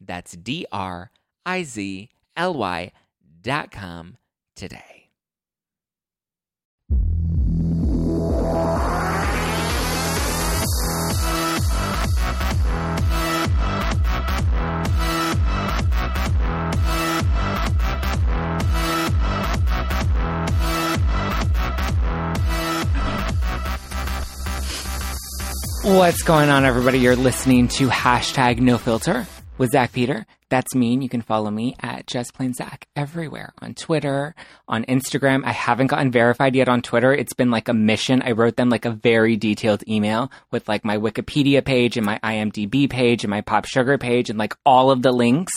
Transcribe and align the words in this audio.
That's 0.00 0.32
D 0.32 0.66
R 0.72 1.10
I 1.44 1.62
Z 1.62 2.08
L 2.36 2.54
Y 2.54 2.92
dot 3.42 3.70
com 3.70 4.16
today. 4.54 4.82
What's 25.82 26.22
going 26.22 26.50
on, 26.50 26.64
everybody? 26.64 26.98
You're 26.98 27.14
listening 27.14 27.68
to 27.68 27.86
hashtag 27.86 28.58
no 28.58 28.76
filter 28.76 29.24
with 29.58 29.70
Zack 29.70 29.92
Peter. 29.92 30.26
That's 30.48 30.74
me. 30.74 30.94
and 30.94 31.02
You 31.02 31.08
can 31.08 31.22
follow 31.22 31.50
me 31.50 31.74
at 31.80 32.06
Just 32.06 32.34
Plain 32.34 32.54
Zack 32.54 32.86
everywhere 32.94 33.52
on 33.60 33.74
Twitter, 33.74 34.34
on 34.68 34.84
Instagram. 34.84 35.44
I 35.44 35.52
haven't 35.52 35.88
gotten 35.88 36.10
verified 36.10 36.54
yet 36.54 36.68
on 36.68 36.82
Twitter. 36.82 37.12
It's 37.12 37.34
been 37.34 37.50
like 37.50 37.68
a 37.68 37.74
mission. 37.74 38.22
I 38.22 38.32
wrote 38.32 38.56
them 38.56 38.68
like 38.68 38.84
a 38.84 38.90
very 38.90 39.36
detailed 39.36 39.86
email 39.88 40.30
with 40.50 40.68
like 40.68 40.84
my 40.84 40.98
Wikipedia 40.98 41.64
page 41.64 41.96
and 41.96 42.06
my 42.06 42.18
IMDb 42.22 42.88
page 42.88 43.24
and 43.24 43.30
my 43.30 43.40
Pop 43.40 43.64
Sugar 43.64 43.98
page 43.98 44.30
and 44.30 44.38
like 44.38 44.54
all 44.64 44.90
of 44.90 45.02
the 45.02 45.12
links. 45.12 45.52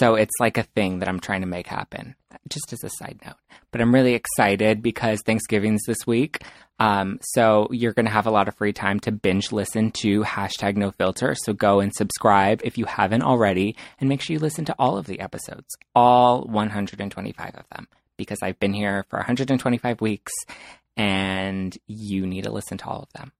So 0.00 0.16
it's 0.16 0.34
like 0.40 0.58
a 0.58 0.64
thing 0.64 0.98
that 0.98 1.08
I'm 1.08 1.20
trying 1.20 1.42
to 1.42 1.46
make 1.46 1.68
happen, 1.68 2.16
just 2.48 2.72
as 2.72 2.82
a 2.82 2.90
side 2.90 3.20
note. 3.24 3.36
But 3.76 3.82
I'm 3.82 3.92
really 3.92 4.14
excited 4.14 4.80
because 4.80 5.20
Thanksgiving's 5.20 5.82
this 5.86 6.06
week. 6.06 6.42
Um, 6.78 7.18
so 7.20 7.68
you're 7.70 7.92
going 7.92 8.06
to 8.06 8.10
have 8.10 8.26
a 8.26 8.30
lot 8.30 8.48
of 8.48 8.56
free 8.56 8.72
time 8.72 9.00
to 9.00 9.12
binge 9.12 9.52
listen 9.52 9.90
to 10.00 10.22
hashtag 10.22 10.76
no 10.76 10.92
filter. 10.92 11.34
So 11.34 11.52
go 11.52 11.80
and 11.80 11.94
subscribe 11.94 12.62
if 12.64 12.78
you 12.78 12.86
haven't 12.86 13.20
already 13.20 13.76
and 14.00 14.08
make 14.08 14.22
sure 14.22 14.32
you 14.32 14.40
listen 14.40 14.64
to 14.64 14.74
all 14.78 14.96
of 14.96 15.04
the 15.04 15.20
episodes, 15.20 15.66
all 15.94 16.44
125 16.44 17.54
of 17.54 17.68
them, 17.68 17.86
because 18.16 18.38
I've 18.40 18.58
been 18.58 18.72
here 18.72 19.04
for 19.10 19.18
125 19.18 20.00
weeks 20.00 20.32
and 20.96 21.76
you 21.86 22.26
need 22.26 22.44
to 22.44 22.50
listen 22.50 22.78
to 22.78 22.86
all 22.86 23.02
of 23.02 23.12
them. 23.12 23.30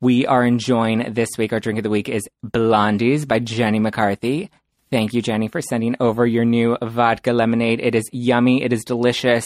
We 0.00 0.26
are 0.26 0.44
enjoying 0.44 1.12
this 1.12 1.30
week. 1.36 1.52
Our 1.52 1.58
drink 1.58 1.80
of 1.80 1.82
the 1.82 1.90
week 1.90 2.08
is 2.08 2.22
Blondies 2.46 3.26
by 3.26 3.40
Jenny 3.40 3.80
McCarthy. 3.80 4.48
Thank 4.90 5.14
you, 5.14 5.22
Jenny, 5.22 5.48
for 5.48 5.60
sending 5.60 5.96
over 5.98 6.26
your 6.26 6.44
new 6.44 6.76
vodka 6.82 7.32
lemonade. 7.32 7.80
It 7.80 7.94
is 7.94 8.08
yummy. 8.12 8.62
It 8.62 8.72
is 8.72 8.84
delicious. 8.84 9.44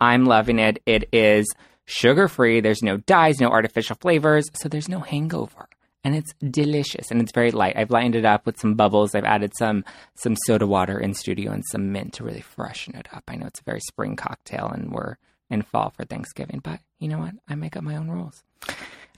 I'm 0.00 0.24
loving 0.24 0.58
it. 0.58 0.82
It 0.86 1.08
is 1.12 1.46
sugar 1.84 2.26
free. 2.28 2.60
There's 2.60 2.82
no 2.82 2.96
dyes, 2.96 3.40
no 3.40 3.48
artificial 3.48 3.96
flavors, 4.00 4.50
so 4.54 4.68
there's 4.68 4.88
no 4.88 5.00
hangover. 5.00 5.68
And 6.04 6.16
it's 6.16 6.34
delicious 6.50 7.12
and 7.12 7.20
it's 7.20 7.30
very 7.30 7.52
light. 7.52 7.76
I've 7.76 7.92
lightened 7.92 8.16
it 8.16 8.24
up 8.24 8.44
with 8.44 8.58
some 8.58 8.74
bubbles. 8.74 9.14
I've 9.14 9.24
added 9.24 9.52
some 9.56 9.84
some 10.16 10.34
soda 10.46 10.66
water 10.66 10.98
in 10.98 11.14
studio 11.14 11.52
and 11.52 11.62
some 11.70 11.92
mint 11.92 12.14
to 12.14 12.24
really 12.24 12.40
freshen 12.40 12.96
it 12.96 13.06
up. 13.12 13.22
I 13.28 13.36
know 13.36 13.46
it's 13.46 13.60
a 13.60 13.64
very 13.64 13.78
spring 13.80 14.16
cocktail 14.16 14.66
and 14.66 14.90
we're 14.92 15.16
in 15.48 15.62
fall 15.62 15.90
for 15.90 16.04
Thanksgiving, 16.04 16.58
but 16.58 16.80
you 16.98 17.06
know 17.06 17.18
what? 17.18 17.34
I 17.48 17.54
make 17.54 17.76
up 17.76 17.84
my 17.84 17.94
own 17.94 18.08
rules. 18.08 18.42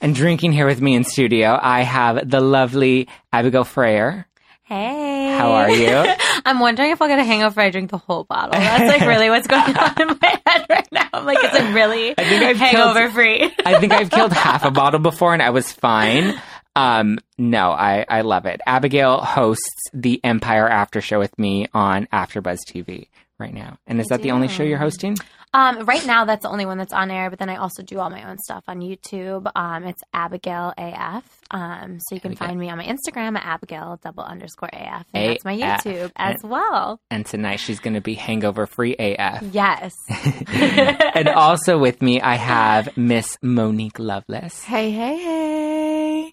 And 0.03 0.15
drinking 0.15 0.53
here 0.53 0.67
with 0.67 0.83
me 0.83 0.95
in 0.95 1.05
studio, 1.05 1.59
I 1.59 1.83
have 1.83 2.29
the 2.29 2.41
lovely 2.41 3.09
Abigail 3.33 3.65
Fraher. 3.65 4.27
Hey. 4.65 5.37
How 5.37 5.53
are 5.53 5.71
you? 5.71 5.89
I'm 6.47 6.59
wondering 6.59 6.91
if 6.91 7.03
I'll 7.03 7.09
get 7.09 7.19
a 7.19 7.25
hangover 7.25 7.61
if 7.61 7.67
I 7.67 7.71
drink 7.71 7.91
the 7.91 7.99
whole 7.99 8.25
bottle. 8.25 8.53
That's 8.53 8.99
like 8.99 9.07
really 9.07 9.29
what's 9.29 9.47
going 9.47 9.63
on 9.77 10.01
in 10.03 10.09
my 10.21 10.41
head 10.47 10.67
right 10.71 10.89
now. 10.91 11.09
I'm 11.13 11.27
like, 11.27 11.39
is 11.45 11.51
it 11.55 11.75
really 11.75 12.15
I 12.17 12.25
think 12.25 12.43
I've 12.43 12.57
hangover 12.57 13.01
killed- 13.01 13.13
free? 13.13 13.53
I 13.67 13.79
think 13.79 13.93
I've 13.93 14.11
killed 14.11 14.33
half 14.33 14.65
a 14.65 14.71
bottle 14.71 15.01
before 15.01 15.35
and 15.35 15.43
I 15.43 15.51
was 15.51 15.71
fine. 15.71 16.41
Um, 16.77 17.19
no, 17.39 17.71
I, 17.71 18.05
I 18.09 18.23
love 18.23 18.47
it. 18.47 18.61
Abigail 18.67 19.19
hosts 19.21 19.69
the 19.93 20.21
Empire 20.25 20.69
After 20.69 21.01
Show 21.01 21.19
with 21.19 21.39
me 21.39 21.69
on 21.75 22.07
AfterBuzz 22.13 22.59
TV 22.69 23.09
right 23.39 23.53
now. 23.55 23.79
And 23.87 24.01
is 24.01 24.07
that 24.09 24.23
the 24.23 24.31
only 24.33 24.49
show 24.49 24.63
you're 24.63 24.79
hosting? 24.79 25.17
Um, 25.55 25.85
right 25.87 26.05
now, 26.05 26.25
that's 26.25 26.43
the 26.43 26.51
only 26.51 26.67
one 26.67 26.79
that's 26.79 26.93
on 26.93 27.11
air, 27.11 27.31
but 27.31 27.39
then 27.39 27.49
I 27.49 27.57
also 27.57 27.83
do 27.83 28.01
all 28.01 28.11
my 28.11 28.29
own 28.29 28.39
stuff 28.39 28.65
on 28.67 28.81
YouTube. 28.81 29.51
Um, 29.55 29.85
it's 29.85 30.03
Abigail 30.13 30.75
AF. 30.77 31.25
Um, 31.51 31.99
so 32.01 32.15
you 32.17 32.21
can 32.21 32.33
Abigail. 32.33 32.49
find 32.49 32.59
me 32.61 32.71
on 32.71 32.79
my 32.79 32.85
Instagram 32.85 33.37
at 33.37 33.47
Abigail 33.47 33.99
double 34.03 34.25
underscore 34.25 34.69
AF. 34.73 35.07
And 35.15 35.25
A- 35.25 35.29
that's 35.29 35.45
my 35.45 35.55
F. 35.57 35.85
YouTube 35.85 36.11
as 36.17 36.43
well. 36.43 36.99
And 37.11 37.25
tonight 37.25 37.61
she's 37.61 37.79
going 37.79 37.95
to 37.95 38.01
be 38.01 38.15
hangover 38.15 38.67
free 38.67 38.95
AF. 38.99 39.43
Yes. 39.53 39.93
and 40.49 41.29
also 41.29 41.79
with 41.79 42.03
me, 42.03 42.21
I 42.21 42.35
have 42.35 42.97
Miss 42.97 43.39
Monique 43.41 43.99
Loveless. 44.01 44.65
Hey, 44.65 44.91
hey, 44.91 45.17
hey. 45.17 45.64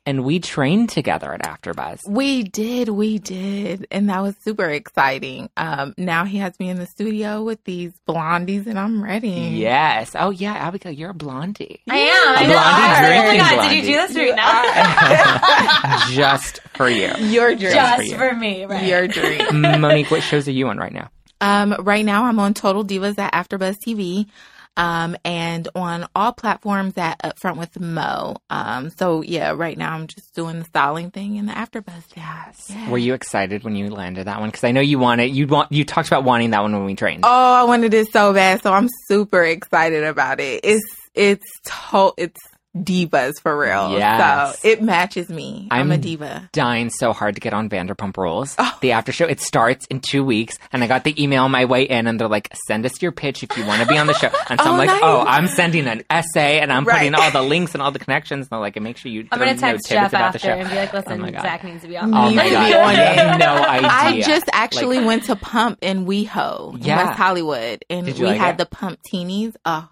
And 0.03 0.23
we 0.25 0.39
trained 0.39 0.89
together 0.89 1.31
at 1.31 1.43
AfterBuzz. 1.43 2.07
We 2.09 2.41
did, 2.41 2.89
we 2.89 3.19
did. 3.19 3.85
And 3.91 4.09
that 4.09 4.21
was 4.21 4.35
super 4.43 4.67
exciting. 4.67 5.49
Um, 5.57 5.93
now 5.95 6.25
he 6.25 6.39
has 6.39 6.59
me 6.59 6.69
in 6.69 6.77
the 6.77 6.87
studio 6.87 7.43
with 7.43 7.63
these 7.65 7.91
blondies 8.09 8.65
and 8.65 8.79
I'm 8.79 9.03
ready. 9.03 9.29
Yes. 9.29 10.13
Oh, 10.17 10.31
yeah, 10.31 10.53
Abigail, 10.53 10.91
you're 10.91 11.11
a 11.11 11.13
blondie. 11.13 11.81
I 11.87 11.97
am. 11.99 12.35
I 12.37 12.43
A 12.43 12.47
know. 12.47 12.53
blondie 12.53 12.81
Oh 12.81 13.01
my 13.01 13.07
drinking 13.07 13.39
God, 13.39 13.53
blondie. 13.55 13.75
Did 13.75 13.85
you 13.85 13.93
do 13.93 14.07
this 14.07 14.15
right 14.17 14.35
now? 14.35 16.07
Just 16.09 16.61
for 16.73 16.89
you. 16.89 17.11
Your 17.19 17.55
dream. 17.55 17.73
Just 17.73 18.03
you. 18.05 18.17
for 18.17 18.33
me, 18.33 18.65
right? 18.65 18.83
Your 18.83 19.07
dream. 19.07 19.61
Monique, 19.81 20.09
what 20.09 20.23
shows 20.23 20.47
are 20.47 20.51
you 20.51 20.67
on 20.69 20.77
right 20.77 20.93
now? 20.93 21.09
um, 21.41 21.75
right 21.79 22.05
now 22.05 22.25
I'm 22.25 22.37
on 22.39 22.53
Total 22.53 22.83
Divas 22.85 23.17
at 23.17 23.33
AfterBuzz 23.33 23.77
TV. 23.85 24.27
Um, 24.77 25.17
and 25.25 25.67
on 25.75 26.07
all 26.15 26.31
platforms 26.31 26.93
at 26.97 27.21
Upfront 27.23 27.57
with 27.57 27.77
Mo. 27.79 28.37
Um, 28.49 28.89
so 28.89 29.21
yeah, 29.21 29.51
right 29.51 29.77
now 29.77 29.93
I'm 29.93 30.07
just 30.07 30.33
doing 30.33 30.59
the 30.59 30.65
styling 30.65 31.11
thing 31.11 31.35
in 31.35 31.45
the 31.45 31.51
AfterBuzz. 31.53 32.03
Yes. 32.15 32.67
Yeah. 32.69 32.89
Were 32.89 32.97
you 32.97 33.13
excited 33.13 33.63
when 33.63 33.75
you 33.75 33.89
landed 33.89 34.27
that 34.27 34.39
one? 34.39 34.49
Because 34.49 34.63
I 34.63 34.71
know 34.71 34.81
you 34.81 34.97
wanted 34.97 35.25
you 35.35 35.45
want 35.45 35.71
you 35.73 35.83
talked 35.83 36.07
about 36.07 36.23
wanting 36.23 36.51
that 36.51 36.61
one 36.61 36.71
when 36.73 36.85
we 36.85 36.95
trained. 36.95 37.23
Oh, 37.25 37.53
I 37.53 37.63
wanted 37.65 37.93
it 37.93 38.07
so 38.13 38.33
bad, 38.33 38.61
so 38.63 38.71
I'm 38.71 38.87
super 39.07 39.43
excited 39.43 40.03
about 40.05 40.39
it. 40.39 40.61
It's 40.63 40.85
it's 41.13 41.45
to- 41.65 42.13
it's 42.17 42.39
divas 42.77 43.33
for 43.41 43.57
real. 43.57 43.91
Yes. 43.97 44.59
So 44.61 44.67
it 44.69 44.81
matches 44.81 45.29
me. 45.29 45.67
I'm, 45.71 45.91
a 45.91 45.95
I'm- 45.95 46.01
diva. 46.01 46.49
Dying 46.53 46.89
so 46.89 47.11
hard 47.13 47.35
to 47.35 47.41
get 47.41 47.53
on 47.53 47.69
Vanderpump 47.69 48.15
Rules. 48.17 48.55
Oh. 48.57 48.77
The 48.81 48.93
after 48.93 49.11
show 49.11 49.25
it 49.25 49.39
starts 49.39 49.85
in 49.87 49.99
two 49.99 50.23
weeks, 50.23 50.57
and 50.71 50.83
I 50.83 50.87
got 50.87 51.03
the 51.03 51.21
email 51.21 51.43
on 51.43 51.51
my 51.51 51.65
way 51.65 51.83
in, 51.83 52.07
and 52.07 52.19
they're 52.19 52.27
like, 52.27 52.49
"Send 52.67 52.85
us 52.85 53.01
your 53.01 53.11
pitch 53.11 53.43
if 53.43 53.57
you 53.57 53.65
want 53.65 53.81
to 53.81 53.87
be 53.87 53.97
on 53.97 54.07
the 54.07 54.13
show." 54.13 54.29
And 54.49 54.59
so 54.59 54.67
Oh, 54.69 54.71
I'm 54.73 54.77
like, 54.77 54.89
oh, 54.89 54.93
nice. 54.93 55.01
"Oh, 55.03 55.25
I'm 55.27 55.47
sending 55.47 55.87
an 55.87 56.03
essay, 56.09 56.59
and 56.59 56.71
I'm 56.73 56.85
putting 56.85 57.13
all 57.15 57.31
the 57.31 57.41
links 57.41 57.73
and 57.73 57.81
all 57.81 57.91
the 57.91 57.99
connections." 57.99 58.45
And 58.45 58.49
they're 58.51 58.59
like, 58.59 58.75
"And 58.75 58.83
"Make 58.83 58.97
sure 58.97 59.11
you." 59.11 59.27
I'm 59.31 59.39
gonna 59.39 59.55
text 59.57 59.61
no 59.61 59.67
tidbits 59.71 59.89
Jeff 59.89 60.09
about 60.11 60.19
the 60.19 60.25
after 60.25 60.39
show." 60.39 60.51
and 60.53 60.69
be 60.69 60.75
like, 60.75 60.93
oh 60.93 60.97
"Listen, 60.97 61.13
Oh 61.13 61.17
my 61.17 61.31
God. 61.31 61.41
Zack 61.41 61.63
needs 61.63 61.81
to 61.83 61.87
be 61.87 61.97
oh 61.97 62.01
on." 62.01 62.13
Oh 62.13 62.25
Needs 62.25 62.35
my 62.37 62.43
to 62.45 62.49
god! 62.51 62.67
be 62.67 62.73
on 62.75 62.95
have 62.95 63.35
it. 63.35 63.39
no 63.39 63.53
idea. 63.53 63.89
I 63.91 64.21
just 64.21 64.49
actually 64.53 64.97
Like- 64.97 65.07
went 65.07 65.23
to 65.25 65.35
Pump 65.35 65.79
in 65.81 66.05
WeHo 66.05 66.73
in 66.75 66.95
West 66.95 67.17
Hollywood, 67.17 67.83
and 67.89 68.05
we 68.07 68.13
like 68.13 68.37
had 68.39 68.55
it? 68.55 68.57
the 68.59 68.65
Pump 68.65 68.99
Teenies. 69.11 69.55
Oh, 69.65 69.87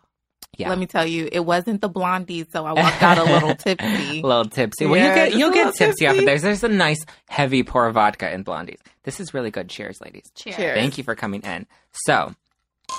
Yeah. 0.59 0.69
let 0.69 0.77
me 0.77 0.85
tell 0.85 1.06
you, 1.06 1.27
it 1.31 1.39
wasn't 1.39 1.81
the 1.81 1.89
blondies, 1.89 2.51
so 2.51 2.65
I 2.65 2.73
walked 2.73 3.01
out 3.01 3.17
a 3.17 3.23
little 3.23 3.56
tipsy. 3.56 4.19
a 4.19 4.21
little 4.27 4.45
tipsy. 4.45 4.85
Well, 4.85 4.95
Yeah, 5.00 5.09
you 5.09 5.15
get 5.31 5.33
you'll 5.39 5.51
get 5.51 5.65
little 5.67 5.71
tipsy 5.73 6.06
off 6.06 6.11
of 6.11 6.15
tipsy. 6.17 6.25
There's 6.25 6.41
there's 6.41 6.63
a 6.63 6.67
nice 6.69 7.03
heavy 7.29 7.63
pour 7.63 7.88
of 7.88 7.95
vodka 7.95 8.31
in 8.33 8.44
blondies. 8.44 8.79
This 9.03 9.19
is 9.19 9.33
really 9.33 9.51
good. 9.51 9.69
Cheers, 9.69 10.00
ladies. 10.01 10.31
Cheers. 10.35 10.56
Cheers. 10.57 10.75
Thank 10.77 10.97
you 10.97 11.03
for 11.03 11.15
coming 11.15 11.41
in. 11.41 11.65
So 11.94 12.35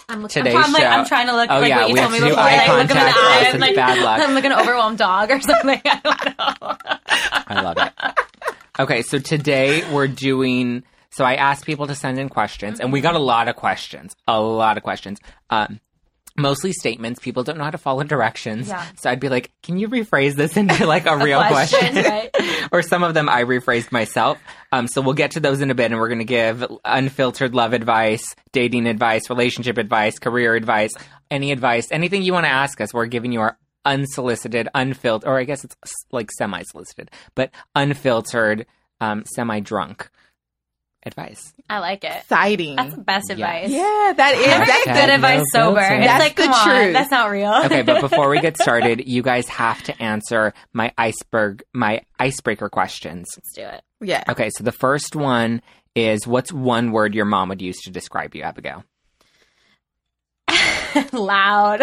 I'm, 0.09 0.23
looking, 0.23 0.45
Today's 0.45 0.55
I'm, 0.55 0.63
trying, 0.63 0.73
like, 0.73 0.83
show- 0.83 0.89
I'm 0.89 1.07
trying 1.07 1.27
to 1.27 1.33
look 1.37 1.51
Oh, 1.51 1.59
like 1.61 1.69
yeah, 1.69 1.79
what 1.81 1.89
you 1.89 1.95
we 1.95 2.01
told 2.01 2.13
have 2.13 2.21
me 2.23 2.29
to 2.29 2.35
before. 2.35 2.43
eye 2.43 2.57
like, 2.57 2.69
look 2.69 2.77
him 2.77 2.81
in 2.81 2.87
the 2.87 2.95
contact 2.95 3.17
eye. 3.19 3.39
I'm 3.41 3.55
it's 3.55 3.61
like, 3.61 3.75
bad 3.77 3.99
luck. 4.03 4.21
I'm 4.29 4.35
like 4.35 4.45
an 4.45 4.53
overwhelmed 4.53 4.99
dog 4.99 5.31
or 5.31 5.41
something. 5.41 5.81
I 5.85 6.01
don't 6.03 6.39
know. 6.39 6.77
I 7.47 7.61
love 7.63 7.77
it. 7.79 8.19
Okay, 8.79 9.03
so 9.03 9.19
today 9.19 9.83
we're 9.93 10.07
doing. 10.09 10.85
So 11.11 11.25
I 11.25 11.35
asked 11.35 11.67
people 11.67 11.89
to 11.89 11.95
send 11.97 12.19
in 12.21 12.29
questions, 12.29 12.79
and 12.81 12.93
we 12.93 13.01
got 13.01 13.17
a 13.17 13.19
lot 13.19 13.49
of 13.49 13.57
questions. 13.57 14.15
A 14.29 14.41
lot 14.41 14.77
of 14.77 14.85
questions. 14.85 15.19
Um, 15.51 15.81
mostly 16.41 16.73
statements. 16.73 17.21
People 17.21 17.43
don't 17.43 17.59
know 17.59 17.65
how 17.65 17.71
to 17.71 17.79
follow 17.79 18.03
directions. 18.03 18.69
Yeah. 18.69 18.85
So 18.97 19.11
I'd 19.11 19.21
be 19.21 19.29
like, 19.29 19.53
can 19.63 19.79
you 19.79 19.89
rephrase 19.89 20.35
this 20.35 20.57
into 20.57 20.87
like 20.87 21.07
a 21.07 21.17
real 21.25 21.43
question, 21.45 21.79
question? 21.79 22.05
right? 22.05 22.69
or 22.73 22.83
some 22.83 23.03
of 23.03 23.15
them 23.15 23.29
I 23.29 23.45
rephrased 23.45 23.93
myself. 23.93 24.39
Um, 24.73 24.87
so 24.89 25.01
we'll 25.01 25.15
get 25.15 25.33
to 25.33 25.41
those 25.41 25.61
in 25.61 25.71
a 25.71 25.75
bit, 25.75 25.91
and 25.91 26.01
we're 26.01 26.09
going 26.09 26.19
to 26.19 26.25
give 26.25 26.65
unfiltered 26.85 27.55
love 27.55 27.73
advice, 27.73 28.35
dating 28.53 28.87
advice, 28.87 29.29
relationship 29.31 29.79
advice, 29.79 30.19
career 30.19 30.55
advice, 30.55 30.91
any 31.31 31.53
advice, 31.53 31.89
anything 31.91 32.23
you 32.23 32.33
want 32.33 32.47
to 32.47 32.51
ask 32.51 32.81
us. 32.81 32.93
We're 32.93 33.07
giving 33.07 33.33
you 33.33 33.41
our 33.41 33.59
unsolicited, 33.85 34.69
unfiltered, 34.75 35.29
or 35.29 35.39
I 35.39 35.45
guess 35.45 35.65
it's 35.65 35.77
like 36.11 36.31
semi-solicited, 36.33 37.11
but 37.35 37.51
unfiltered, 37.75 38.67
um, 39.01 39.25
semi-drunk 39.35 40.11
advice. 41.05 41.53
I 41.69 41.79
like 41.79 42.05
it. 42.05 42.13
Exciting. 42.17 42.77
That's 42.77 42.95
the 42.95 43.01
best 43.01 43.31
advice. 43.31 43.71
yeah, 43.71 44.13
that 44.17 44.35
is. 44.35 44.47
Never 44.47 44.65
That's 44.67 44.85
get 44.85 44.87
Hashtag 44.97 45.01
good 45.07 45.11
advice 45.15 45.45
no 45.55 45.61
sober. 45.61 45.81
filter. 45.81 45.95
It's 45.97 46.07
That's 46.07 46.25
like, 46.25 46.37
the 46.37 46.43
come 46.45 46.53
on, 46.53 46.69
truth. 46.69 46.93
that's 46.93 47.11
not 47.11 47.31
real. 47.31 47.53
Okay, 47.65 47.83
but 47.83 48.01
before 48.01 48.29
we 48.29 48.41
get 48.41 48.57
started, 48.61 49.07
you 49.09 49.23
guys 49.23 49.49
have 49.49 49.83
to 49.85 50.03
answer 50.03 50.53
my 50.73 50.93
iceberg, 50.99 51.63
my 51.73 52.03
icebreaker 52.19 52.69
questions. 52.69 53.29
Let's 53.37 53.53
do 53.55 53.63
it. 53.63 53.83
yeah. 54.01 54.25
Okay, 54.29 54.51
so 54.57 54.65
the 54.65 54.73
first 54.73 55.17
one 55.17 55.63
is 55.95 56.27
what's 56.27 56.53
one 56.53 56.93
word 56.93 57.15
your 57.15 57.25
mom 57.25 57.49
would 57.49 57.61
use 57.63 57.79
to 57.83 57.91
describe 57.91 58.35
you, 58.35 58.43
Abigail? 58.43 58.85
Loud. 61.13 61.81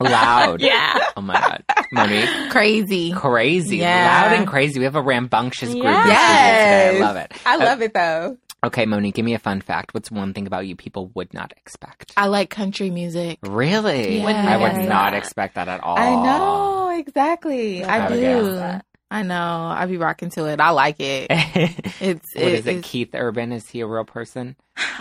Loud. 0.00 0.60
yeah. 0.60 0.98
Oh 1.16 1.20
my 1.20 1.34
god. 1.34 1.64
Monique. 1.92 2.50
Crazy. 2.50 3.12
Crazy. 3.12 3.78
Yeah. 3.78 4.22
Loud 4.22 4.38
and 4.38 4.46
crazy. 4.46 4.78
We 4.78 4.84
have 4.84 4.96
a 4.96 5.02
rambunctious 5.02 5.72
group. 5.72 5.84
Yes. 5.84 6.00
in 6.00 6.04
today. 6.04 6.98
Yes. 6.98 7.02
I 7.02 7.06
love 7.06 7.16
it. 7.16 7.32
I 7.46 7.56
love 7.56 7.80
uh, 7.80 7.84
it 7.84 7.94
though. 7.94 8.38
Okay, 8.62 8.84
Monique, 8.84 9.14
give 9.14 9.24
me 9.24 9.32
a 9.32 9.38
fun 9.38 9.62
fact. 9.62 9.94
What's 9.94 10.10
one 10.10 10.34
thing 10.34 10.46
about 10.46 10.66
you 10.66 10.76
people 10.76 11.10
would 11.14 11.32
not 11.32 11.52
expect? 11.56 12.12
I 12.16 12.26
like 12.26 12.50
country 12.50 12.90
music. 12.90 13.38
Really? 13.42 14.18
Yeah. 14.18 14.26
I 14.26 14.56
would 14.58 14.86
not 14.86 15.14
expect 15.14 15.54
that 15.54 15.68
at 15.68 15.82
all. 15.82 15.98
I 15.98 16.10
know 16.22 16.98
exactly. 16.98 17.82
I 17.82 17.98
Abigail. 17.98 18.74
do. 18.74 18.80
I 19.10 19.22
know. 19.22 19.34
I 19.74 19.86
be 19.86 19.96
rocking 19.96 20.30
to 20.30 20.44
it. 20.46 20.60
I 20.60 20.70
like 20.70 20.96
it. 21.00 21.26
It's 22.00 22.34
what 22.34 22.44
is 22.44 22.66
it? 22.66 22.70
it's- 22.76 22.84
Keith 22.90 23.10
Urban? 23.14 23.52
Is 23.52 23.68
he 23.68 23.80
a 23.80 23.86
real 23.86 24.04
person? 24.04 24.56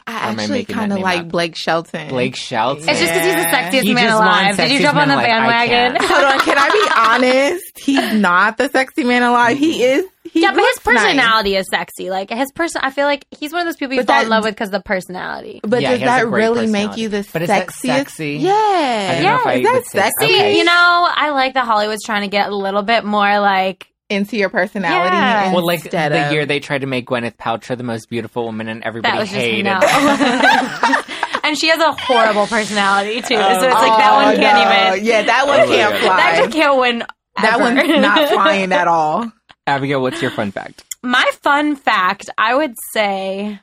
I 0.05 0.31
actually 0.31 0.65
kind 0.65 0.91
of 0.91 0.99
like 0.99 1.21
up? 1.21 1.29
Blake 1.29 1.55
Shelton. 1.55 2.09
Blake 2.09 2.35
Shelton. 2.35 2.89
It's 2.89 2.99
just 2.99 3.13
because 3.13 3.25
he's 3.25 3.35
the 3.35 3.49
sexiest 3.49 3.83
He 3.83 3.93
man 3.93 4.05
just 4.09 4.19
won 4.19 4.27
alive. 4.27 4.57
Did 4.57 4.71
you 4.71 4.79
jump 4.81 4.97
on 4.97 5.07
the 5.07 5.13
Alive. 5.13 5.25
I 5.25 5.27
bandwagon? 5.67 5.97
Hold 6.09 6.23
on, 6.25 6.39
can 6.41 6.57
I 6.57 6.69
be 7.21 7.23
honest? 7.53 7.79
He's 7.79 8.13
not 8.19 8.57
the 8.57 8.67
sexy 8.67 9.05
man 9.05 9.23
alive. 9.23 9.57
He 9.57 9.81
is. 9.83 10.05
He 10.25 10.41
yeah, 10.41 10.49
but 10.51 10.57
his 10.57 10.63
looks 10.65 10.85
nice. 10.85 10.95
personality 11.05 11.55
is 11.55 11.67
sexy. 11.71 12.09
Like 12.09 12.29
his 12.31 12.51
person, 12.51 12.81
I 12.83 12.91
feel 12.91 13.05
like 13.05 13.25
he's 13.31 13.53
one 13.53 13.61
of 13.61 13.67
those 13.67 13.77
people 13.77 13.93
you 13.95 14.01
But 14.01 14.07
fall 14.07 14.17
that- 14.17 14.23
in 14.25 14.29
love 14.29 14.43
with 14.43 14.53
because 14.55 14.71
the 14.71 14.81
personality. 14.81 15.61
But 15.63 15.81
Yeah, 15.81 15.91
does 15.91 15.99
he 15.99 16.05
has 16.05 16.21
a 16.21 16.25
that 16.25 16.31
really 16.31 16.67
make 16.67 16.97
you 16.97 17.07
the 17.07 17.25
But 17.31 17.43
is 17.43 17.47
that 17.47 17.67
sexiest? 17.67 17.73
sexy? 17.85 18.33
Yeah. 18.41 18.51
I 18.51 19.13
don't 19.13 19.23
know 19.23 19.39
if 19.39 19.47
I 19.47 19.53
is 19.53 19.63
that 19.63 19.73
would 19.75 19.85
sexy? 19.85 20.25
Okay. 20.25 20.57
You 20.57 20.65
know, 20.65 20.73
I 21.15 21.29
like 21.31 21.53
that 21.53 21.65
Hollywood's 21.65 22.03
trying 22.03 22.23
to 22.23 22.27
get 22.27 22.49
a 22.49 22.55
little 22.55 22.83
bit 22.83 23.05
more 23.05 23.39
like 23.39 23.87
Into 24.09 24.37
your 24.37 24.49
personality. 24.49 25.15
Yeah. 25.15 25.53
Well, 25.53 25.65
like 25.65 25.81
instead 25.81 26.11
the 26.11 26.25
of- 26.27 26.31
year 26.33 26.45
they 26.47 26.59
tried 26.59 26.81
to 26.81 26.87
make 26.87 27.05
Gwyneth 27.07 27.35
Paltrow 27.37 27.77
the 27.77 27.83
most 27.83 28.09
beautiful 28.09 28.43
woman, 28.45 28.67
and 28.67 28.83
everybody 28.83 29.13
that 29.13 29.19
was 29.19 29.29
just 29.29 29.39
hated. 29.39 29.65
no. 29.65 29.79
and 31.43 31.57
she 31.57 31.67
has 31.67 31.79
a 31.79 31.91
horrible 31.91 32.47
personality 32.47 33.21
too. 33.21 33.35
Oh, 33.35 33.59
so 33.59 33.65
it's 33.67 33.73
like 33.75 33.97
that 33.97 34.11
Oh, 34.11 34.25
one 34.25 34.35
can't 34.37 34.69
no. 34.69 34.95
even. 34.95 35.05
Yeah, 35.05 35.21
that 35.23 35.45
one 35.47 35.59
Oh, 35.61 35.65
can't 35.67 35.91
God. 35.93 36.01
fly. 36.01 36.17
That 36.17 36.35
just 36.43 36.51
can't 36.55 36.77
win. 36.79 37.03
That 37.41 37.53
ever. 37.53 37.63
one's 37.63 38.01
not 38.01 38.29
flying 38.33 38.71
at 38.73 38.87
all. 38.87 39.31
Abigail, 39.67 40.01
what's 40.01 40.21
your 40.21 40.31
fun 40.31 40.51
fact? 40.51 40.83
My 41.03 41.29
fun 41.43 41.75
fact, 41.75 42.29
I 42.37 42.55
would 42.55 42.73
say, 42.91 43.59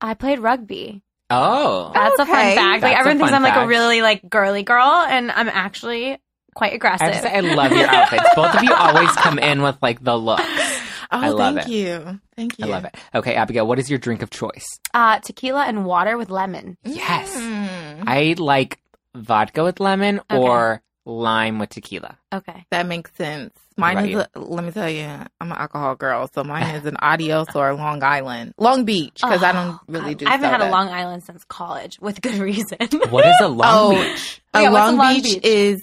I 0.00 0.14
played 0.14 0.38
rugby. 0.38 1.02
Oh, 1.28 1.90
That's 1.94 2.14
a 2.14 2.26
fun 2.26 2.26
fact. 2.26 2.56
That's 2.56 2.82
like 2.82 2.94
a 2.96 2.98
everyone 2.98 3.18
thinks 3.18 3.32
I'm 3.34 3.42
like 3.42 3.56
a 3.56 3.66
really 3.66 4.00
like 4.02 4.28
girly 4.28 4.62
girl, 4.62 5.04
and 5.08 5.30
I'm 5.30 5.48
actually 5.48 6.18
quite 6.60 6.74
aggressive. 6.74 7.06
have 7.08 7.22
to 7.22 7.28
say, 7.28 7.34
I 7.36 7.40
love 7.40 7.72
your 7.72 7.88
outfits. 7.88 8.28
Both 8.36 8.54
of 8.54 8.62
you 8.62 8.74
always 8.74 9.10
come 9.12 9.38
in 9.38 9.62
with 9.62 9.78
like 9.80 10.04
the 10.04 10.14
looks. 10.16 10.42
Oh, 11.12 11.18
I 11.18 11.30
love 11.30 11.54
thank 11.54 11.68
it. 11.68 11.72
you. 11.72 12.20
Thank 12.36 12.58
you. 12.58 12.66
I 12.66 12.68
love 12.68 12.84
it. 12.84 12.94
Okay, 13.14 13.34
Abigail, 13.34 13.66
what 13.66 13.78
is 13.78 13.88
your 13.88 13.98
drink 13.98 14.20
of 14.22 14.28
choice? 14.28 14.66
uh, 14.92 15.18
tequila 15.20 15.64
and 15.64 15.86
water 15.86 16.18
with 16.18 16.28
lemon. 16.28 16.76
Yes. 16.84 17.34
Mm, 17.34 18.04
I 18.06 18.34
like 18.38 18.78
vodka 19.14 19.64
with 19.64 19.80
lemon 19.80 20.20
Okay. 20.30 20.36
or 20.38 20.82
lime 21.04 21.58
with 21.58 21.70
tequila. 21.70 22.16
Okay. 22.32 22.64
that 22.70 22.86
makes 22.86 23.12
sense. 23.16 23.54
Mine 23.76 23.96
about 23.96 24.08
is. 24.10 24.26
A, 24.34 24.40
let 24.40 24.64
me 24.64 24.70
tell 24.70 24.88
you, 24.90 25.04
I'm 25.04 25.50
an 25.50 25.52
alcohol 25.52 25.94
girl, 25.94 26.28
so 26.34 26.44
mine 26.44 26.74
is 26.74 26.84
an 26.84 26.96
Adios 27.00 27.48
or 27.54 27.72
Long 27.74 28.02
Island, 28.02 28.52
Long 28.58 28.84
Beach, 28.84 29.20
because 29.22 29.42
I 29.42 29.52
don't 29.52 29.74
Oh, 29.76 29.80
really 29.88 30.14
God. 30.14 30.18
do. 30.18 30.26
I 30.26 30.30
haven't 30.32 30.50
had 30.50 30.60
a. 30.60 30.70
Long 30.70 30.88
Island 30.88 31.22
since 31.24 31.42
college 31.44 31.98
with 32.00 32.20
good 32.20 32.34
reason. 32.38 32.76
What 33.10 33.26
is 33.26 33.36
a 33.40 33.48
Long 33.48 33.68
Oh. 33.68 33.90
Beach? 34.02 34.42
A 34.54 34.62
Yeah, 34.62 34.70
what's 34.70 34.82
a 34.82 34.86
Long, 34.88 34.96
Long 34.98 35.14
Beach, 35.14 35.24
Beach? 35.24 35.44
is 35.44 35.82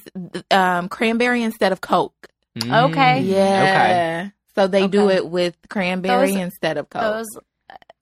um, 0.52 0.90
cranberry 0.90 1.42
instead 1.44 1.72
of 1.72 1.82
Coke. 1.82 2.14
Mm, 2.60 2.90
Okay. 2.92 3.22
Yeah. 3.22 4.30
So 4.56 4.68
they 4.68 4.88
do 4.88 5.10
it 5.10 5.28
with 5.28 5.56
cranberry 5.70 6.32
Those- 6.34 6.42
instead 6.42 6.78
of 6.78 6.90
Coke. 6.90 7.02
Those 7.02 7.28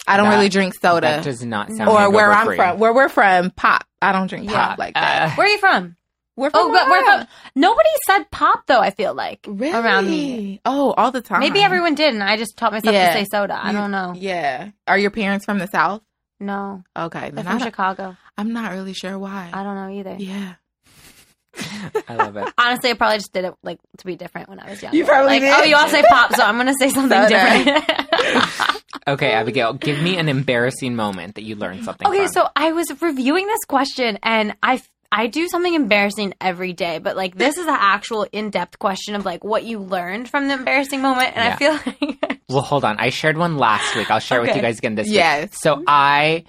I 0.08 0.18
don't 0.18 0.28
That- 0.30 0.36
really 0.36 0.50
drink 0.50 0.76
soda. 0.80 1.08
That 1.08 1.24
does 1.24 1.44
not 1.44 1.72
sound 1.72 1.90
or 1.90 2.12
where 2.12 2.32
I'm 2.32 2.46
free. 2.46 2.58
from, 2.58 2.78
where 2.80 2.94
we're 2.94 3.10
from, 3.10 3.50
pop. 3.52 3.86
I 4.02 4.12
don't 4.12 4.28
drink 4.28 4.50
Yeah. 4.52 4.68
pop 4.68 4.78
like 4.78 4.94
that. 4.94 5.32
Uh, 5.32 5.36
where 5.36 5.48
are 5.48 5.50
you 5.50 5.58
from? 5.58 5.96
Oh, 6.38 6.42
we're 6.42 6.50
from 6.50 6.60
Oh, 6.62 6.72
but 6.74 6.90
we're 6.90 7.04
from. 7.06 7.28
Nobody 7.56 7.90
said 8.08 8.30
pop 8.32 8.66
though. 8.68 8.80
I 8.82 8.92
feel 8.92 9.14
like 9.14 9.46
really 9.48 9.72
around 9.74 10.08
me. 10.08 10.60
Oh, 10.66 10.94
all 10.98 11.12
the 11.12 11.22
time. 11.22 11.40
Maybe 11.40 11.62
everyone 11.62 11.96
did, 11.96 12.14
and 12.14 12.22
I 12.24 12.36
just 12.38 12.58
taught 12.58 12.72
myself 12.74 12.94
Yeah. 12.94 13.14
to 13.14 13.20
say 13.20 13.26
soda. 13.32 13.54
I 13.56 13.72
You- 13.72 13.78
don't 13.78 13.92
know. 13.92 14.14
Yeah. 14.18 14.70
Are 14.88 14.98
your 14.98 15.12
parents 15.12 15.46
from 15.46 15.60
the 15.60 15.68
South? 15.68 16.02
No, 16.40 16.84
Okay, 16.98 17.30
they're 17.32 17.46
from 17.46 17.60
Chicago. 17.60 18.18
I'm 18.38 18.52
not 18.52 18.74
really 18.74 18.92
sure 18.94 19.18
why. 19.18 19.50
I 19.54 19.64
don't 19.64 19.76
know 19.76 19.90
either. 19.98 20.16
yeah. 20.20 20.56
I 22.10 22.16
love 22.16 22.36
it. 22.36 22.54
Honestly, 22.58 22.90
I 22.90 22.94
probably 22.96 23.20
just 23.20 23.32
did 23.32 23.46
it 23.46 23.54
like 23.64 23.80
to 24.00 24.06
be 24.06 24.18
different 24.18 24.50
when 24.50 24.60
I 24.60 24.70
was 24.72 24.84
young. 24.84 24.94
You 24.94 25.06
probably 25.06 25.40
like, 25.40 25.42
did. 25.42 25.54
oh, 25.54 25.64
you 25.64 25.78
all 25.78 25.88
say 25.88 26.04
pop, 26.10 26.36
so 26.36 26.44
I'm 26.44 26.58
gonna 26.58 26.74
say 26.78 26.90
something 26.98 27.18
Soda. 27.30 27.64
different. 27.64 28.82
Okay, 29.08 29.34
Abigail, 29.34 29.74
give 29.74 30.02
me 30.02 30.18
an 30.18 30.28
embarrassing 30.30 30.96
moment 30.96 31.36
that 31.36 31.44
you 31.44 31.56
learned 31.56 31.86
something 31.86 32.08
okay, 32.08 32.24
from. 32.26 32.34
so 32.34 32.48
I 32.56 32.72
was 32.72 32.88
reviewing 33.04 33.46
this 33.46 33.64
question, 33.68 34.18
and 34.24 34.56
I 34.64 34.82
I 35.18 35.28
do 35.28 35.48
something 35.48 35.74
embarrassing 35.74 36.34
every 36.42 36.74
day, 36.74 37.00
but 37.00 37.16
like 37.16 37.36
this 37.36 37.58
is 37.58 37.66
an 37.68 37.76
actual 37.78 38.28
in 38.34 38.50
depth 38.50 38.78
question 38.80 39.16
of 39.16 39.24
like 39.26 39.44
what 39.46 39.64
you 39.64 39.80
learned 39.80 40.30
from 40.30 40.50
the 40.50 40.56
embarrassing 40.56 41.02
moment, 41.02 41.32
and 41.38 41.46
Yeah. 41.62 41.72
I 41.74 41.78
feel 41.78 41.94
like 42.12 42.42
Well, 42.50 42.62
hold 42.62 42.84
on. 42.84 42.98
I 43.00 43.10
shared 43.10 43.38
one 43.38 43.58
last 43.58 43.96
week. 43.96 44.12
I'll 44.12 44.20
share 44.20 44.40
it 44.40 44.48
with 44.48 44.56
you 44.56 44.62
guys 44.62 44.78
again 44.78 44.96
this 44.96 45.08
week. 45.08 45.16
Yes. 45.16 45.60
So 45.62 45.82
I 45.88 46.44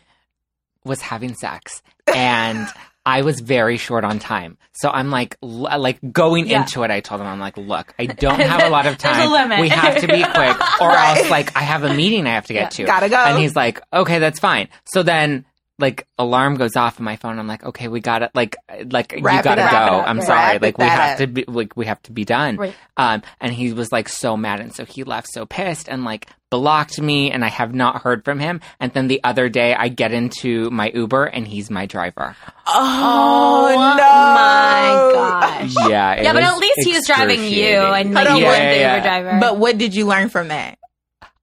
was 0.84 1.00
having 1.00 1.34
sex 1.34 1.80
and 2.12 2.66
I 3.06 3.22
was 3.22 3.38
very 3.40 3.76
short 3.76 4.02
on 4.04 4.18
time. 4.18 4.58
So 4.72 4.90
I'm 4.90 5.10
like, 5.10 5.36
l- 5.42 5.80
like 5.80 5.98
going 6.12 6.48
Yeah. 6.48 6.62
into 6.62 6.82
it. 6.82 6.90
I 6.90 6.98
told 7.00 7.20
him, 7.20 7.28
I'm 7.28 7.38
like, 7.38 7.56
look, 7.56 7.94
I 8.00 8.06
don't 8.06 8.40
have 8.40 8.64
a 8.64 8.68
lot 8.76 8.86
of 8.86 8.98
time. 8.98 9.60
We 9.60 9.68
have 9.68 10.00
to 10.00 10.08
be 10.08 10.22
quick, 10.24 10.80
or 10.80 10.88
Right. 10.88 11.18
else 11.18 11.30
like 11.30 11.56
I 11.56 11.60
have 11.62 11.84
a 11.84 11.94
meeting 11.94 12.26
I 12.26 12.30
have 12.34 12.46
to 12.46 12.52
get 12.52 12.72
to. 12.72 12.84
Gotta 12.84 13.08
go. 13.08 13.16
And 13.16 13.38
he's 13.38 13.54
like, 13.54 13.80
okay, 13.92 14.18
that's 14.18 14.40
fine. 14.40 14.68
So 14.86 15.02
then. 15.04 15.44
Like 15.78 16.06
alarm 16.18 16.54
goes 16.56 16.74
off 16.74 16.98
on 17.00 17.04
my 17.04 17.16
phone. 17.16 17.38
I'm 17.38 17.46
like, 17.46 17.62
okay, 17.62 17.88
we 17.88 18.00
got 18.00 18.20
to 18.20 18.30
like, 18.34 18.56
like 18.90 19.12
you 19.12 19.20
Wrap 19.22 19.40
it 19.40 19.44
gotta 19.44 19.60
go. 19.60 19.96
Up. 19.98 20.08
I'm 20.08 20.18
Right. 20.18 20.26
sorry. 20.26 20.52
Wrap 20.54 20.62
Like 20.62 20.78
we 20.78 20.84
have 20.84 21.10
up. 21.12 21.18
to 21.18 21.26
be, 21.26 21.44
like 21.46 21.76
we 21.76 21.84
have 21.84 22.02
to 22.04 22.12
be 22.12 22.24
done. 22.24 22.56
Right. 22.56 22.74
Um, 22.96 23.22
and 23.42 23.52
he 23.52 23.74
was 23.74 23.92
like 23.92 24.08
so 24.08 24.38
mad, 24.38 24.60
and 24.60 24.74
so 24.74 24.86
he 24.86 25.04
left 25.04 25.28
so 25.30 25.44
pissed 25.44 25.88
and 25.90 26.02
like 26.04 26.28
blocked 26.50 26.98
me, 26.98 27.30
and 27.30 27.44
I 27.44 27.48
have 27.50 27.74
not 27.74 28.00
heard 28.02 28.24
from 28.24 28.38
him. 28.38 28.62
And 28.80 28.90
then 28.94 29.08
the 29.08 29.20
other 29.22 29.50
day, 29.50 29.74
I 29.74 29.88
get 29.88 30.12
into 30.12 30.70
my 30.70 30.90
Uber, 30.94 31.26
and 31.26 31.46
he's 31.46 31.70
my 31.70 31.84
driver. 31.84 32.34
Oh, 32.66 33.66
Oh, 33.68 33.96
no. 33.98 34.02
my 34.02 35.10
gosh. 35.12 35.74
Yeah, 35.90 36.12
it 36.14 36.22
yeah, 36.24 36.32
but 36.32 36.42
at 36.42 36.56
least 36.58 36.80
he 36.84 36.92
was 36.92 37.04
driving 37.06 37.40
you 37.40 37.46
excruciating. 37.48 37.94
and 38.06 38.14
like 38.14 38.26
Hold 38.28 38.40
you 38.40 38.46
on, 38.46 38.50
weren't 38.52 38.62
yeah, 38.64 38.72
the 38.72 38.78
yeah. 38.80 38.94
Uber 38.96 39.06
driver. 39.06 39.38
But 39.40 39.58
what 39.58 39.76
did 39.78 39.94
you 39.94 40.06
learn 40.06 40.28
from 40.30 40.48
that? 40.48 40.78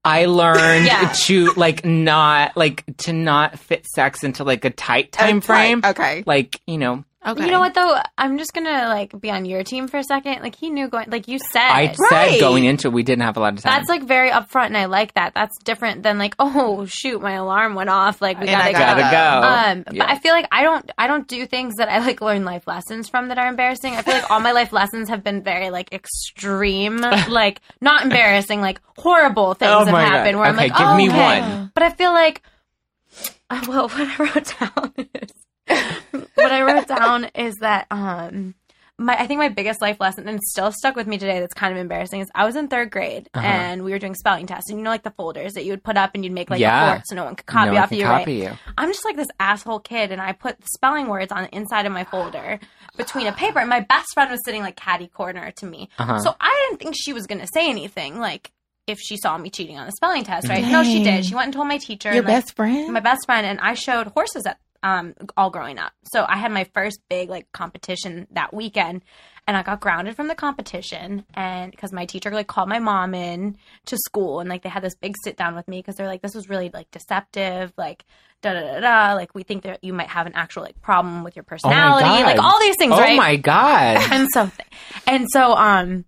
I 0.05 0.25
learned 0.25 0.86
Yeah. 0.86 1.13
to 1.25 1.51
like 1.53 1.86
not 1.86 2.57
like 2.57 2.83
to 3.00 3.13
not 3.13 3.57
fit 3.60 3.86
sex 3.88 4.24
into 4.24 4.43
like 4.43 4.65
a 4.65 4.69
tight 4.69 5.12
time 5.12 5.39
frame. 5.41 5.81
Okay. 5.83 6.24
Like 6.25 6.60
you 6.67 6.77
know, 6.77 7.03
Okay. 7.25 7.46
You 7.46 7.51
know 7.51 7.60
what 7.60 7.74
though? 7.74 7.98
I'm 8.18 8.38
just 8.38 8.53
gonna 8.53 8.88
like 8.89 9.20
be 9.20 9.32
on 9.32 9.46
your 9.46 9.63
team 9.63 9.88
for 9.88 9.98
a 9.98 10.03
second. 10.03 10.42
Like 10.42 10.56
he 10.56 10.70
knew 10.70 10.89
going, 10.89 11.10
like 11.10 11.27
you 11.27 11.39
said. 11.39 11.62
I 11.62 11.96
Right. 12.12 12.32
said 12.32 12.39
going 12.39 12.65
into 12.65 12.89
it, 12.89 12.94
we 12.94 13.03
didn't 13.03 13.24
have 13.24 13.38
a 13.38 13.39
lot 13.39 13.53
of 13.53 13.62
time. 13.62 13.72
that's 13.74 13.88
like 13.89 14.03
very 14.03 14.30
upfront, 14.30 14.68
and 14.68 14.77
I 14.77 14.86
like 14.86 15.13
that. 15.13 15.34
That's 15.34 15.58
different 15.63 16.03
than 16.03 16.18
like, 16.18 16.36
oh 16.39 16.86
shoot, 16.86 17.22
my 17.22 17.34
alarm 17.34 17.75
went 17.75 17.89
off. 17.89 18.22
Like 18.22 18.39
we 18.42 18.48
And 18.48 18.62
I 18.62 18.72
gotta, 18.74 19.01
gotta 19.01 19.01
go. 19.03 19.10
go. 19.10 19.48
Um, 19.92 19.96
Yeah. 19.96 20.06
but 20.06 20.10
I 20.13 20.20
feel 20.20 20.34
like 20.34 20.48
I 20.51 20.63
don't, 20.63 20.92
I 20.98 21.08
don't 21.08 21.27
do 21.27 21.46
things 21.46 21.75
that 21.77 21.88
I 21.89 22.00
like 22.00 22.20
learn 22.22 22.44
life 22.44 22.68
lessons 22.68 23.08
from 23.08 23.30
that 23.30 23.38
are 23.38 23.48
embarrassing. 23.48 23.94
I 23.96 24.01
feel 24.01 24.15
like 24.15 24.30
all 24.30 24.39
my 24.42 24.51
life 24.51 24.74
lessons 24.74 25.08
have 25.10 25.24
been 25.24 25.42
very 25.44 25.70
like 25.70 25.94
extreme, 25.94 26.98
like 27.30 27.62
not 27.80 28.03
embarrassing, 28.03 28.60
like 28.60 28.82
horrible 28.98 29.53
things 29.53 29.72
Oh 29.72 29.86
have 29.86 29.92
my 29.94 30.03
God. 30.03 30.12
happened. 30.12 30.38
Where 30.39 30.48
I'm 30.48 30.56
Okay, 30.56 30.68
like, 30.68 30.77
give 30.77 30.88
oh, 30.88 30.98
me 30.98 31.10
okay. 31.10 31.39
one. 31.42 31.72
But 31.74 31.84
I 31.84 31.89
feel 31.92 32.12
like, 32.12 32.42
uh, 33.50 33.63
well, 33.70 33.88
what 33.88 34.01
I 34.01 34.15
wrote 34.18 34.53
down 34.60 34.94
is 35.13 35.32
what 36.36 36.51
I 36.51 36.62
wrote 36.63 36.88
down 36.88 37.25
is 37.36 37.55
that 37.62 37.88
um 37.91 38.55
my 38.98 39.17
I 39.17 39.25
think 39.27 39.39
my 39.39 39.50
biggest 39.50 39.82
life 39.82 40.00
lesson 40.00 40.27
and 40.27 40.39
still 40.41 40.72
stuck 40.72 40.96
with 40.96 41.08
me 41.08 41.17
today 41.17 41.39
that's 41.39 41.53
kind 41.53 41.74
of 41.74 41.79
embarrassing 41.79 42.22
is 42.22 42.29
I 42.36 42.46
was 42.46 42.55
in 42.55 42.67
third 42.67 42.91
grade 42.91 43.29
Uh-huh. 43.34 43.46
and 43.46 43.84
we 43.84 43.91
were 43.91 43.98
doing 44.00 44.13
spelling 44.13 44.46
tests 44.46 44.70
and 44.70 44.77
you 44.77 44.84
know 44.84 44.91
like 44.91 45.03
the 45.03 45.12
folders 45.12 45.53
that 45.53 45.65
you 45.65 45.72
would 45.72 45.84
put 45.84 45.98
up 45.98 46.12
and 46.13 46.24
you'd 46.24 46.34
make 46.34 46.50
like 46.50 46.60
Yeah. 46.60 46.86
a 46.91 46.96
fort 46.96 47.08
so 47.08 47.15
no 47.15 47.24
one 47.25 47.36
could 47.36 47.46
copy 47.48 47.72
no 47.72 47.77
off 47.82 47.91
you, 47.91 48.03
copy 48.03 48.41
right? 48.41 48.51
you. 48.51 48.58
I'm 48.77 48.89
just 48.89 49.03
like 49.05 49.15
this 49.15 49.29
asshole 49.39 49.79
kid 49.79 50.12
and 50.12 50.22
I 50.22 50.34
put 50.34 50.58
spelling 50.75 51.08
words 51.08 51.32
on 51.32 51.43
the 51.43 51.55
inside 51.55 51.86
of 51.86 51.91
my 51.91 52.03
folder 52.03 52.60
between 52.98 53.25
a 53.27 53.32
paper 53.34 53.60
and 53.60 53.70
my 53.70 53.79
best 53.79 54.13
friend 54.13 54.29
was 54.29 54.41
sitting 54.46 54.62
like 54.62 54.75
catty 54.75 55.08
corner 55.08 55.51
to 55.58 55.65
me. 55.65 55.89
Uh-huh. 55.98 56.20
So 56.20 56.36
I 56.39 56.67
didn't 56.70 56.79
think 56.82 56.96
she 56.98 57.13
was 57.13 57.25
gonna 57.25 57.48
say 57.51 57.70
anything 57.70 58.20
like 58.20 58.51
if 58.86 59.00
she 59.00 59.15
saw 59.17 59.38
me 59.38 59.50
cheating 59.50 59.77
on 59.79 59.86
the 59.86 59.93
spelling 59.93 60.25
test, 60.25 60.50
right? 60.50 60.63
No, 60.65 60.84
she 60.84 61.03
did. 61.03 61.25
She 61.25 61.34
went 61.36 61.46
and 61.46 61.53
told 61.53 61.70
my 61.70 61.77
teacher. 61.77 62.10
Your 62.10 62.17
and, 62.17 62.27
like, 62.27 62.43
best 62.43 62.55
friend? 62.55 62.91
my 62.93 63.00
best 63.00 63.25
friend 63.25 63.48
and 63.48 63.60
I 63.62 63.74
showed 63.75 64.08
horses 64.08 64.46
at 64.46 64.60
um 64.84 65.13
all 65.38 65.50
growing 65.50 65.80
up. 65.80 65.94
So 66.04 66.25
I 66.28 66.38
had 66.38 66.52
my 66.52 66.66
first 66.74 67.00
big 67.10 67.30
like 67.30 67.52
competition 67.52 68.28
that 68.32 68.54
weekend 68.54 69.02
and 69.48 69.58
I 69.58 69.63
got 69.63 69.80
grounded 69.82 70.16
from 70.16 70.28
the 70.28 70.36
competition 70.36 71.25
and 71.34 71.72
because 71.72 71.92
my 71.92 72.06
teacher 72.06 72.30
like 72.32 72.48
called 72.48 72.70
my 72.70 72.80
mom 72.80 73.13
in 73.13 73.58
to 73.86 73.98
school 73.98 74.40
and 74.40 74.50
like 74.50 74.62
they 74.63 74.70
had 74.70 74.84
this 74.84 74.96
big 74.96 75.16
sit 75.24 75.38
down 75.38 75.56
with 75.56 75.68
me 75.68 75.80
because 75.80 75.96
they're 75.96 76.08
like 76.08 76.22
this 76.22 76.36
was 76.36 76.50
really 76.50 76.70
like 76.74 76.90
deceptive 76.92 77.74
like 77.78 78.06
da 78.42 78.54
da 78.54 78.62
da 78.62 78.80
da 78.80 79.13
like 79.16 79.34
we 79.34 79.44
think 79.44 79.63
that 79.63 79.84
you 79.84 79.94
might 79.94 80.08
have 80.10 80.28
an 80.28 80.34
actual 80.36 80.63
like 80.63 80.80
problem 80.82 81.24
with 81.24 81.36
your 81.36 81.44
Oh 81.44 81.50
personality 81.50 82.06
God. 82.06 82.24
like 82.25 82.40
all 82.40 82.60
these 82.60 82.78
things 82.78 82.94
oh 82.94 83.00
right 83.00 83.18
my 83.18 83.36
god. 83.38 83.98
and 84.12 84.28
so 84.34 84.52
and 85.08 85.28
so 85.32 85.54
um 85.56 86.06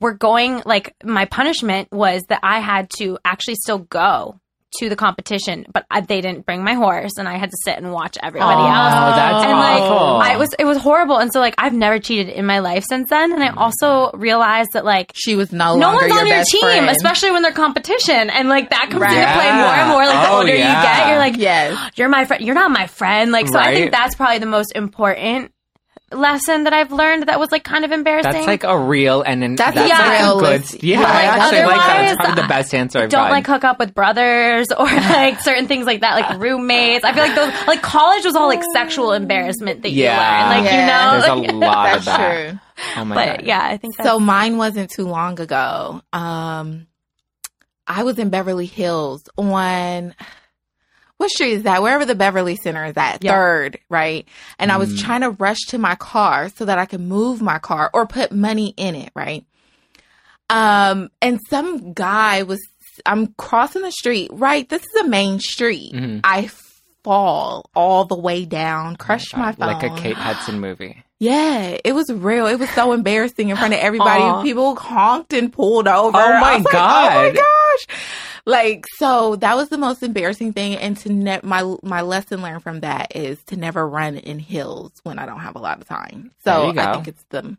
we're 0.00 0.14
going 0.14 0.62
like 0.66 0.94
my 1.04 1.24
punishment 1.26 1.88
was 1.92 2.22
that 2.28 2.40
I 2.42 2.58
had 2.60 2.90
to 2.98 3.18
actually 3.24 3.54
still 3.56 3.78
go 3.78 4.40
to 4.78 4.88
the 4.88 4.96
competition, 4.96 5.66
but 5.72 5.84
I, 5.90 6.00
they 6.00 6.20
didn't 6.20 6.46
bring 6.46 6.64
my 6.64 6.74
horse, 6.74 7.12
and 7.18 7.28
I 7.28 7.36
had 7.36 7.50
to 7.50 7.56
sit 7.64 7.76
and 7.76 7.92
watch 7.92 8.16
everybody 8.22 8.52
Oh, 8.52 8.66
else. 8.66 9.16
that's 9.16 9.44
and 9.44 9.52
like 9.58 9.82
awful. 9.82 10.16
I 10.20 10.36
was, 10.36 10.54
it 10.58 10.64
was 10.64 10.78
horrible. 10.78 11.18
And 11.18 11.32
so 11.32 11.40
like 11.40 11.54
I've 11.58 11.74
never 11.74 11.98
cheated 11.98 12.28
in 12.30 12.46
my 12.46 12.60
life 12.60 12.84
since 12.88 13.10
then. 13.10 13.32
And 13.32 13.42
I 13.44 13.48
also 13.54 14.10
realized 14.12 14.70
that 14.72 14.84
like 14.84 15.12
she 15.14 15.36
was 15.36 15.52
no, 15.52 15.76
no 15.76 15.88
longer 15.88 16.08
one's 16.08 16.20
on 16.20 16.26
your 16.26 16.36
your 16.36 16.44
team, 16.46 16.60
friend. 16.62 16.88
especially 16.88 17.30
when 17.32 17.42
they're 17.42 17.52
competition, 17.52 18.30
and 18.30 18.48
like 18.48 18.70
that 18.70 18.88
comes 18.90 19.02
Right. 19.02 19.12
into 19.16 19.32
play 19.34 19.52
more 19.52 19.74
and 19.74 19.88
more. 19.90 20.06
Like 20.06 20.26
the 20.26 20.32
Oh, 20.32 20.38
older 20.38 20.54
yeah. 20.54 20.76
you 20.76 20.82
get, 20.86 21.08
you're 21.10 21.18
like, 21.18 21.36
Yes. 21.36 21.90
you're 21.96 22.08
my 22.08 22.24
friend. 22.24 22.42
You're 22.44 22.54
not 22.54 22.70
my 22.70 22.86
friend. 22.86 23.30
Like 23.30 23.48
so, 23.48 23.58
I 23.58 23.74
think 23.74 23.92
that's 23.92 24.14
probably 24.14 24.38
the 24.38 24.46
most 24.46 24.72
important 24.74 25.51
lesson 26.14 26.64
that 26.64 26.72
I've 26.72 26.92
learned 26.92 27.24
that 27.28 27.38
was 27.40 27.50
like 27.52 27.64
kind 27.64 27.84
of 27.84 27.92
embarrassing. 27.92 28.32
That's 28.32 28.46
like 28.46 28.64
a 28.64 28.78
real 28.78 29.22
and 29.22 29.42
an, 29.44 29.56
That's 29.56 29.74
that's, 29.74 29.90
a 29.90 29.94
like 29.94 30.20
a 30.20 30.22
real 30.24 30.40
good. 30.40 30.60
list. 30.60 30.82
Yeah, 30.82 30.98
But, 31.02 31.06
I 31.08 31.22
actually 31.22 31.58
like 31.62 31.76
that. 31.76 32.04
It's 32.04 32.12
otherwise, 32.12 32.16
probably 32.16 32.42
the 32.42 32.48
best 32.48 32.74
answer 32.74 32.98
I've 33.00 33.08
don't 33.10 33.20
gotten. 33.20 33.32
like 33.32 33.46
hook 33.46 33.64
up 33.64 33.78
with 33.78 33.94
brothers 33.94 34.68
or 34.72 34.84
like 34.86 35.40
certain 35.40 35.66
things 35.68 35.86
like 35.86 36.00
that, 36.02 36.14
like 36.14 36.38
roommates. 36.40 37.04
I 37.04 37.12
feel 37.12 37.24
like 37.24 37.34
those, 37.34 37.66
like 37.66 37.82
college 37.82 38.24
was 38.24 38.34
all 38.36 38.48
like 38.48 38.62
sexual 38.74 39.12
embarrassment 39.12 39.82
that 39.82 39.90
you 39.90 40.04
Yeah. 40.04 40.16
learn, 40.50 40.62
like 40.62 40.72
Yeah. 40.72 40.80
you 40.80 40.86
know. 41.30 41.42
There's 41.42 41.50
a 41.50 41.54
lot 41.56 41.84
That's 41.84 41.98
of 41.98 42.04
that. 42.06 42.48
true. 42.50 42.58
Oh 42.96 43.04
my 43.04 43.14
but 43.14 43.36
god. 43.38 43.46
yeah, 43.46 43.60
I 43.62 43.76
think 43.76 43.96
that's, 43.96 44.08
So 44.08 44.18
mine 44.18 44.56
wasn't 44.56 44.90
too 44.90 45.06
long 45.06 45.38
ago. 45.40 46.02
Um, 46.12 46.86
I 47.86 48.04
was 48.04 48.18
in 48.18 48.30
Beverly 48.30 48.66
Hills 48.66 49.24
on 49.36 50.14
what 51.22 51.30
street 51.30 51.52
is 51.52 51.62
that? 51.62 51.82
Wherever 51.82 52.04
the 52.04 52.14
Beverly 52.14 52.56
Center 52.56 52.84
is 52.84 52.96
at, 52.96 53.22
Yeah. 53.24 53.32
third, 53.32 53.78
right? 53.88 54.26
And 54.58 54.70
I 54.70 54.76
was 54.76 54.92
Mm. 54.94 55.00
trying 55.04 55.20
to 55.22 55.30
rush 55.30 55.60
to 55.68 55.78
my 55.78 55.94
car 55.94 56.50
so 56.54 56.64
that 56.66 56.78
I 56.78 56.84
could 56.86 57.00
move 57.00 57.40
my 57.40 57.58
car 57.58 57.88
or 57.94 58.06
put 58.06 58.32
money 58.32 58.74
in 58.76 58.94
it, 58.94 59.10
right? 59.14 59.44
Um, 60.50 61.10
and 61.20 61.40
some 61.48 61.92
guy 61.92 62.42
was. 62.42 62.60
I'm 63.06 63.28
crossing 63.38 63.80
the 63.80 63.90
street, 63.90 64.28
right? 64.34 64.68
This 64.68 64.82
is 64.82 64.94
a 65.00 65.08
main 65.08 65.40
street. 65.40 65.94
Mhm. 65.94 66.20
I 66.24 66.50
fall 67.02 67.70
all 67.74 68.04
the 68.04 68.18
way 68.18 68.44
down, 68.44 68.96
crushed 68.96 69.34
my 69.34 69.52
phone. 69.52 69.66
Like 69.68 69.82
a 69.82 69.88
Kate 69.96 70.16
Hudson 70.16 70.60
movie. 70.60 71.02
Yeah, 71.22 71.78
it 71.84 71.92
was 71.94 72.10
real. 72.12 72.48
It 72.48 72.58
was 72.58 72.68
so 72.70 72.90
embarrassing 72.92 73.48
in 73.50 73.56
front 73.56 73.72
of 73.72 73.78
everybody. 73.78 74.22
Aw. 74.24 74.42
People 74.42 74.74
honked 74.74 75.32
and 75.32 75.52
pulled 75.52 75.86
over. 75.86 76.18
Oh 76.18 76.40
my 76.40 76.54
I 76.54 76.56
was 76.56 76.64
like, 76.64 76.74
oh 76.74 77.10
my 77.14 77.30
gosh! 77.30 77.96
Like 78.44 78.86
so, 78.96 79.36
that 79.36 79.56
was 79.56 79.68
the 79.68 79.78
most 79.78 80.02
embarrassing 80.02 80.52
thing. 80.52 80.74
And 80.76 80.96
to 80.98 81.12
ne- 81.12 81.40
my 81.42 81.76
my 81.82 82.02
lesson 82.02 82.42
learned 82.42 82.62
from 82.62 82.80
that 82.80 83.14
is 83.14 83.42
to 83.44 83.56
never 83.56 83.86
run 83.88 84.16
in 84.16 84.38
hills 84.40 84.92
when 85.04 85.18
I 85.18 85.26
don't 85.26 85.40
have 85.40 85.54
a 85.54 85.60
lot 85.60 85.80
of 85.80 85.86
time. 85.86 86.32
So. 86.44 86.72
I 86.76 86.92
think 86.94 87.08
it's 87.08 87.24
the 87.30 87.56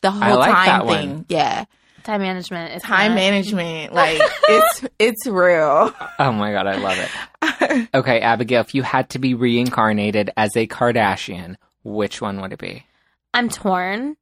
the 0.00 0.10
whole 0.10 0.38
like 0.38 0.52
time 0.52 0.86
thing. 0.86 1.10
one. 1.10 1.26
Yeah, 1.28 1.64
time 2.04 2.20
management. 2.22 2.74
Is 2.74 2.82
time 2.82 3.12
not- 3.12 3.16
management. 3.16 3.92
Like 4.02 4.20
it's 4.48 4.84
it's 4.98 5.26
real. 5.26 5.92
Oh 6.18 6.32
my 6.32 6.52
god, 6.52 6.66
I 6.68 6.76
love 6.76 6.98
it. 6.98 7.88
Okay, 7.94 8.20
Abigail, 8.20 8.60
if 8.60 8.74
you 8.74 8.82
had 8.82 9.10
to 9.10 9.18
be 9.18 9.34
reincarnated 9.34 10.30
as 10.36 10.56
a 10.56 10.66
Kardashian, 10.66 11.56
which 11.82 12.20
one 12.20 12.40
would 12.40 12.52
it 12.52 12.58
be? 12.58 12.84
I'm 13.34 13.48
torn 13.48 14.16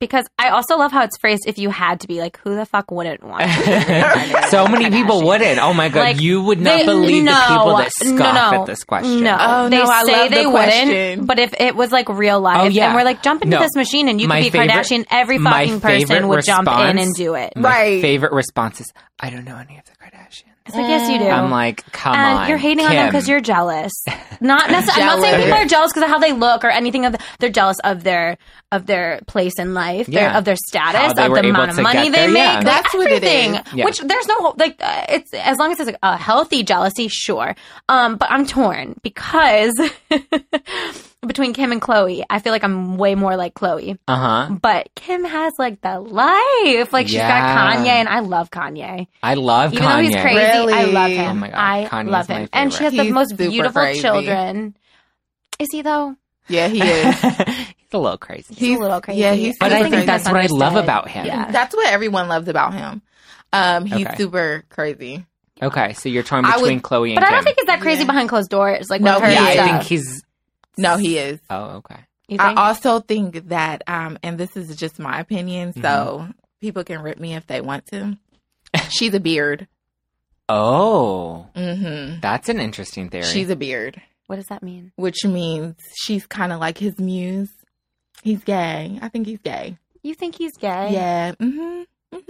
because 0.00 0.26
I 0.38 0.48
also 0.50 0.76
love 0.76 0.92
how 0.92 1.02
it's 1.04 1.16
phrased. 1.18 1.44
If 1.46 1.58
you 1.58 1.70
had 1.70 2.00
to 2.00 2.08
be 2.08 2.20
like, 2.20 2.38
who 2.38 2.54
the 2.54 2.66
fuck 2.66 2.90
wouldn't 2.90 3.22
want? 3.22 3.42
to 3.42 4.32
be 4.42 4.42
so 4.48 4.66
many 4.66 4.90
people 4.90 5.24
wouldn't. 5.24 5.58
Oh 5.58 5.72
my 5.72 5.88
god, 5.88 6.00
Like, 6.00 6.20
you 6.20 6.42
would 6.42 6.60
not 6.60 6.78
They- 6.78 6.84
believe 6.84 7.24
no, 7.24 7.32
the 7.32 7.40
people 7.54 7.76
that 7.76 7.90
no, 8.02 8.16
scoff 8.16 8.52
no, 8.52 8.60
at 8.60 8.66
this 8.66 8.84
question. 8.84 9.22
No, 9.22 9.36
Oh, 9.40 9.68
they 9.68 9.76
no, 9.78 9.84
I 9.84 10.02
say 10.04 10.12
love 10.12 10.30
the 10.30 10.34
they 10.36 10.44
question. 10.44 10.88
wouldn't. 10.88 11.26
But 11.26 11.38
if 11.38 11.54
it 11.60 11.76
was 11.76 11.92
like 11.92 12.08
real 12.08 12.40
life, 12.40 12.58
Oh, 12.60 12.64
yeah. 12.66 12.86
and 12.86 12.94
we're 12.96 13.04
like, 13.04 13.22
jump 13.22 13.42
into 13.42 13.56
No. 13.56 13.62
this 13.62 13.74
machine 13.76 14.08
and 14.08 14.20
you 14.20 14.28
My 14.28 14.42
could 14.42 14.52
be 14.52 14.58
favorite- 14.58 14.70
Kardashian, 14.74 15.06
every 15.10 15.38
fucking 15.38 15.80
person 15.80 16.28
would 16.28 16.44
jump 16.44 16.68
in 16.68 16.98
and 16.98 17.14
do 17.14 17.34
it. 17.34 17.52
My 17.56 17.68
Right. 17.68 18.02
favorite 18.02 18.32
responses. 18.32 18.92
I 19.20 19.30
don't 19.30 19.44
know 19.44 19.56
any 19.56 19.78
of 19.78 19.84
the 19.84 19.92
Kardashians. 19.92 20.50
It's 20.66 20.74
like, 20.74 20.88
yes, 20.88 21.10
you 21.10 21.18
do. 21.18 21.26
I'm 21.26 21.50
like, 21.50 21.84
come 21.92 22.14
and 22.16 22.38
on. 22.38 22.48
you're 22.48 22.56
hating 22.56 22.86
on 22.86 22.90
them 22.92 23.04
Kim. 23.04 23.12
because 23.12 23.28
you're 23.28 23.40
jealous. 23.42 23.92
Not 24.40 24.70
necessarily. 24.70 25.02
I'm 25.10 25.20
not 25.20 25.22
saying 25.22 25.42
people 25.44 25.58
are 25.58 25.66
jealous 25.66 25.92
because 25.92 26.04
of 26.04 26.08
how 26.08 26.18
they 26.18 26.32
look 26.32 26.64
or 26.64 26.70
anything 26.70 27.04
of. 27.04 27.12
The, 27.12 27.18
they're 27.38 27.50
jealous 27.50 27.76
of 27.84 28.02
their 28.02 28.38
of 28.72 28.86
their 28.86 29.20
place 29.26 29.58
in 29.58 29.74
life, 29.74 30.06
their, 30.06 30.22
Yeah. 30.30 30.38
of 30.38 30.46
their 30.46 30.54
How 30.54 30.90
status, 30.92 31.14
they 31.16 31.24
of 31.26 31.30
were 31.32 31.36
the 31.36 31.48
able 31.48 31.50
amount 31.56 31.70
of 31.72 31.76
to 31.76 31.82
money 31.82 32.04
get 32.04 32.12
they 32.12 32.18
there, 32.18 32.28
make. 32.30 32.42
yeah. 32.42 32.54
like 32.54 32.64
That's 32.64 32.94
what 32.94 33.10
it 33.12 33.22
everything. 33.22 33.54
is. 33.56 33.74
Yeah. 33.74 33.84
Which 33.84 34.00
there's 34.00 34.26
no 34.26 34.54
like 34.56 34.76
uh, 34.80 35.04
it's 35.10 35.34
as 35.34 35.58
long 35.58 35.70
as 35.72 35.80
it's 35.80 35.98
a 36.02 36.16
healthy 36.16 36.62
jealousy, 36.62 37.08
sure. 37.08 37.54
Um, 37.90 38.16
but 38.16 38.30
I'm 38.30 38.46
torn 38.46 38.94
because 39.02 39.78
between 41.26 41.52
Kim 41.54 41.72
and 41.72 41.80
Khloe, 41.80 42.22
I 42.30 42.38
feel 42.38 42.52
like 42.52 42.64
I'm 42.64 42.96
way 42.96 43.14
more 43.14 43.36
like 43.36 43.54
Khloe. 43.54 43.98
Uh 44.08 44.16
huh. 44.16 44.54
But 44.60 44.88
Kim 44.94 45.24
has 45.24 45.52
like 45.58 45.80
the 45.80 46.00
life. 46.00 46.92
Like 46.92 47.06
she's 47.06 47.16
Yeah. 47.16 47.28
got 47.28 47.76
Kanye, 47.78 47.86
and 47.88 48.08
I 48.08 48.20
love 48.20 48.50
Kanye. 48.50 49.06
I 49.22 49.34
love 49.34 49.72
Even 49.74 49.86
Kanye. 49.86 49.92
though 49.96 50.02
he's 50.02 50.16
crazy, 50.22 50.38
I 50.40 50.58
Really? 50.58 50.92
love 50.92 51.10
him. 51.10 51.30
Oh 51.30 51.34
my 51.34 51.48
God, 51.50 51.58
I 51.58 51.84
Kanye's 51.90 52.10
love 52.10 52.28
my 52.28 52.34
him, 52.40 52.48
and 52.52 52.72
she 52.72 52.84
has 52.84 52.92
favorite. 52.92 53.08
the 53.08 53.12
most 53.14 53.30
super 53.30 53.48
beautiful 53.50 53.82
crazy. 53.82 54.00
children. 54.00 54.76
Is 55.58 55.68
he 55.72 55.82
though? 55.82 56.16
Yeah, 56.48 56.68
he 56.68 56.82
is. 56.82 57.20
he's 57.22 57.92
a 57.92 57.98
little 57.98 58.18
crazy. 58.18 58.54
He's, 58.54 58.76
a 58.76 58.80
little 58.80 59.00
crazy. 59.00 59.20
Yeah, 59.20 59.32
he's 59.32 59.56
But 59.58 59.72
I 59.72 59.78
super 59.78 59.84
think 59.90 59.94
he's 60.00 60.06
that's 60.06 60.24
what 60.26 60.36
I 60.36 60.40
love 60.46 60.50
misunderstood. 60.74 60.84
about 60.84 61.08
him. 61.08 61.26
Yeah. 61.26 61.50
That's 61.50 61.74
what 61.74 61.90
everyone 61.92 62.28
loves 62.28 62.48
about 62.48 62.74
him. 62.74 63.02
Um, 63.52 63.86
he's 63.86 64.06
Okay. 64.06 64.16
super 64.16 64.64
crazy. 64.68 65.24
Okay, 65.62 65.92
so 65.94 66.08
you're 66.08 66.24
torn 66.24 66.44
I 66.44 66.56
would- 66.56 66.62
between 66.62 66.80
Khloe 66.80 67.10
and 67.10 67.14
Kim. 67.14 67.14
But 67.14 67.22
I 67.22 67.26
Kim. 67.28 67.34
don't 67.36 67.44
think 67.44 67.56
he's 67.58 67.66
that 67.66 67.80
crazy 67.80 68.00
Yeah. 68.00 68.06
behind 68.06 68.28
closed 68.28 68.50
doors. 68.50 68.88
Like 68.90 69.00
No, 69.00 69.14
with 69.14 69.22
her 69.24 69.30
yeah, 69.30 69.42
is. 69.42 69.48
I 69.48 69.52
stuff. 69.54 69.66
think 69.70 69.82
he's. 69.84 70.23
No, 70.76 70.96
he 70.96 71.18
is. 71.18 71.40
Oh, 71.50 71.76
okay. 71.76 72.00
I 72.38 72.54
also 72.68 73.00
think 73.00 73.48
that, 73.48 73.82
um, 73.86 74.18
and 74.22 74.38
this 74.38 74.56
is 74.56 74.74
just 74.76 74.98
my 74.98 75.20
opinion, 75.20 75.72
so 75.74 75.80
Mm-hmm. 75.80 76.30
people 76.60 76.84
can 76.84 77.02
rip 77.02 77.18
me 77.20 77.34
if 77.34 77.46
they 77.46 77.60
want 77.60 77.86
to. 77.86 78.16
She's 78.90 79.14
a 79.14 79.20
beard. 79.20 79.68
Oh, 80.48 81.46
mm-hmm. 81.54 82.20
that's 82.20 82.48
an 82.48 82.60
interesting 82.60 83.08
theory. 83.08 83.24
She's 83.24 83.48
a 83.50 83.56
beard, 83.56 84.00
what 84.26 84.36
does 84.36 84.46
that 84.46 84.62
mean? 84.62 84.92
which 84.96 85.24
means 85.24 85.76
she's 85.96 86.26
kind 86.26 86.52
of 86.52 86.60
like 86.60 86.78
his 86.78 86.98
muse. 86.98 87.50
He's 88.22 88.42
gay. 88.44 88.98
I 89.02 89.08
think 89.08 89.26
he's 89.26 89.40
gay. 89.40 89.76
You 90.02 90.14
think 90.14 90.34
he's 90.34 90.56
gay? 90.56 90.90
Yeah. 90.92 91.32
hmm 91.40 91.82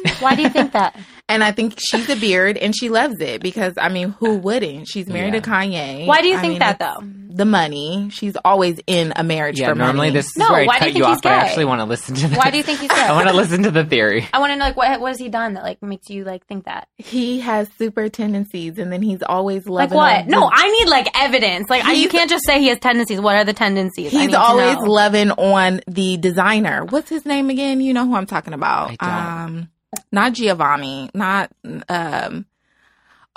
Why 0.21 0.35
do 0.35 0.43
you 0.43 0.49
think 0.51 0.73
that? 0.73 0.97
And 1.29 1.43
I 1.43 1.53
think 1.53 1.75
she's 1.79 2.09
a 2.11 2.17
beard 2.17 2.57
and 2.59 2.77
she 2.77 2.89
loves 2.91 3.17
it 3.21 3.41
because, 3.43 3.75
I 3.79 3.89
mean, 3.89 4.11
who 4.11 4.37
wouldn't? 4.37 4.89
She's 4.89 5.07
married 5.09 5.35
Yeah. 5.35 5.41
to 5.41 5.51
Kanye. 5.51 6.07
Why 6.07 6.21
do 6.21 6.29
you 6.29 6.37
I 6.37 6.41
think 6.41 6.51
mean, 6.53 6.59
that 6.61 6.79
though? 6.79 7.03
The 7.37 7.45
money. 7.47 8.11
She's 8.13 8.37
always 8.45 8.79
in 8.87 9.13
a 9.17 9.25
marriage 9.25 9.59
yeah, 9.59 9.71
for 9.71 9.75
normally 9.75 10.09
money. 10.09 10.19
this 10.19 10.27
is 10.27 10.37
No, 10.37 10.53
where 10.53 10.63
I 10.63 10.67
why 10.67 10.75
do 10.79 10.85
cut 10.85 10.89
you 10.93 10.99
you, 10.99 11.05
think 11.05 11.07
off, 11.07 11.15
he's 11.17 11.21
but 11.23 11.33
I 11.33 11.37
actually 11.37 11.65
want 11.65 11.81
to 11.81 11.85
listen 11.87 12.15
to. 12.15 12.29
The, 12.29 12.37
Why 12.37 12.51
do 12.51 12.59
you 12.59 12.63
think 12.63 12.79
he's 12.79 12.89
gay? 12.91 12.95
I 13.01 13.13
want 13.13 13.27
to 13.29 13.35
listen 13.35 13.63
to 13.65 13.71
the 13.73 13.85
theory. 13.85 14.29
I 14.33 14.39
want 14.39 14.53
to 14.53 14.57
know 14.57 14.67
like 14.67 14.77
what 14.77 15.01
what 15.01 15.09
has 15.09 15.19
he 15.19 15.29
done 15.31 15.55
that 15.55 15.65
like 15.65 15.83
makes 15.83 16.09
you 16.11 16.23
like 16.25 16.47
think 16.47 16.67
that? 16.67 16.87
he 16.99 17.41
has 17.41 17.69
super 17.77 18.09
tendencies 18.09 18.79
and 18.79 18.93
then 18.93 19.03
he's 19.03 19.21
always 19.23 19.67
loving. 19.67 19.97
Like 19.97 20.19
what? 20.19 20.25
on- 20.27 20.29
No, 20.43 20.49
I 20.53 20.71
need 20.71 20.89
like 20.89 21.09
evidence. 21.19 21.69
Like 21.69 21.85
I, 21.85 21.93
you 21.95 22.09
can't 22.09 22.31
just 22.31 22.45
say 22.47 22.61
he 22.61 22.69
has 22.69 22.79
tendencies. 22.79 23.21
What 23.21 23.35
are 23.35 23.45
the 23.45 23.53
tendencies? 23.53 24.15
I 24.15 24.19
need 24.19 24.23
He's 24.27 24.31
to 24.35 24.41
always 24.41 24.77
know. 24.77 24.85
loving 24.93 25.31
on 25.33 25.81
the 25.89 26.17
designer. 26.19 26.85
What's 26.85 27.09
his 27.09 27.27
name 27.27 27.51
again? 27.51 27.81
You 27.81 27.95
know 27.95 28.07
who 28.07 28.15
I'm 28.15 28.27
talking 28.27 28.53
about. 28.53 28.93
I 29.01 29.07
don't. 29.47 29.57
Um, 29.57 29.71
not 30.13 30.33
Giovanni. 30.33 31.11
Not 31.15 31.51
um. 31.89 32.47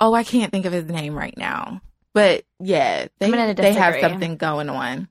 Oh, 0.00 0.14
I 0.14 0.22
can't 0.24 0.52
think 0.52 0.64
of 0.64 0.72
his 0.72 0.84
name 0.84 1.14
right 1.16 1.36
now. 1.36 1.80
But 2.14 2.44
yeah, 2.60 3.06
they 3.18 3.30
they 3.54 3.72
have 3.74 3.96
something 4.00 4.36
going 4.36 4.68
on. 4.68 5.08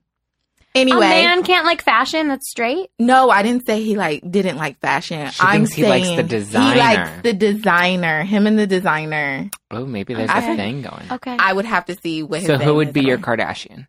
a 0.74 0.78
Anyway, 0.80 1.00
man 1.00 1.42
can't 1.42 1.64
like 1.64 1.82
fashion. 1.82 2.28
That's 2.28 2.48
straight. 2.50 2.90
no, 2.98 3.30
I 3.30 3.42
didn't 3.42 3.66
say 3.66 3.82
he 3.82 3.96
like 3.96 4.22
didn't 4.30 4.56
like 4.58 4.78
fashion. 4.80 5.28
She 5.30 5.40
I'm 5.42 5.60
thinks 5.66 5.72
he 5.72 5.86
likes 5.86 6.08
the 6.16 6.22
designer. 6.22 6.72
He 6.72 6.78
likes 6.78 7.22
the 7.22 7.32
designer. 7.32 8.22
Him 8.24 8.46
and 8.46 8.58
the 8.58 8.66
designer. 8.66 9.50
Oh, 9.70 9.86
maybe 9.86 10.14
there's 10.14 10.30
Okay. 10.30 10.52
a 10.52 10.56
thing 10.56 10.82
going. 10.82 11.04
Okay. 11.10 11.36
I 11.38 11.52
would 11.52 11.64
have 11.64 11.86
to 11.86 11.96
see 12.02 12.22
what. 12.22 12.40
His 12.40 12.46
So 12.46 12.58
who 12.58 12.74
would 12.76 12.92
be 12.92 13.02
your 13.02 13.16
on. 13.16 13.22
Kardashian? 13.22 13.86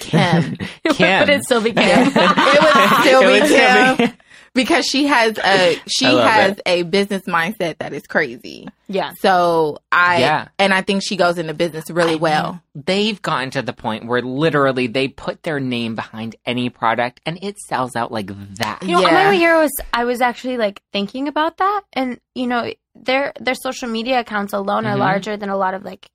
Kim. 0.00 0.56
Kim. 0.90 1.20
but 1.26 1.30
it 1.30 1.44
still 1.44 1.60
became. 1.62 2.08
it 2.08 2.14
would 2.14 3.00
still 3.00 3.20
It 3.22 3.26
be 3.26 3.40
would 3.40 3.46
still 3.48 3.96
Kim 3.96 4.16
because 4.54 4.86
she 4.86 5.06
has 5.06 5.36
a 5.38 5.78
she 5.88 6.04
has 6.06 6.52
it. 6.52 6.62
a 6.66 6.82
business 6.82 7.22
mindset 7.22 7.78
that 7.78 7.92
is 7.92 8.02
crazy. 8.06 8.68
yeah. 8.88 9.12
So 9.20 9.78
I 9.92 10.18
Yeah. 10.20 10.48
and 10.58 10.72
I 10.72 10.80
think 10.82 11.02
she 11.04 11.16
goes 11.16 11.38
into 11.38 11.54
business 11.54 11.90
really 11.90 12.16
well. 12.16 12.60
They've 12.74 13.20
gotten 13.20 13.50
to 13.52 13.62
the 13.62 13.72
point 13.72 14.06
where 14.06 14.22
literally 14.22 14.86
they 14.86 15.08
put 15.08 15.42
their 15.42 15.60
name 15.60 15.94
behind 15.94 16.36
any 16.46 16.70
product 16.70 17.20
and 17.26 17.38
it 17.42 17.58
sells 17.58 17.94
out 17.96 18.10
like 18.12 18.28
that. 18.56 18.82
You 18.82 18.92
know, 18.92 19.00
Yeah. 19.00 19.08
on 19.08 19.14
my 19.14 19.28
way 19.30 19.36
here 19.36 19.56
was 19.58 19.72
I 19.92 20.04
was 20.04 20.20
actually 20.20 20.56
like 20.56 20.80
thinking 20.92 21.28
about 21.28 21.56
that, 21.58 21.82
and 21.92 22.18
you 22.34 22.46
know, 22.46 22.72
their 22.94 23.32
their 23.40 23.54
social 23.56 23.88
media 23.88 24.20
accounts 24.20 24.52
alone 24.52 24.86
are 24.86 24.96
Mhm. 24.96 25.00
larger 25.00 25.36
than 25.36 25.48
a 25.50 25.56
lot 25.56 25.74
of 25.74 25.84
like 25.84 26.08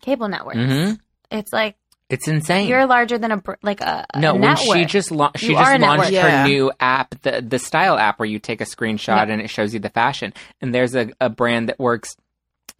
cable 0.00 0.28
networks. 0.28 0.58
Mhm. 0.58 0.98
It's 1.30 1.52
like 1.52 1.76
It's 2.14 2.28
insane. 2.28 2.68
you're 2.68 2.86
larger 2.86 3.18
than 3.18 3.30
a 3.32 3.36
br- 3.36 3.54
like 3.62 3.80
a, 3.80 4.06
a 4.14 4.20
no, 4.20 4.34
when 4.34 4.56
she 4.56 4.84
just 4.86 5.10
la- 5.10 5.30
she 5.36 5.48
You 5.48 5.54
just 5.56 5.80
launched. 5.80 6.10
Yeah. 6.10 6.42
her 6.42 6.48
new 6.48 6.72
app, 6.80 7.14
the 7.22 7.40
the 7.46 7.58
style 7.58 7.98
app, 7.98 8.18
where 8.18 8.26
you 8.28 8.38
take 8.38 8.60
a 8.60 8.64
screenshot 8.64 9.26
Yeah. 9.26 9.32
and 9.32 9.40
it 9.42 9.48
shows 9.50 9.74
you 9.74 9.80
the 9.80 9.90
fashion. 9.90 10.32
And 10.60 10.74
there's 10.74 10.94
a, 10.94 11.10
a 11.20 11.28
brand 11.28 11.68
that 11.68 11.78
works 11.78 12.16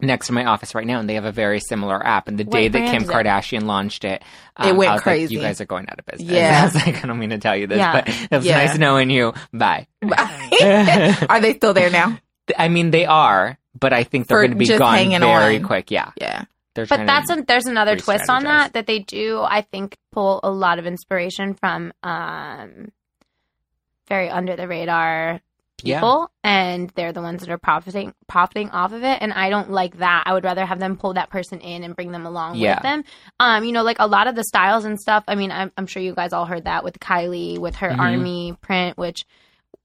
next 0.01 0.27
to 0.27 0.33
my 0.33 0.43
office 0.45 0.75
right 0.75 0.85
now, 0.85 0.99
and 0.99 1.09
they 1.09 1.13
have 1.13 1.23
a 1.25 1.31
very 1.31 1.59
similar 1.61 2.05
app. 2.05 2.27
And 2.27 2.37
the 2.37 2.43
What 2.43 2.51
day 2.53 2.67
that 2.67 2.91
Kim 2.91 3.03
is 3.03 3.09
it? 3.09 3.13
Kardashian 3.13 3.63
launched 3.63 4.03
it, 4.03 4.21
It 4.59 4.71
um, 4.71 4.77
went 4.77 4.91
I 4.91 4.93
was 4.95 4.99
like, 4.99 5.03
crazy. 5.03 5.35
you 5.35 5.41
guys 5.41 5.61
are 5.61 5.65
going 5.65 5.87
out 5.89 5.99
of 5.99 6.05
business. 6.05 6.29
Yeah. 6.35 6.59
I 6.61 6.65
was 6.65 6.75
like, 6.75 7.03
I 7.03 7.07
don't 7.07 7.17
mean 7.19 7.29
to 7.29 7.37
tell 7.37 7.55
you 7.55 7.67
this, 7.67 7.77
Yeah. 7.77 7.93
but 8.01 8.09
it 8.09 8.31
was 8.31 8.45
nice 8.45 8.77
knowing 8.77 9.09
you. 9.09 9.33
Bye. 9.53 9.87
Bye. 10.01 11.15
Are 11.29 11.39
they 11.39 11.53
still 11.53 11.73
there 11.73 11.89
now? 11.89 12.17
I 12.57 12.67
mean, 12.67 12.91
they 12.91 13.05
are, 13.05 13.57
but 13.79 13.91
I 13.93 14.03
think 14.03 14.27
they're 14.27 14.39
going 14.39 14.51
to 14.51 14.57
be 14.57 14.67
gone 14.67 15.09
very 15.19 15.57
on. 15.57 15.63
quick. 15.63 15.89
Yeah, 15.91 16.11
Yeah. 16.19 16.43
They're 16.75 16.85
But 16.85 17.05
that's 17.07 17.29
a, 17.31 17.41
there's 17.47 17.65
another 17.65 17.95
twist 17.95 18.29
on 18.29 18.43
that 18.43 18.73
that 18.73 18.85
they 18.85 18.99
do. 18.99 19.41
I 19.41 19.61
think 19.61 19.97
pull 20.11 20.39
a 20.43 20.51
lot 20.51 20.77
of 20.77 20.85
inspiration 20.85 21.53
from 21.55 21.91
um, 22.03 22.91
very 24.07 24.29
under 24.29 24.55
the 24.55 24.67
radar 24.67 25.39
Yeah. 25.81 25.99
people, 25.99 26.31
and 26.43 26.89
they're 26.95 27.13
the 27.13 27.21
ones 27.21 27.41
that 27.41 27.49
are 27.49 27.57
profiting 27.57 28.13
profiting 28.27 28.69
off 28.71 28.91
of 28.91 29.03
it. 29.03 29.17
And 29.21 29.33
I 29.33 29.49
don't 29.49 29.71
like 29.71 29.97
that. 29.97 30.23
I 30.25 30.33
would 30.33 30.43
rather 30.43 30.65
have 30.65 30.79
them 30.79 30.97
pull 30.97 31.13
that 31.13 31.29
person 31.29 31.59
in 31.61 31.83
and 31.83 31.95
bring 31.95 32.11
them 32.11 32.25
along 32.25 32.55
Yeah. 32.55 32.75
with 32.75 32.83
them. 32.83 33.03
Um, 33.39 33.63
you 33.63 33.71
know, 33.71 33.83
like 33.83 33.97
a 33.99 34.07
lot 34.07 34.27
of 34.27 34.35
the 34.35 34.43
styles 34.43 34.85
and 34.85 34.99
stuff. 34.99 35.23
I 35.27 35.35
mean, 35.35 35.51
I'm, 35.51 35.71
I'm 35.77 35.87
sure 35.87 36.01
you 36.03 36.13
guys 36.13 36.33
all 36.33 36.45
heard 36.45 36.65
that 36.65 36.83
with 36.83 36.99
Kylie 36.99 37.57
with 37.57 37.75
her 37.77 37.89
Mhm. 37.89 37.99
army 37.99 38.57
print, 38.61 38.97
which 38.97 39.25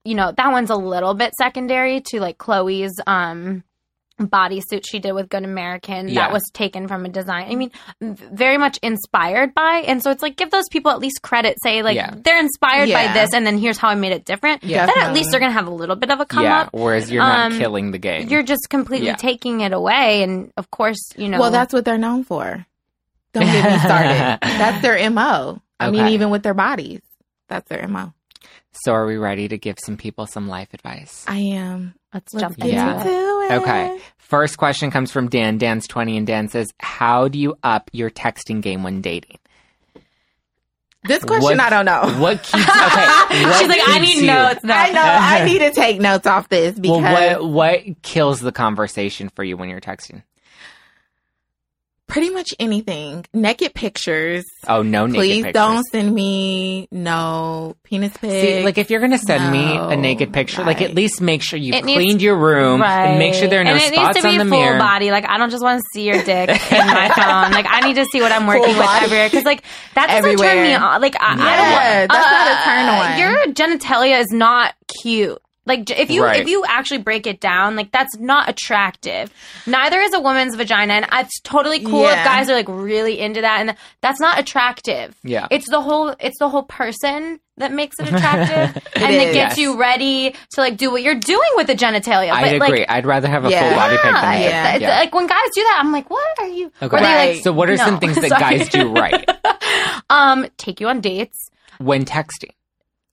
you 0.05 0.15
know 0.15 0.33
that 0.37 0.51
one's 0.51 0.71
a 0.71 0.77
little 0.77 1.15
bit 1.15 1.35
secondary 1.35 2.01
to 2.07 2.21
like 2.21 2.39
Khloe's 2.39 2.99
um 3.07 3.63
bodysuit 4.29 4.85
she 4.89 4.99
did 4.99 5.13
with 5.13 5.29
Good 5.29 5.45
American 5.45 6.09
Yeah. 6.09 6.21
that 6.27 6.33
was 6.33 6.43
taken 6.53 6.89
from 6.89 7.05
a 7.07 7.09
design. 7.09 7.51
I 7.51 7.55
mean, 7.55 7.71
very 8.01 8.59
much 8.59 8.79
inspired 8.83 9.55
by, 9.55 9.85
and 9.87 10.03
so 10.03 10.11
it's 10.11 10.23
like 10.23 10.37
give 10.37 10.51
those 10.51 10.69
people 10.71 10.91
at 10.91 10.99
least 10.99 11.23
credit. 11.23 11.57
Say 11.63 11.83
like 11.83 11.97
Yeah. 11.97 12.15
they're 12.17 12.39
inspired 12.41 12.91
by 12.93 13.13
this, 13.13 13.33
and 13.33 13.47
then 13.47 13.59
here's 13.59 13.79
how 13.79 13.89
I 13.89 13.95
made 13.95 14.13
it 14.13 14.25
different. 14.25 14.63
Yeah. 14.65 14.87
Then 14.87 14.99
at 14.99 15.13
least 15.15 15.31
they're 15.31 15.41
gonna 15.41 15.53
have 15.53 15.67
a 15.67 15.71
little 15.75 15.97
bit 15.97 16.11
of 16.11 16.21
a 16.21 16.27
come 16.27 16.45
yeah. 16.45 16.61
up. 16.63 16.71
Whereas 16.73 17.11
you're 17.11 17.23
not 17.23 17.53
Um, 17.53 17.59
killing 17.59 17.91
the 17.93 17.99
game. 17.99 18.29
You're 18.29 18.43
just 18.43 18.69
completely 18.71 19.07
Yeah. 19.09 19.17
taking 19.17 19.61
it 19.63 19.73
away, 19.73 20.23
and 20.23 20.53
of 20.57 20.71
course, 20.71 21.01
you 21.17 21.29
know. 21.29 21.39
Well, 21.41 21.51
that's 21.51 21.73
what 21.73 21.85
they're 21.85 21.99
known 21.99 22.25
for. 22.25 22.67
Don't 23.33 23.45
get 23.45 23.71
me 23.73 23.79
started. 23.79 24.39
That's 24.43 24.83
their 24.83 25.09
MO. 25.11 25.63
I 25.79 25.91
mean, 25.91 26.09
even 26.09 26.31
with 26.31 26.43
their 26.43 26.53
bodies, 26.53 27.01
that's 27.49 27.69
their 27.69 27.87
MO. 27.87 28.13
so 28.73 28.93
are 28.93 29.07
we 29.07 29.17
ready 29.17 29.47
to 29.49 29.57
give 29.57 29.79
some 29.79 29.97
people 29.97 30.27
some 30.27 30.49
life 30.49 30.75
advice? 30.75 31.25
I 31.29 31.39
am. 31.39 31.95
let's 32.13 32.35
Let's 32.35 32.43
jump 32.43 32.57
get 32.59 32.71
into 32.71 33.01
it. 33.01 33.05
Into 33.51 33.65
it. 33.69 33.69
Okay. 33.93 34.01
First 34.19 34.59
question 34.59 34.91
comes 34.91 35.11
from 35.11 35.29
Dan. 35.29 35.59
Dan's 35.59 35.87
20 35.89 36.17
and 36.17 36.27
Dan 36.27 36.49
says, 36.49 36.73
How 36.79 37.29
do 37.29 37.39
you 37.39 37.57
up 37.63 37.91
your 37.93 38.11
texting 38.11 38.63
game 38.63 38.83
when 38.83 39.01
dating? 39.01 39.39
This 41.05 41.25
question, 41.25 41.57
What- 41.57 41.61
I 41.61 41.71
don't 41.71 41.87
know. 41.87 42.21
What 42.21 42.43
keeps 42.43 42.55
okay? 42.63 42.65
what 43.45 43.59
She's 43.59 43.69
like, 43.69 43.81
I 43.87 43.99
need 44.01 44.19
you- 44.19 44.27
notes 44.27 44.63
now. 44.63 44.79
I 44.83 44.91
know. 44.93 45.01
I 45.03 45.45
need 45.51 45.61
to 45.61 45.71
take 45.73 45.99
notes 45.99 46.27
off 46.27 46.49
this 46.51 46.79
because 46.79 47.01
Well, 47.03 47.49
what 47.51 47.85
what 47.87 48.03
kills 48.03 48.41
the 48.41 48.53
conversation 48.53 49.31
for 49.31 49.43
you 49.43 49.57
when 49.57 49.69
you're 49.71 49.81
texting? 49.81 50.23
Pretty 52.11 52.29
much 52.31 52.49
anything. 52.59 53.25
Naked 53.33 53.73
pictures. 53.75 54.45
Oh 54.69 54.83
no, 54.83 55.07
naked 55.07 55.19
Please 55.21 55.37
pictures. 55.45 55.53
don't 55.55 55.85
send 55.91 56.15
me 56.15 56.89
no 56.91 57.77
penis 57.85 58.15
pics. 58.17 58.33
See, 58.33 58.63
like 58.65 58.77
if 58.79 58.91
you're 58.91 59.01
gonna 59.01 59.17
send 59.19 59.51
me 59.53 59.77
a 59.77 59.97
naked 59.97 60.33
picture, 60.33 60.63
like 60.65 60.83
at 60.83 60.95
least 60.95 61.21
make 61.21 61.43
sure 61.43 61.59
you 61.59 61.73
It 61.73 61.83
cleaned 61.85 61.99
needs- 61.99 62.23
your 62.23 62.37
room 62.37 62.81
Right. 62.83 63.07
and 63.11 63.19
make 63.19 63.35
sure 63.35 63.49
there 63.49 63.61
are 63.61 63.65
no 63.65 63.71
and 63.71 63.81
it 63.81 63.93
spots 63.95 64.17
needs 64.17 64.17
to 64.19 64.23
be 64.33 64.39
on 64.39 64.47
the 64.47 64.51
full 64.53 64.61
mirror. 64.61 64.79
body. 64.79 65.11
Like 65.11 65.25
I 65.29 65.39
don't 65.39 65.51
just 65.51 65.63
want 65.63 65.79
to 65.81 65.85
see 65.95 66.03
your 66.07 66.23
dick 66.23 66.49
in 66.73 66.87
my 66.87 67.09
phone. 67.15 67.53
Like 67.53 67.67
I 67.69 67.81
need 67.87 67.95
to 67.95 68.05
see 68.07 68.21
what 68.21 68.33
I'm 68.33 68.47
working 68.47 68.65
Full 68.65 68.75
with 68.75 68.83
body. 68.83 69.05
everywhere. 69.07 69.29
Because 69.29 69.45
like 69.45 69.63
that 69.95 70.09
doesn't 70.09 70.23
turn 70.37 70.37
me 70.37 70.73
Everywhere. 70.73 70.81
on. 70.81 71.01
Like 71.01 71.15
I, 71.21 71.33
I 71.33 71.57
don't 71.57 71.73
want. 71.73 72.11
that's 72.13 72.31
not 72.31 72.51
a 72.51 72.65
turn 72.65 72.89
uh, 72.89 73.03
on. 73.05 73.19
Your 73.19 73.55
genitalia 73.55 74.21
is 74.21 74.29
not 74.33 74.75
cute. 75.03 75.39
Like 75.71 75.89
if 75.91 76.11
you 76.11 76.25
Right. 76.25 76.41
if 76.41 76.49
you 76.49 76.65
actually 76.67 76.99
break 76.99 77.27
it 77.29 77.39
down, 77.41 77.77
like 77.77 77.93
that's 77.93 78.17
not 78.19 78.49
attractive. 78.49 79.33
Neither 79.67 80.01
is 80.01 80.13
a 80.15 80.21
woman's 80.21 80.57
vagina, 80.57 80.95
and 80.95 81.07
it's 81.13 81.39
totally 81.43 81.79
cool 81.85 82.07
if 82.07 82.15
guys 82.25 82.51
are 82.51 82.55
like 82.55 82.69
really 82.69 83.21
into 83.21 83.41
that, 83.43 83.61
and 83.61 83.77
that's 84.01 84.19
not 84.21 84.39
attractive. 84.41 85.15
Yeah. 85.23 85.47
It's 85.53 85.69
the 85.71 85.81
whole 85.81 86.09
it's 86.19 86.39
the 86.41 86.49
whole 86.49 86.65
person 86.65 87.39
that 87.59 87.73
makes 87.73 87.97
it 88.01 88.09
attractive, 88.09 88.83
and 88.97 89.05
that 89.05 89.11
is. 89.13 89.35
gets 89.35 89.35
Yes. 89.35 89.59
you 89.59 89.79
ready 89.79 90.35
to 90.55 90.61
like 90.61 90.77
do 90.77 90.91
what 90.91 91.03
you're 91.03 91.15
doing 91.15 91.51
with 91.57 91.67
the 91.69 91.75
genitalia. 91.77 92.31
I 92.33 92.59
But, 92.59 92.67
agree. 92.67 92.81
Like, 92.81 92.91
I'd 92.91 93.07
rather 93.07 93.29
have 93.29 93.45
a 93.45 93.51
Yeah. 93.51 93.69
full 93.69 93.77
body 93.79 93.97
pic 93.97 94.03
than 94.03 94.15
yeah, 94.15 94.31
naked. 94.33 94.51
Yeah. 94.51 94.75
it's- 94.77 94.81
Yeah. 94.81 94.99
Like 94.99 95.15
when 95.15 95.27
guys 95.29 95.49
do 95.55 95.63
that, 95.63 95.79
I'm 95.85 95.93
like, 95.93 96.11
what 96.11 96.27
are 96.41 96.49
you? 96.49 96.73
Okay. 96.83 96.97
Or 96.97 97.01
they, 97.01 97.05
Right. 97.07 97.35
like, 97.35 97.45
So 97.45 97.53
what 97.53 97.71
are 97.71 97.77
some 97.77 98.01
things 98.01 98.17
that 98.17 98.31
guys 98.41 98.69
do 98.71 98.89
right 98.93 99.29
Um, 100.11 100.47
take 100.57 100.81
you 100.81 100.89
on 100.89 101.01
dates. 101.01 101.51
when 101.79 102.05
texting? 102.05 102.51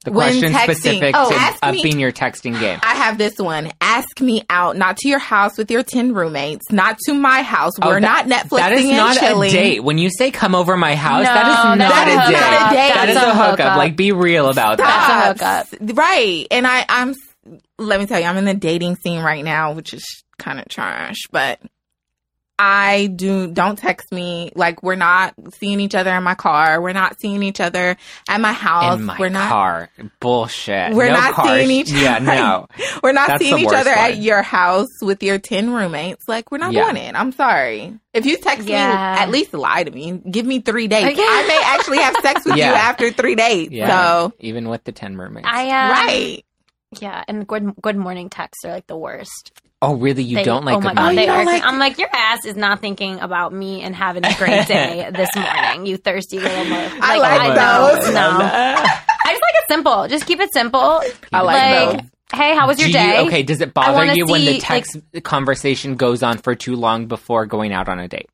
The 0.07 0.13
When 0.13 0.29
question 0.39 0.53
texting. 0.53 0.63
specific 0.63 1.15
Oh, 1.17 1.29
to 1.29 1.35
ask 1.35 1.61
me- 1.63 1.79
upping 1.81 1.99
your 1.99 2.13
texting 2.13 2.57
game. 2.57 2.79
I 2.81 2.95
have 2.95 3.17
this 3.17 3.33
one. 3.37 3.71
Ask 3.81 4.21
me 4.21 4.41
out, 4.49 4.77
not 4.77 4.95
to 4.97 5.09
your 5.09 5.19
house 5.19 5.57
with 5.57 5.69
your 5.69 5.83
10 5.83 6.13
roommates, 6.13 6.71
not 6.71 6.97
to 7.07 7.13
my 7.13 7.41
house. 7.41 7.73
Oh, 7.81 7.87
We're 7.89 7.99
that- 7.99 8.25
not 8.25 8.45
Netflixing 8.45 8.57
That 8.57 8.71
is 8.71 8.85
and 8.85 8.95
not 8.95 9.17
chilling. 9.17 9.49
a 9.49 9.53
date. 9.53 9.83
When 9.83 9.97
you 9.97 10.09
say 10.09 10.31
come 10.31 10.55
over 10.55 10.77
my 10.77 10.95
house, 10.95 11.25
No, 11.25 11.33
that 11.33 11.47
is 11.47 11.53
not, 11.53 11.77
that 11.79 12.07
a, 12.07 12.11
is 12.11 12.27
date. 12.29 12.33
not 12.39 12.71
a 12.71 12.75
date. 12.75 12.93
That 12.93 13.09
is 13.09 13.15
That's 13.15 13.27
a 13.27 13.29
a 13.31 13.33
hookup. 13.33 13.59
hookup. 13.59 13.77
Like 13.77 13.95
be 13.97 14.13
real 14.13 14.49
about 14.49 14.77
that. 14.77 15.35
That's 15.37 15.73
a 15.73 15.75
Stop. 15.75 15.97
Right. 15.97 16.47
And 16.51 16.65
I, 16.65 16.85
I'm, 16.87 17.13
let 17.77 17.99
me 17.99 18.05
tell 18.05 18.19
you, 18.21 18.27
I'm 18.27 18.37
in 18.37 18.45
the 18.45 18.53
dating 18.53 18.95
scene 19.03 19.21
right 19.21 19.43
now, 19.43 19.73
which 19.73 19.93
is 19.93 20.05
kind 20.39 20.57
of 20.59 20.69
trash, 20.69 21.17
but 21.31 21.59
I 22.59 23.05
do, 23.07 23.51
don't 23.51 23.77
text 23.77 24.11
me. 24.11 24.51
Like, 24.55 24.81
we're 24.81 24.95
not 24.95 25.35
seeing 25.59 25.79
each 25.79 25.93
other 25.93 26.11
in 26.15 26.23
my 26.23 26.33
car. 26.33 26.81
We're 26.81 26.91
not 26.93 27.19
seeing 27.19 27.43
each 27.43 27.59
other 27.59 27.95
at 28.27 28.41
my 28.41 28.51
house. 28.51 28.97
In 28.97 29.05
my 29.05 29.15
we're 29.19 29.29
not, 29.29 29.49
car. 29.49 29.89
Bullshit. 30.19 30.93
We're 30.95 31.09
no 31.11 31.13
not 31.19 31.33
car. 31.35 31.45
seeing 31.55 31.69
each 31.69 31.91
other. 31.91 32.01
Yeah, 32.01 32.15
other. 32.15 32.25
no. 32.25 32.67
we're 33.03 33.11
not 33.11 33.27
That's 33.27 33.43
seeing 33.43 33.59
each 33.59 33.65
worst 33.67 33.77
other 33.77 33.91
at 33.91 34.17
your 34.17 34.41
house 34.41 34.89
with 35.03 35.21
your 35.21 35.37
10 35.37 35.69
roommates. 35.71 36.27
Like, 36.27 36.49
we're 36.51 36.57
not 36.57 36.73
Yeah. 36.73 36.85
doing 36.91 36.97
it. 36.97 37.13
I'm 37.15 37.31
sorry. 37.31 37.93
If 38.13 38.25
you 38.25 38.37
text 38.37 38.67
Yeah. 38.67 38.89
me, 38.89 39.21
at 39.21 39.29
least 39.29 39.53
lie 39.53 39.83
to 39.83 39.91
me. 39.91 40.13
Give 40.29 40.45
me 40.45 40.59
three 40.59 40.87
dates. 40.87 41.17
Yeah. 41.17 41.25
I 41.29 41.47
may 41.47 41.61
actually 41.63 41.99
have 41.99 42.15
sex 42.23 42.43
with 42.43 42.55
Yeah. 42.55 42.69
you 42.71 42.75
after 42.75 43.11
three 43.11 43.35
dates. 43.35 43.71
Yeah. 43.71 43.87
So, 43.87 44.33
Even 44.39 44.67
with 44.69 44.83
the 44.83 44.91
10 44.91 45.15
roommates, 45.15 45.47
I 45.49 45.65
um, 45.69 45.91
right. 45.91 46.43
Yeah, 47.01 47.21
and 47.27 47.45
good 47.45 47.73
good 47.81 47.97
morning 47.97 48.29
texts 48.29 48.63
are 48.63 48.71
like 48.71 48.87
the 48.87 48.97
worst. 48.97 49.51
Oh, 49.81 49.95
really? 49.95 50.23
You 50.23 50.37
They- 50.37 50.43
don't 50.43 50.65
like 50.65 50.77
oh 50.77 50.81
my 50.81 50.93
god, 50.93 50.97
oh, 50.99 51.01
morning? 51.03 51.15
they 51.17 51.25
don't 51.27 51.39
are. 51.39 51.45
like- 51.45 51.63
I'm 51.63 51.79
like 51.79 51.97
your 51.97 52.09
ass 52.13 52.45
is 52.45 52.55
not 52.55 52.79
thinking 52.81 53.19
about 53.19 53.53
me 53.53 53.81
and 53.81 53.95
having 53.95 54.25
a 54.25 54.33
great 54.35 54.67
day 54.67 55.09
this 55.13 55.29
morning. 55.35 55.85
You 55.85 55.97
thirsty 55.97 56.39
little 56.39 56.65
mother. 56.65 56.91
I 57.01 57.17
like 57.17 57.55
know, 57.55 57.95
those. 58.03 58.13
No, 58.13 58.29
I 58.41 58.85
just 59.27 59.41
like 59.41 59.53
it 59.55 59.63
simple. 59.69 60.07
Just 60.07 60.25
keep 60.25 60.39
it 60.39 60.51
simple. 60.53 61.01
I 61.33 61.41
like 61.41 61.97
those. 61.97 62.09
Hey, 62.33 62.55
how 62.57 62.67
was 62.67 62.77
your 62.77 62.87
Do 62.87 62.93
day? 62.93 63.21
You, 63.21 63.27
okay, 63.27 63.43
does 63.43 63.61
it 63.61 63.73
bother 63.73 63.93
wanna 63.93 64.13
you 64.15 64.25
when 64.25 64.41
the 64.41 64.47
see, 64.47 64.53
like- 64.69 64.83
text 64.85 64.97
conversation 65.23 65.95
goes 65.95 66.23
on 66.23 66.37
for 66.39 66.55
too 66.55 66.75
long 66.75 67.05
before 67.07 67.45
going 67.45 67.71
out 67.71 67.87
on 67.87 67.99
a 67.99 68.07
date? 68.07 68.29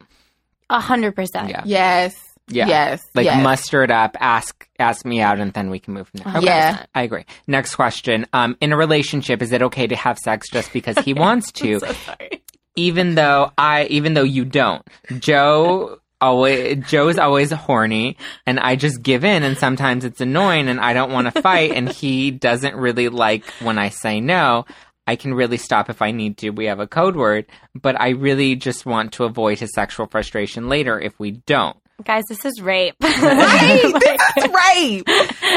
A 0.69 0.79
hundred 0.79 1.15
percent. 1.15 1.53
Yes. 1.65 2.15
Yeah. 2.47 2.67
Yes. 2.67 3.03
Like 3.15 3.25
yes. 3.25 3.41
muster 3.41 3.83
it 3.83 3.91
up, 3.91 4.17
ask 4.19 4.67
ask 4.79 5.05
me 5.05 5.21
out, 5.21 5.39
and 5.39 5.53
then 5.53 5.69
we 5.69 5.79
can 5.79 5.93
move 5.93 6.09
from 6.09 6.21
there. 6.23 6.37
Okay. 6.37 6.45
Yeah. 6.45 6.85
I 6.93 7.03
agree. 7.03 7.25
Next 7.47 7.75
question. 7.75 8.25
Um, 8.33 8.57
in 8.59 8.73
a 8.73 8.77
relationship, 8.77 9.41
is 9.41 9.51
it 9.51 9.61
okay 9.61 9.87
to 9.87 9.95
have 9.95 10.17
sex 10.17 10.49
just 10.49 10.73
because 10.73 10.97
he 10.99 11.13
wants 11.13 11.51
to, 11.53 11.79
sorry. 11.79 12.43
even 12.75 13.15
though 13.15 13.51
I, 13.57 13.85
even 13.85 14.13
though 14.13 14.23
you 14.23 14.45
don't? 14.45 14.85
Joe 15.19 15.99
always, 16.19 16.83
Joe's 16.87 17.17
always 17.17 17.51
horny, 17.51 18.17
and 18.45 18.59
I 18.59 18.75
just 18.75 19.01
give 19.01 19.23
in, 19.23 19.43
and 19.43 19.57
sometimes 19.57 20.03
it's 20.03 20.21
annoying, 20.21 20.67
and 20.67 20.79
I 20.79 20.93
don't 20.93 21.11
want 21.11 21.33
to 21.33 21.41
fight, 21.43 21.71
and 21.71 21.89
he 21.89 22.31
doesn't 22.31 22.75
really 22.75 23.09
like 23.09 23.45
when 23.61 23.77
I 23.77 23.89
say 23.89 24.19
no. 24.19 24.65
I 25.05 25.17
can 25.17 25.33
really 25.33 25.57
stop 25.57 25.89
if 25.89 26.01
I 26.01 26.11
need 26.11 26.37
to. 26.39 26.51
We 26.51 26.65
have 26.65 26.79
a 26.79 26.87
code 26.87 27.17
word, 27.17 27.45
but 27.75 27.99
I 27.99 28.09
really 28.09 28.55
just 28.55 28.85
want 28.85 29.13
to 29.13 29.25
avoid 29.25 29.59
his 29.59 29.73
sexual 29.73 30.07
frustration 30.07 30.69
later 30.69 30.99
if 30.99 31.19
we 31.19 31.31
don't. 31.31 31.75
Guys, 32.03 32.23
this 32.27 32.43
is 32.43 32.59
rape. 32.61 32.95
Right. 33.01 33.81
this 33.83 34.43
is 34.45 34.51
right. 34.51 35.01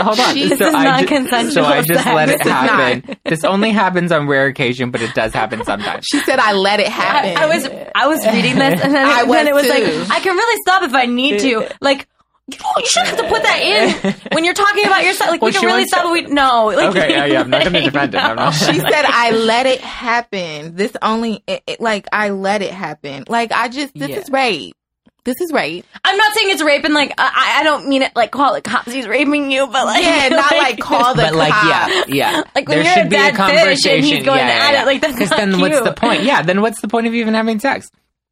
Hold 0.03 0.21
on. 0.21 0.35
This 0.35 0.53
is 0.53 0.61
I 0.61 0.69
ju- 1.01 1.09
non-consensual 1.09 1.53
so 1.53 1.65
I 1.65 1.83
just 1.83 2.05
sex. 2.05 2.15
let 2.15 2.29
it 2.29 2.41
happen. 2.43 3.17
This 3.25 3.43
only 3.43 3.71
happens 3.71 4.13
on 4.13 4.29
rare 4.29 4.47
occasion, 4.47 4.91
but 4.91 5.01
it 5.03 5.15
does 5.15 5.33
happen 5.33 5.65
sometimes. 5.65 6.05
She 6.07 6.19
said, 6.21 6.39
I 6.39 6.53
let 6.53 6.79
it 6.81 6.89
happen. 6.89 7.37
I, 7.37 7.45
I 7.45 7.47
was 7.47 7.67
I 7.95 8.07
was 8.07 8.25
reading 8.27 8.57
this 8.57 8.81
and 8.83 8.95
then, 8.95 9.07
I 9.07 9.25
then 9.25 9.49
it 9.49 9.55
was 9.55 9.65
too. 9.65 9.71
like 9.71 10.11
I 10.11 10.21
can 10.21 10.37
really 10.37 10.61
stop 10.61 10.83
if 10.83 10.95
I 10.95 11.07
need 11.07 11.41
to. 11.41 11.69
Like 11.81 12.07
You, 12.49 12.59
you 12.77 12.87
shouldn't 12.87 13.17
have 13.17 13.21
to 13.21 13.29
put 13.29 13.43
that 13.43 13.61
in 13.61 14.13
when 14.33 14.45
you're 14.45 14.55
talking 14.55 14.85
about 14.87 15.05
yourself. 15.05 15.31
Like 15.31 15.43
Well, 15.43 15.51
we 15.51 15.57
can 15.59 15.65
really 15.67 15.87
stop. 15.87 16.05
to- 16.05 16.13
We 16.13 16.23
no. 16.27 16.67
Like, 16.67 16.91
Okay, 16.91 17.11
yeah, 17.11 17.25
yeah, 17.25 17.41
I'm 17.41 17.51
not 17.51 17.65
gonna 17.65 17.81
defend 17.91 18.15
him. 18.15 18.21
I'm 18.21 18.37
not- 18.37 18.53
She 18.55 18.79
said, 18.79 19.05
"I 19.07 19.31
let 19.33 19.67
it 19.67 19.81
happen. 19.81 20.77
This 20.77 20.93
only, 21.03 21.43
it, 21.49 21.63
it- 21.67 21.81
like, 21.81 22.07
I 22.13 22.29
let 22.31 22.61
it 22.63 22.73
happen. 22.73 23.25
Like, 23.27 23.51
I 23.53 23.69
just, 23.69 23.95
this 23.99 24.11
Yeah. 24.11 24.19
is 24.19 24.31
rape. 24.31 24.77
This 25.27 25.35
is 25.43 25.53
rape. 25.53 25.85
I'm 26.05 26.17
not 26.17 26.33
saying 26.33 26.51
it's 26.51 26.63
rape, 26.63 26.85
and 26.85 26.95
like 26.95 27.13
I, 27.19 27.59
I 27.61 27.63
don't 27.65 27.87
mean 27.89 28.01
it 28.03 28.13
like 28.17 28.31
call 28.31 28.55
it 28.55 28.65
cops. 28.65 28.91
He's 28.91 29.07
raping 29.07 29.51
you, 29.51 29.67
but 29.67 29.85
like 29.85 30.03
yeah, 30.03 30.29
not 30.31 30.51
like 30.53 30.79
call 30.81 31.15
the 31.15 31.23
but 31.25 31.35
like, 31.35 31.51
yeah, 31.53 32.05
yeah. 32.09 32.43
Like, 32.55 32.67
when 32.69 32.79
there 32.79 32.85
you're 32.85 32.95
should 32.95 33.07
a 33.07 33.11
be 33.11 33.17
a 33.17 33.19
dead 33.19 33.35
fish 33.37 33.39
and 33.39 33.57
conversation. 33.59 34.05
he's 34.05 34.25
going 34.25 34.39
yeah, 34.39 34.45
at 34.47 34.73
yeah, 34.73 34.83
it, 34.83 34.87
like, 34.87 35.01
that's 35.03 35.13
Because 35.15 35.31
not 35.31 35.37
then 35.39 35.61
what's 35.61 35.81
the 35.83 35.93
point? 35.93 36.23
Yeah, 36.23 36.41
then 36.43 36.63
what's 36.63 36.81
the 36.81 36.89
point 36.89 37.07
of 37.07 37.15
even 37.15 37.35
having 37.35 37.59
sex? 37.61 37.91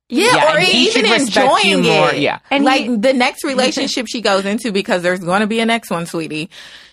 Yeah, 0.08 0.34
Yeah, 0.36 0.54
or 0.54 0.60
even 0.60 0.92
should 1.04 1.10
respect 1.10 1.64
you 1.64 1.78
enjoying 1.78 1.96
more, 1.98 2.10
it. 2.10 2.20
yeah. 2.20 2.38
And 2.50 2.64
like 2.64 2.82
he- 2.82 2.96
the 2.96 3.12
next 3.12 3.42
relationship 3.44 4.06
she 4.08 4.20
goes 4.22 4.44
into 4.46 4.70
because 4.72 5.02
there's 5.02 5.20
going 5.20 5.40
to 5.40 5.46
be 5.46 5.60
a 5.60 5.66
next 5.66 5.90
one, 5.90 6.06
sweetie. 6.06 6.48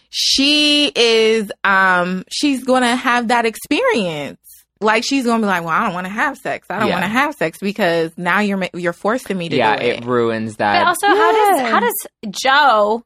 She 0.09 0.91
is, 0.95 1.51
um, 1.63 2.23
she's 2.31 2.63
going 2.63 2.81
to 2.83 2.95
have 2.95 3.29
that 3.29 3.45
experience. 3.45 4.39
Like 4.81 5.03
she's 5.05 5.25
going 5.25 5.39
to 5.41 5.45
be 5.45 5.47
like, 5.47 5.61
well, 5.63 5.69
I 5.73 5.85
don't 5.85 5.93
want 5.93 6.07
to 6.07 6.11
have 6.11 6.37
sex. 6.37 6.67
I 6.69 6.79
don't 6.79 6.87
Yeah. 6.89 6.95
want 6.95 7.03
to 7.05 7.09
have 7.09 7.35
sex 7.35 7.59
because 7.61 8.11
now 8.17 8.39
you're 8.39 8.67
you're 8.73 8.93
forcing 8.93 9.37
me 9.37 9.47
to 9.49 9.55
Yeah, 9.55 9.77
do 9.77 9.83
it. 9.85 9.99
it 9.99 10.05
ruins 10.05 10.55
that. 10.57 10.73
But 10.73 10.79
that. 10.79 10.87
also, 10.87 11.07
how 11.07 11.31
does 11.31 11.71
how 11.71 11.79
does 11.79 12.07
Joe 12.43 13.03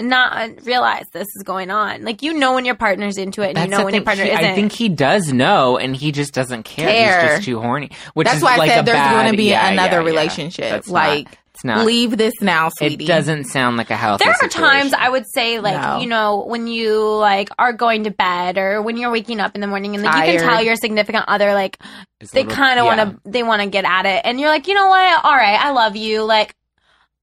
not 0.00 0.32
uh, 0.36 0.48
realize 0.64 1.04
this 1.12 1.26
is 1.36 1.42
going 1.44 1.70
on? 1.70 2.04
Like 2.04 2.22
you 2.22 2.32
know 2.34 2.54
when 2.54 2.64
your 2.64 2.74
partner's 2.76 3.18
into 3.18 3.42
it, 3.42 3.48
and 3.50 3.58
you 3.58 3.62
That's 3.64 3.70
know 3.72 3.78
the 3.78 3.84
when 3.84 3.94
your 3.94 4.00
thing. 4.00 4.06
partner 4.06 4.24
He- 4.24 4.30
isn't. 4.30 4.44
I 4.44 4.54
think 4.54 4.72
he 4.72 4.88
does 4.88 5.32
know, 5.32 5.76
and 5.76 5.94
he 5.94 6.12
just 6.12 6.32
doesn't 6.32 6.62
care. 6.64 6.88
Care. 6.88 7.20
He's 7.22 7.30
just 7.32 7.44
too 7.44 7.60
horny. 7.60 7.90
Which 8.14 8.24
That's 8.26 8.38
is 8.38 8.42
why 8.42 8.56
I 8.56 8.68
said 8.68 8.86
there's 8.86 9.10
going 9.12 9.30
to 9.32 9.36
be 9.36 9.50
yeah, 9.50 9.68
another 9.68 9.96
yeah, 9.96 10.00
yeah. 10.02 10.06
relationship. 10.06 10.70
That's 10.70 10.86
not- 10.88 10.94
like, 10.94 11.38
it's 11.58 11.64
not. 11.64 11.84
leave 11.84 12.16
this 12.16 12.34
now, 12.40 12.68
sweetie. 12.78 13.04
It 13.04 13.08
doesn't 13.08 13.44
sound 13.44 13.76
like 13.76 13.90
a 13.90 13.96
healthy. 13.96 14.24
there 14.24 14.32
are 14.32 14.36
situation. 14.36 14.60
times 14.62 14.92
I 14.92 15.08
would 15.08 15.26
say, 15.28 15.58
like 15.58 15.80
No. 15.80 15.98
you 15.98 16.06
know, 16.06 16.44
when 16.46 16.68
you 16.68 17.00
like 17.16 17.48
are 17.58 17.72
going 17.72 18.04
to 18.04 18.10
bed 18.12 18.58
or 18.58 18.80
when 18.80 18.96
you're 18.96 19.10
waking 19.10 19.40
up 19.40 19.56
in 19.56 19.60
the 19.60 19.66
morning, 19.66 19.94
and 19.96 20.04
like 20.04 20.28
you 20.28 20.38
can 20.38 20.48
tell 20.48 20.62
your 20.62 20.76
significant 20.76 21.24
other 21.26 21.52
like 21.54 21.78
It's 22.20 22.30
they 22.30 22.44
kind 22.44 22.78
of 22.78 22.86
want 22.86 23.00
to 23.00 23.20
they 23.30 23.42
want 23.42 23.62
to 23.62 23.68
get 23.68 23.84
at 23.84 24.06
it, 24.06 24.22
and 24.24 24.38
you're 24.38 24.50
like, 24.50 24.68
you 24.68 24.74
know 24.74 24.88
what? 24.88 25.24
All 25.24 25.34
right, 25.34 25.58
I 25.60 25.72
love 25.72 25.96
you. 25.96 26.22
Like 26.22 26.54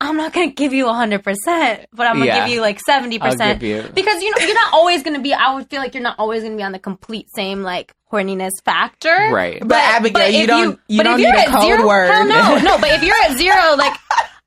I'm 0.02 0.18
not 0.18 0.34
gonna 0.34 0.52
give 0.52 0.74
you 0.74 0.86
100, 0.86 1.24
percent 1.24 1.86
but 1.94 2.06
I'm 2.06 2.16
gonna 2.16 2.26
Yeah. 2.26 2.46
give 2.46 2.54
you 2.56 2.62
like 2.62 2.80
70%. 2.88 3.62
you. 3.62 3.84
because 3.94 4.22
you 4.22 4.32
know 4.32 4.46
you're 4.46 4.54
not 4.54 4.74
always 4.74 5.04
gonna 5.04 5.22
be. 5.22 5.34
I 5.34 5.56
would 5.56 5.70
feel 5.70 5.80
like 5.82 5.94
you're 5.94 6.04
not 6.04 6.18
always 6.20 6.44
gonna 6.44 6.58
be 6.58 6.64
on 6.64 6.74
the 6.74 6.80
complete 6.80 7.28
same 7.34 7.64
like 7.64 7.94
horniness 8.12 8.52
factor, 8.64 9.30
Right. 9.32 9.60
But, 9.66 9.78
Abigail, 9.78 10.30
you 10.30 10.48
don't 10.48 10.80
you, 10.88 10.98
but 11.00 11.04
don't 11.04 11.14
if 11.14 11.18
need 11.20 11.24
you're 11.28 11.36
a 11.36 11.40
at 11.42 11.48
code 11.48 11.62
zero, 11.64 11.88
word. 11.88 12.12
Hell 12.12 12.28
no, 12.28 12.58
no. 12.64 12.78
But 12.78 12.92
if 12.92 13.04
you're 13.04 13.16
at 13.26 13.38
zero, 13.38 13.76
like 13.78 13.94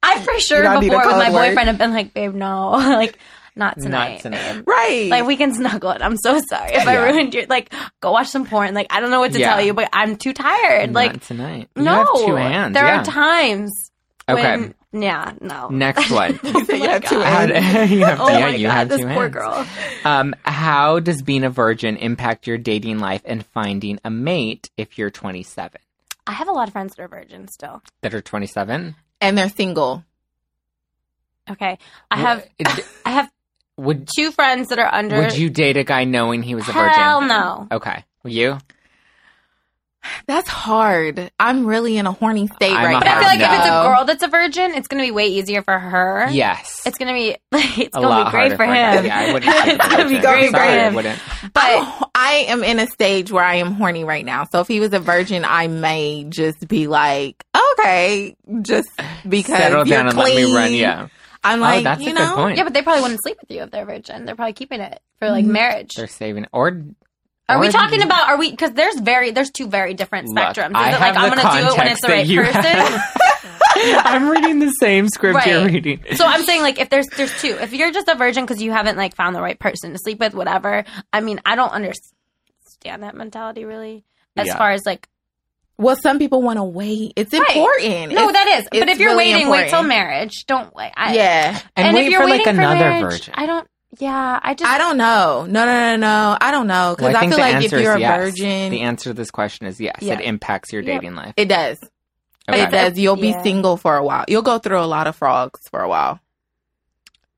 I 0.02 0.20
for 0.20 0.38
sure 0.38 0.62
don't 0.62 0.80
need 0.80 0.88
a 0.88 0.90
before 0.90 1.06
with 1.06 1.14
code 1.14 1.18
my 1.18 1.30
word. 1.30 1.48
boyfriend 1.48 1.68
have 1.68 1.78
been 1.78 1.92
like, 1.92 2.12
babe, 2.14 2.34
no, 2.34 2.70
like 2.72 3.18
not 3.56 3.76
tonight. 3.80 4.14
Not 4.14 4.20
tonight. 4.20 4.62
right. 4.66 5.08
Like 5.10 5.26
we 5.26 5.36
can 5.36 5.52
snuggle 5.54 5.90
it. 5.92 6.02
I'm 6.02 6.16
so 6.18 6.40
sorry 6.48 6.74
if 6.74 6.86
I 6.86 6.96
ruined 7.10 7.32
your 7.34 7.46
like. 7.46 7.72
Go 8.00 8.12
watch 8.12 8.28
some 8.28 8.46
porn. 8.46 8.74
Like 8.74 8.86
I 8.90 9.00
don't 9.00 9.10
know 9.10 9.20
what 9.20 9.32
to 9.32 9.40
Yeah. 9.40 9.54
tell 9.54 9.64
you, 9.64 9.72
but 9.74 9.88
I'm 9.94 10.16
too 10.16 10.32
tired. 10.34 10.92
Not 10.92 10.94
like 10.94 11.26
tonight. 11.26 11.68
You 11.74 11.82
no, 11.84 11.94
have 11.94 12.26
two 12.26 12.34
hands. 12.36 12.74
there 12.74 12.84
yeah. 12.86 13.00
are 13.00 13.04
times. 13.04 13.72
Okay. 14.28 14.42
When, 14.42 14.74
yeah. 14.92 15.32
No. 15.40 15.68
Next 15.68 16.10
one. 16.12 16.38
You 16.44 16.50
you 16.76 16.88
have 16.88 17.04
two 17.04 17.20
How 17.20 17.46
hands. 17.46 17.88
do- 17.90 17.94
you 17.96 18.04
have, 18.04 18.20
Oh 18.20 18.28
yeah, 18.30 18.40
my 18.40 18.54
you 18.54 18.66
god, 18.66 18.72
have 18.74 18.88
this 18.88 19.00
two 19.00 19.06
poor 19.08 19.22
hands. 19.28 19.34
girl. 19.34 19.66
Um, 20.04 20.34
how 20.44 21.00
does 21.00 21.22
being 21.22 21.44
a 21.44 21.50
virgin 21.50 21.96
impact 21.96 22.46
your 22.46 22.58
dating 22.58 22.98
life 22.98 23.22
and 23.24 23.44
finding 23.46 23.98
a 24.04 24.10
mate 24.10 24.70
if 24.76 24.98
you're 24.98 25.10
27? 25.10 25.80
I 26.26 26.32
have 26.32 26.48
a 26.48 26.52
lot 26.52 26.68
of 26.68 26.72
friends 26.72 26.94
that 26.96 27.02
are 27.02 27.08
virgins 27.08 27.52
still. 27.54 27.82
That 28.02 28.14
are 28.14 28.20
27? 28.20 28.94
and 29.20 29.36
they're 29.38 29.48
single. 29.48 30.04
Okay, 31.50 31.78
I 32.10 32.16
have 32.18 32.46
Would- 32.58 32.84
I 33.06 33.10
have 33.10 33.30
Would 33.78 34.08
two 34.14 34.30
friends 34.32 34.68
that 34.68 34.78
are 34.78 34.92
under. 34.92 35.16
would 35.22 35.36
you 35.36 35.48
date 35.50 35.76
a 35.78 35.84
guy 35.84 36.04
knowing 36.04 36.42
he 36.42 36.54
was 36.54 36.68
a 36.68 36.72
virgin? 36.72 36.92
Hell 36.94 37.22
no. 37.22 37.68
Okay. 37.72 38.04
You? 38.24 38.58
That's 40.26 40.48
hard. 40.48 41.30
I'm 41.38 41.66
really 41.66 41.96
in 41.96 42.06
a 42.06 42.12
horny 42.12 42.46
state 42.48 42.72
I'm 42.72 42.84
right 42.84 42.92
now. 42.92 42.98
But 43.00 43.08
I 43.08 43.18
feel 43.20 43.28
like 43.28 43.40
if 43.40 43.58
it's 43.58 43.66
a 43.66 43.82
girl 43.82 44.04
that's 44.04 44.22
a 44.22 44.28
virgin, 44.28 44.74
it's 44.74 44.88
going 44.88 45.02
to 45.02 45.06
be 45.06 45.10
way 45.10 45.26
easier 45.28 45.62
for 45.62 45.78
her. 45.78 46.28
Yes. 46.30 46.82
It's 46.86 46.98
going 46.98 47.08
to 47.08 47.14
be 47.14 47.36
like, 47.52 47.78
it's 47.78 47.94
going 47.96 48.08
to 48.08 48.24
be 48.24 48.30
great 48.30 48.56
for 48.56 48.64
him. 48.64 49.04
Yeah, 49.06 49.18
I 49.18 49.32
wouldn't. 49.32 49.54
it's 49.56 49.88
going 49.88 50.08
to 50.08 50.14
be 50.14 50.20
great 50.20 50.46
for 50.50 50.56
great. 50.58 50.78
I 50.80 50.88
him. 50.88 50.94
wouldn't. 50.94 51.20
But 51.54 51.62
I'm- 51.62 52.04
I 52.14 52.32
am 52.48 52.64
in 52.64 52.78
a 52.80 52.86
stage 52.88 53.30
where 53.30 53.44
I 53.44 53.56
am 53.56 53.72
horny 53.72 54.04
right 54.04 54.24
now. 54.24 54.44
So 54.50 54.60
if 54.60 54.68
he 54.68 54.80
was 54.80 54.92
a 54.92 54.98
virgin, 54.98 55.44
I 55.46 55.68
may 55.68 56.24
just 56.28 56.66
be 56.68 56.86
like, 56.88 57.42
okay, 57.78 58.36
just 58.62 58.90
because 59.26 59.56
Settle 59.56 59.86
you're 59.86 59.96
down 59.98 60.08
and 60.08 60.16
let 60.18 60.34
me 60.34 60.52
run. 60.54 60.74
Yeah. 60.74 61.08
I'm 61.44 61.60
oh, 61.60 61.62
like, 61.62 61.84
that's 61.84 62.02
you 62.02 62.10
a 62.10 62.14
know, 62.14 62.26
good 62.26 62.34
point. 62.34 62.56
yeah, 62.58 62.64
but 62.64 62.74
they 62.74 62.82
probably 62.82 63.02
wouldn't 63.02 63.22
sleep 63.22 63.38
with 63.40 63.50
you 63.56 63.62
if 63.62 63.70
they're 63.70 63.84
virgin. 63.86 64.24
They're 64.24 64.34
probably 64.34 64.52
keeping 64.54 64.80
it 64.80 65.00
for 65.20 65.30
like 65.30 65.44
Mhm. 65.44 65.50
marriage. 65.50 65.94
They're 65.94 66.08
saving 66.08 66.46
or. 66.52 66.82
Are 67.48 67.58
we 67.58 67.68
or- 67.68 67.72
talking 67.72 68.02
about? 68.02 68.28
Are 68.28 68.36
we? 68.38 68.50
Because 68.50 68.72
there's 68.72 68.98
very 69.00 69.30
there's 69.30 69.50
two 69.50 69.68
very 69.68 69.94
different 69.94 70.28
Look, 70.28 70.36
spectrums. 70.44 70.70
Is 70.70 70.74
I 70.76 70.88
it 70.96 71.00
like 71.00 71.16
I'm 71.16 71.30
going 71.30 71.40
to 71.40 71.60
do 71.62 71.72
it 71.72 71.78
when 71.78 71.86
it's 71.88 72.00
context 72.00 72.02
the 72.02 72.08
that 72.08 72.62
right 72.64 73.02
person? 73.02 74.00
I'm 74.04 74.28
reading 74.28 74.58
the 74.58 74.70
same 74.80 75.08
script 75.08 75.46
you're 75.46 75.64
reading. 75.64 76.02
so 76.16 76.26
I'm 76.26 76.42
saying 76.42 76.62
like 76.62 76.78
if 76.80 76.90
there's 76.90 77.06
there's 77.16 77.40
two. 77.40 77.56
If 77.60 77.72
you're 77.72 77.90
just 77.92 78.08
a 78.08 78.14
virgin 78.16 78.44
because 78.44 78.60
you 78.62 78.70
haven't 78.72 78.96
like 78.96 79.14
found 79.14 79.34
the 79.36 79.40
right 79.40 79.58
person 79.58 79.92
to 79.92 79.98
sleep 79.98 80.18
with, 80.20 80.34
whatever. 80.34 80.84
I 81.12 81.20
mean, 81.20 81.40
I 81.46 81.56
don't 81.56 81.70
understand 81.72 83.02
that 83.02 83.14
mentality 83.16 83.64
really. 83.64 84.04
As 84.36 84.46
Yeah. 84.48 84.58
far 84.58 84.72
as 84.72 84.82
like 84.84 85.08
well, 85.78 85.96
some 86.02 86.18
people 86.18 86.42
want 86.42 86.58
to 86.58 86.64
wait. 86.64 87.12
It's 87.16 87.32
Right. 87.32 87.40
important. 87.56 88.12
no, 88.12 88.28
It's- 88.28 88.32
that 88.32 88.58
is. 88.60 88.68
But 88.80 88.88
if 88.88 88.98
you're 88.98 89.10
really 89.10 89.32
waiting, 89.32 89.48
wait 89.48 89.70
till 89.70 89.84
marriage. 89.84 90.44
Don't 90.46 90.74
wait. 90.74 90.90
I, 90.96 91.14
yeah. 91.14 91.58
And, 91.76 91.94
wait 91.94 92.06
if 92.06 92.10
you're 92.10 92.20
for 92.20 92.26
like 92.26 92.40
waiting 92.40 92.56
for 92.56 92.60
another 92.62 92.80
marriage, 92.80 93.02
virgin. 93.12 93.34
I 93.36 93.46
don't. 93.46 93.68
Yeah, 93.98 94.38
I 94.42 94.54
just. 94.54 94.70
I 94.70 94.76
don't 94.78 94.98
know. 94.98 95.46
No, 95.48 95.64
no, 95.64 95.96
no, 95.96 95.96
no. 95.96 96.36
I 96.40 96.50
don't 96.50 96.66
know 96.66 96.94
because 96.96 97.12
Well, 97.12 97.16
I, 97.16 97.20
think 97.20 97.32
feel 97.32 97.40
like 97.40 97.64
if 97.64 97.72
you're 97.72 97.94
a 97.94 98.00
yes. 98.00 98.20
virgin, 98.22 98.70
the 98.70 98.82
answer 98.82 99.10
to 99.10 99.14
this 99.14 99.30
question 99.30 99.66
is 99.66 99.80
yes. 99.80 99.96
Yeah. 100.02 100.14
It 100.18 100.20
impacts 100.24 100.72
your 100.72 100.82
Yep. 100.82 101.00
dating 101.00 101.16
life. 101.16 101.32
it 101.36 101.46
does. 101.48 101.78
Okay. 102.48 102.62
It 102.64 102.70
does. 102.70 102.98
You'll 102.98 103.16
be 103.16 103.28
Yeah. 103.30 103.42
single 103.42 103.76
for 103.78 103.96
a 103.96 104.04
while. 104.04 104.24
You'll 104.28 104.42
go 104.42 104.58
through 104.58 104.80
a 104.80 104.86
lot 104.86 105.06
of 105.06 105.16
frogs 105.16 105.60
for 105.70 105.80
a 105.80 105.88
while. 105.88 106.20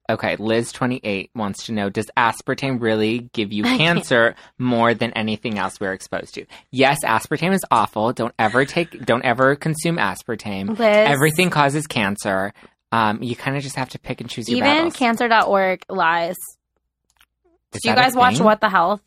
Okay, 0.08 0.34
Liz 0.36 0.72
twenty 0.72 1.00
eight 1.04 1.30
wants 1.36 1.66
to 1.66 1.72
know: 1.72 1.88
Does 1.88 2.10
aspartame 2.16 2.80
really 2.80 3.30
give 3.32 3.52
you 3.52 3.62
cancer 3.78 4.34
more 4.58 4.92
than 4.92 5.12
anything 5.12 5.56
else 5.56 5.78
we're 5.80 5.92
exposed 5.92 6.34
to? 6.34 6.46
Yes, 6.72 6.98
aspartame 7.04 7.52
is 7.54 7.64
awful. 7.70 8.12
Don't 8.12 8.34
ever 8.36 8.64
take, 8.64 9.06
don't 9.06 9.24
ever 9.24 9.54
consume 9.54 9.98
aspartame. 9.98 10.70
Liz, 10.70 10.80
Everything 10.80 11.50
causes 11.50 11.86
cancer. 11.86 12.52
Um, 12.92 13.22
you 13.22 13.37
kind 13.37 13.57
of 13.57 13.62
just 13.62 13.76
have 13.76 13.90
to 13.90 13.98
pick 13.98 14.20
and 14.20 14.29
choose 14.29 14.48
your 14.48 14.59
Even 14.59 14.68
battles. 14.76 14.96
cancer.org 14.96 15.85
lies. 15.88 16.35
Is 17.72 17.83
Do 17.83 17.88
you 17.88 17.94
that 17.94 17.98
a 18.00 18.03
guys 18.03 18.16
watch 18.16 18.37
thing? 18.37 18.44
What 18.44 18.61
the 18.61 18.68
Health? 18.68 19.00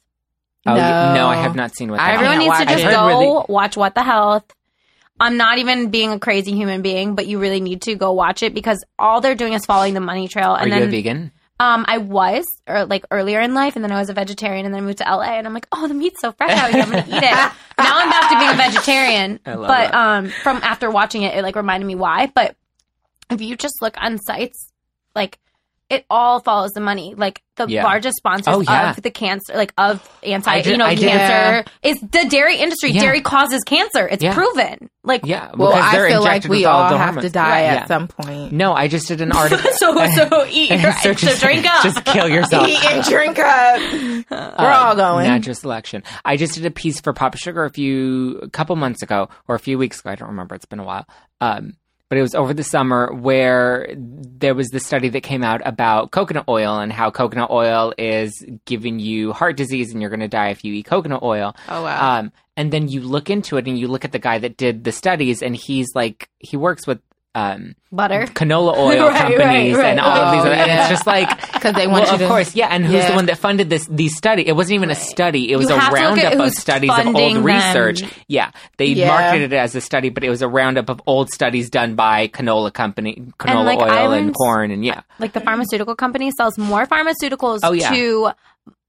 Oh, 0.66 0.76
yeah, 0.76 1.10
No. 1.10 1.14
no, 1.16 1.28
I 1.28 1.36
have 1.36 1.56
not 1.56 1.76
seen 1.76 1.92
what. 1.92 1.98
The 1.98 2.04
haven't 2.04 2.26
Everyone 2.26 2.38
needs 2.40 2.58
to 2.58 2.64
watched 2.66 2.70
just 2.72 2.86
it. 2.86 2.92
go 2.92 3.08
really- 3.08 3.46
watch 3.50 3.76
What 3.76 3.96
the 3.96 4.04
Health. 4.04 4.46
I'm 5.20 5.38
not 5.38 5.58
even 5.58 5.90
being 5.90 6.12
a 6.12 6.20
crazy 6.20 6.54
human 6.54 6.82
being, 6.82 7.16
but 7.16 7.28
you 7.28 7.40
really 7.40 7.60
need 7.62 7.82
to 7.84 7.96
go 7.96 8.14
watch 8.14 8.42
it 8.42 8.54
because 8.54 8.84
all 8.98 9.22
they're 9.22 9.36
doing 9.36 9.54
is 9.54 9.66
following 9.66 9.94
the 9.94 10.00
money 10.00 10.28
trail. 10.28 10.52
Are 10.52 10.60
And 10.60 10.70
you 10.70 10.76
a 10.78 10.80
then 10.80 10.90
vegan? 10.92 11.32
um, 11.60 11.86
I 11.88 11.98
was 12.00 12.46
or 12.68 12.86
like 12.86 13.06
earlier 13.12 13.40
in 13.42 13.54
life, 13.54 13.76
and 13.76 13.84
then 13.84 13.92
I 13.92 14.00
was 14.00 14.10
a 14.10 14.14
vegetarian, 14.14 14.66
and 14.66 14.74
then 14.74 14.82
I 14.82 14.86
moved 14.86 15.00
to 15.00 15.04
LA, 15.04 15.34
and 15.38 15.46
I'm 15.46 15.54
like, 15.54 15.68
oh, 15.74 15.88
the 15.88 15.94
meat's 15.94 16.22
so 16.22 16.32
fresh 16.32 16.52
out 16.52 16.72
here, 16.72 16.82
I'm 16.84 16.90
gonna 16.90 17.06
eat 17.08 17.14
it. 17.14 17.22
now 17.32 17.52
I'm 17.78 18.10
back 18.10 18.32
to 18.32 18.40
being 18.40 18.52
a 18.52 18.56
vegetarian. 18.56 19.40
I 19.46 19.54
love 19.56 19.68
but 19.68 19.92
that. 19.92 19.94
um, 19.94 20.30
from 20.30 20.58
after 20.64 20.90
watching 20.90 21.24
it, 21.24 21.36
it 21.36 21.44
like 21.44 21.56
reminded 21.58 21.86
me 21.86 21.96
why. 21.96 22.32
But 22.34 22.56
if 23.34 23.42
you 23.42 23.56
just 23.56 23.82
look 23.82 23.96
on 23.98 24.18
sites, 24.20 24.72
like 25.16 25.40
it 25.90 26.06
all 26.10 26.40
follows 26.40 26.72
the 26.72 26.80
money. 26.82 27.14
Like 27.16 27.44
the 27.56 27.68
Yeah. 27.68 27.84
largest 27.84 28.16
sponsors 28.18 28.52
Oh, 28.56 28.62
yeah. 28.62 28.92
of 28.92 29.02
the 29.04 29.12
cancer, 29.12 29.54
like 29.54 29.74
of 29.78 30.02
anti, 30.24 30.62
did- 30.62 30.72
you 30.72 30.78
know, 30.78 30.86
I 30.86 30.96
did- 30.96 31.08
cancer 31.12 31.72
is 31.84 32.00
the 32.00 32.26
dairy 32.30 32.56
industry. 32.56 32.92
Yeah. 32.92 33.02
Dairy 33.02 33.22
causes 33.22 33.62
cancer. 33.64 34.08
It's 34.08 34.24
Yeah. 34.24 34.34
proven. 34.34 34.90
Like 35.04 35.22
Yeah. 35.26 35.52
Well, 35.56 35.72
I 35.74 36.08
feel 36.08 36.24
like 36.24 36.46
we 36.46 36.66
all 36.66 36.84
all 36.94 36.98
have 36.98 37.20
to 37.22 37.30
die 37.30 37.42
Right, 37.48 37.62
at 37.66 37.74
yeah. 37.82 37.86
some 37.86 38.08
point. 38.08 38.54
No, 38.54 38.74
I 38.74 38.88
just 38.88 39.08
did 39.08 39.22
an 39.22 39.32
article. 39.36 39.70
so 39.76 39.94
so 40.16 40.46
eat 40.50 40.72
right. 40.72 40.96
So 41.04 41.14
So, 41.14 41.36
drink 41.36 41.66
up. 41.72 41.84
Just 41.84 42.04
kill 42.06 42.28
yourself. 42.30 42.68
Eat 42.68 42.84
and 42.86 43.04
drink 43.04 43.38
up. 43.38 43.80
We're 44.60 44.72
all 44.72 44.96
going. 44.96 45.28
Natural 45.28 45.54
selection. 45.54 46.02
I 46.26 46.38
just 46.38 46.56
did 46.56 46.66
a 46.66 46.72
piece 46.72 47.02
for 47.02 47.14
Pop 47.14 47.36
Sugar 47.38 47.66
a 47.66 47.70
few, 47.70 48.40
a 48.40 48.50
couple 48.50 48.76
months 48.78 49.04
ago, 49.04 49.30
or 49.48 49.54
a 49.54 49.60
few 49.60 49.78
weeks 49.78 50.00
ago. 50.00 50.10
I 50.12 50.16
don't 50.16 50.30
remember. 50.30 50.56
It's 50.56 50.66
been 50.66 50.80
a 50.80 50.84
while. 50.86 51.06
Um, 51.42 51.74
but 52.14 52.20
it 52.20 52.22
was 52.22 52.36
over 52.36 52.54
the 52.54 52.64
summer 52.64 53.12
where 53.12 53.92
there 53.98 54.54
was 54.54 54.70
this 54.70 54.86
study 54.86 55.10
that 55.10 55.22
came 55.22 55.44
out 55.44 55.62
about 55.66 56.12
coconut 56.12 56.46
oil 56.48 56.78
and 56.78 56.94
how 56.94 57.10
coconut 57.10 57.50
oil 57.50 57.92
is 57.98 58.46
giving 58.66 59.00
you 59.00 59.34
heart 59.34 59.58
disease 59.58 59.92
and 59.92 60.00
you're 60.00 60.12
going 60.12 60.20
to 60.20 60.28
die 60.28 60.50
if 60.50 60.64
you 60.64 60.76
eat 60.76 60.86
coconut 60.86 61.24
oil. 61.24 61.56
Oh 61.68 61.82
wow. 61.82 62.20
Um, 62.20 62.32
and 62.56 62.72
then 62.72 62.88
you 62.88 63.02
look 63.02 63.32
into 63.32 63.58
it 63.58 63.68
and 63.68 63.80
you 63.80 63.88
look 63.88 64.06
at 64.06 64.12
the 64.12 64.20
guy 64.20 64.38
that 64.38 64.58
did 64.58 64.84
the 64.84 64.92
studies 64.92 65.42
and 65.42 65.56
he's 65.56 65.96
like, 65.96 66.30
he 66.38 66.56
works 66.56 66.86
with 66.86 67.00
um, 67.36 67.76
Butter. 67.92 68.26
canola 68.28 68.74
oil 68.78 69.08
Right, 69.10 69.18
companies 69.22 69.76
right, 69.76 69.86
and 69.86 70.00
right. 70.00 70.00
all 70.00 70.18
of 70.18 70.32
these. 70.34 70.42
Oh, 70.44 70.46
other- 70.48 70.54
And 70.54 70.72
it's 70.72 70.90
just 70.90 71.08
like, 71.08 71.30
because 71.54 71.74
they 71.76 71.88
want 71.88 72.04
well, 72.04 72.08
you 72.10 72.14
of 72.16 72.20
to. 72.22 72.28
course, 72.28 72.56
yeah. 72.56 72.68
And 72.68 72.86
who's 72.86 72.94
Yeah. 72.96 73.10
the 73.10 73.16
one 73.16 73.26
that 73.26 73.38
funded 73.40 73.70
this 73.70 73.88
these 73.88 74.16
study? 74.16 74.48
It 74.48 74.56
wasn't 74.56 74.76
even 74.76 74.92
a 74.92 74.96
study; 74.96 75.52
it 75.52 75.56
was 75.58 75.70
You 75.70 75.76
a 75.76 75.80
have 75.80 75.94
to 75.94 76.10
look 76.10 76.18
at 76.20 76.24
roundup 76.34 76.48
of 76.48 76.54
studies 76.54 76.92
of 76.92 77.08
old 77.08 77.16
them. 77.16 77.44
research. 77.44 78.04
Yeah, 78.28 78.52
they 78.78 78.86
Yeah. 78.86 79.08
marketed 79.08 79.52
it 79.54 79.56
as 79.56 79.74
a 79.76 79.82
study, 79.82 80.10
but 80.10 80.24
it 80.24 80.30
was 80.30 80.42
a 80.42 80.48
roundup 80.48 80.90
of 80.90 81.02
old 81.08 81.30
studies 81.32 81.70
done 81.70 81.96
by 81.96 82.28
canola 82.28 82.72
company, 82.74 83.24
canola 83.40 83.66
like, 83.66 83.80
oil, 83.80 84.12
and 84.12 84.34
corn, 84.36 84.70
and 84.72 84.86
yeah. 84.86 85.02
like 85.20 85.34
the 85.34 85.42
pharmaceutical 85.42 85.96
company 85.96 86.32
sells 86.38 86.58
more 86.58 86.86
pharmaceuticals 86.86 87.60
Oh, 87.64 87.72
yeah. 87.74 87.90
to 87.94 88.32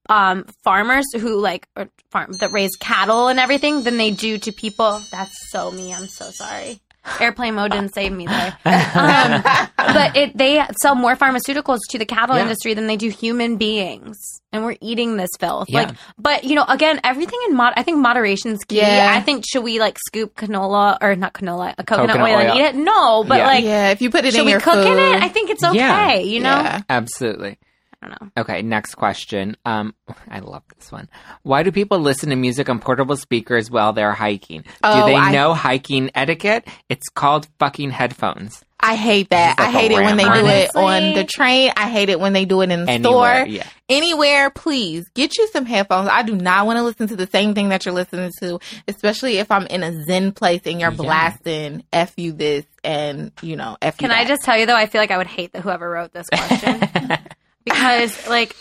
um, 0.07 0.45
farmers 0.63 1.05
who 1.13 1.39
like 1.39 1.67
farm 2.11 2.31
that 2.39 2.51
raise 2.51 2.75
cattle 2.79 3.27
and 3.27 3.39
everything 3.39 3.81
than 3.83 3.97
they 3.97 4.11
do 4.11 4.37
to 4.37 4.51
people. 4.51 5.01
That's 5.11 5.33
so 5.51 5.71
me. 5.71 5.91
I'm 5.93 6.05
so 6.07 6.29
sorry. 6.31 6.79
Airplane 7.19 7.55
mode 7.55 7.71
didn't 7.71 7.93
save 7.93 8.11
me 8.11 8.25
there. 8.27 8.57
Um, 8.95 9.43
but 9.77 10.15
it, 10.17 10.37
they 10.37 10.63
sell 10.81 10.95
more 10.95 11.15
pharmaceuticals 11.15 11.79
to 11.89 11.97
the 11.99 12.05
cattle 12.05 12.35
Yeah. 12.35 12.43
industry 12.43 12.73
than 12.73 12.87
they 12.87 12.97
do 12.97 13.09
human 13.09 13.57
beings, 13.57 14.17
and 14.51 14.63
we're 14.63 14.77
eating 14.81 15.17
this 15.17 15.29
filth. 15.39 15.69
Yeah. 15.69 15.81
Like, 15.83 15.95
but 16.17 16.43
you 16.43 16.55
know, 16.55 16.65
again, 16.67 16.99
everything 17.03 17.39
in 17.49 17.55
mod. 17.55 17.73
I 17.77 17.83
think 17.83 17.99
moderation's 17.99 18.63
key. 18.63 18.77
Yeah. 18.77 19.13
I 19.15 19.21
think 19.21 19.45
should 19.47 19.63
we 19.63 19.79
like 19.79 19.97
scoop 20.07 20.35
canola 20.35 20.97
or 21.01 21.15
not 21.15 21.33
canola, 21.33 21.73
a 21.77 21.83
coconut, 21.83 22.09
Coconut 22.15 22.29
oil, 22.29 22.37
and 22.39 22.59
eat 22.59 22.63
it? 22.63 22.75
No, 22.75 23.23
but 23.23 23.37
Yeah. 23.39 23.47
like, 23.47 23.63
yeah, 23.63 23.89
if 23.91 24.01
you 24.01 24.09
put 24.09 24.25
it 24.25 24.31
should 24.31 24.41
in 24.41 24.45
we 24.45 24.51
your 24.51 24.61
cook 24.61 24.73
food, 24.75 24.87
in 24.87 24.97
it? 24.97 25.21
I 25.23 25.29
think 25.29 25.49
it's 25.49 25.63
okay. 25.63 25.77
Yeah. 25.77 26.15
You 26.17 26.39
know, 26.39 26.49
Yeah. 26.49 26.81
Absolutely. 26.89 27.57
I 28.01 28.07
don't 28.09 28.21
know. 28.21 28.29
Okay, 28.41 28.61
next 28.61 28.95
question. 28.95 29.57
Um, 29.65 29.93
I 30.29 30.39
love 30.39 30.63
this 30.77 30.91
one. 30.91 31.09
Why 31.43 31.63
do 31.63 31.71
people 31.71 31.99
listen 31.99 32.29
to 32.29 32.35
music 32.35 32.69
on 32.69 32.79
portable 32.79 33.17
speakers 33.17 33.69
while 33.71 33.93
they're 33.93 34.13
hiking? 34.13 34.61
do 34.61 34.69
Oh, 34.83 35.05
they 35.05 35.15
I- 35.15 35.31
know 35.31 35.53
hiking 35.53 36.11
etiquette? 36.15 36.67
It's 36.89 37.07
called 37.09 37.47
fucking 37.59 37.91
headphones. 37.91 38.63
I 38.77 38.95
hate 38.95 39.29
that. 39.29 39.55
This 39.57 39.65
I 39.65 39.71
hate 39.71 39.91
a 39.91 39.95
it 39.95 40.03
when 40.03 40.17
they 40.17 40.25
do 40.25 40.29
rammer. 40.29 40.49
it 40.49 40.69
on 40.75 41.13
the 41.15 41.23
train. 41.23 41.71
I 41.77 41.89
hate 41.89 42.09
it 42.09 42.19
when 42.19 42.33
they 42.33 42.43
do 42.45 42.59
it 42.61 42.69
in 42.69 42.85
the 42.85 42.91
Anywhere, 42.91 43.45
store. 43.45 43.47
yeah. 43.47 43.67
Anywhere, 43.87 44.49
please 44.49 45.05
get 45.15 45.37
you 45.37 45.47
some 45.47 45.65
headphones. 45.65 46.09
I 46.11 46.23
do 46.23 46.35
not 46.35 46.65
want 46.67 46.77
to 46.77 46.83
listen 46.83 47.07
to 47.07 47.15
the 47.15 47.25
same 47.25 47.55
thing 47.55 47.69
that 47.69 47.85
you're 47.85 47.93
listening 47.95 48.31
to, 48.41 48.59
especially 48.87 49.37
if 49.37 49.49
I'm 49.49 49.65
in 49.67 49.81
a 49.81 50.03
zen 50.03 50.33
place 50.33 50.61
and 50.65 50.79
you're 50.81 50.91
Yeah. 50.91 50.97
blasting 50.97 51.83
"f 51.93 52.13
you 52.17 52.33
this" 52.33 52.65
and 52.83 53.31
you 53.41 53.55
know 53.55 53.77
"f 53.81 53.95
you 54.01 54.09
Can 54.09 54.15
I 54.15 54.25
just 54.25 54.43
tell 54.43 54.57
you 54.57 54.65
though? 54.65 54.75
I 54.75 54.87
feel 54.87 55.01
like 55.01 55.09
I 55.11 55.17
would 55.17 55.27
hate 55.27 55.53
the 55.53 55.61
whoever 55.61 55.89
wrote 55.89 56.11
this 56.11 56.27
question 56.29 56.81
because 57.65 58.27
like 58.27 58.51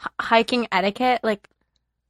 h- 0.00 0.08
hiking 0.20 0.66
etiquette, 0.72 1.20
like 1.22 1.46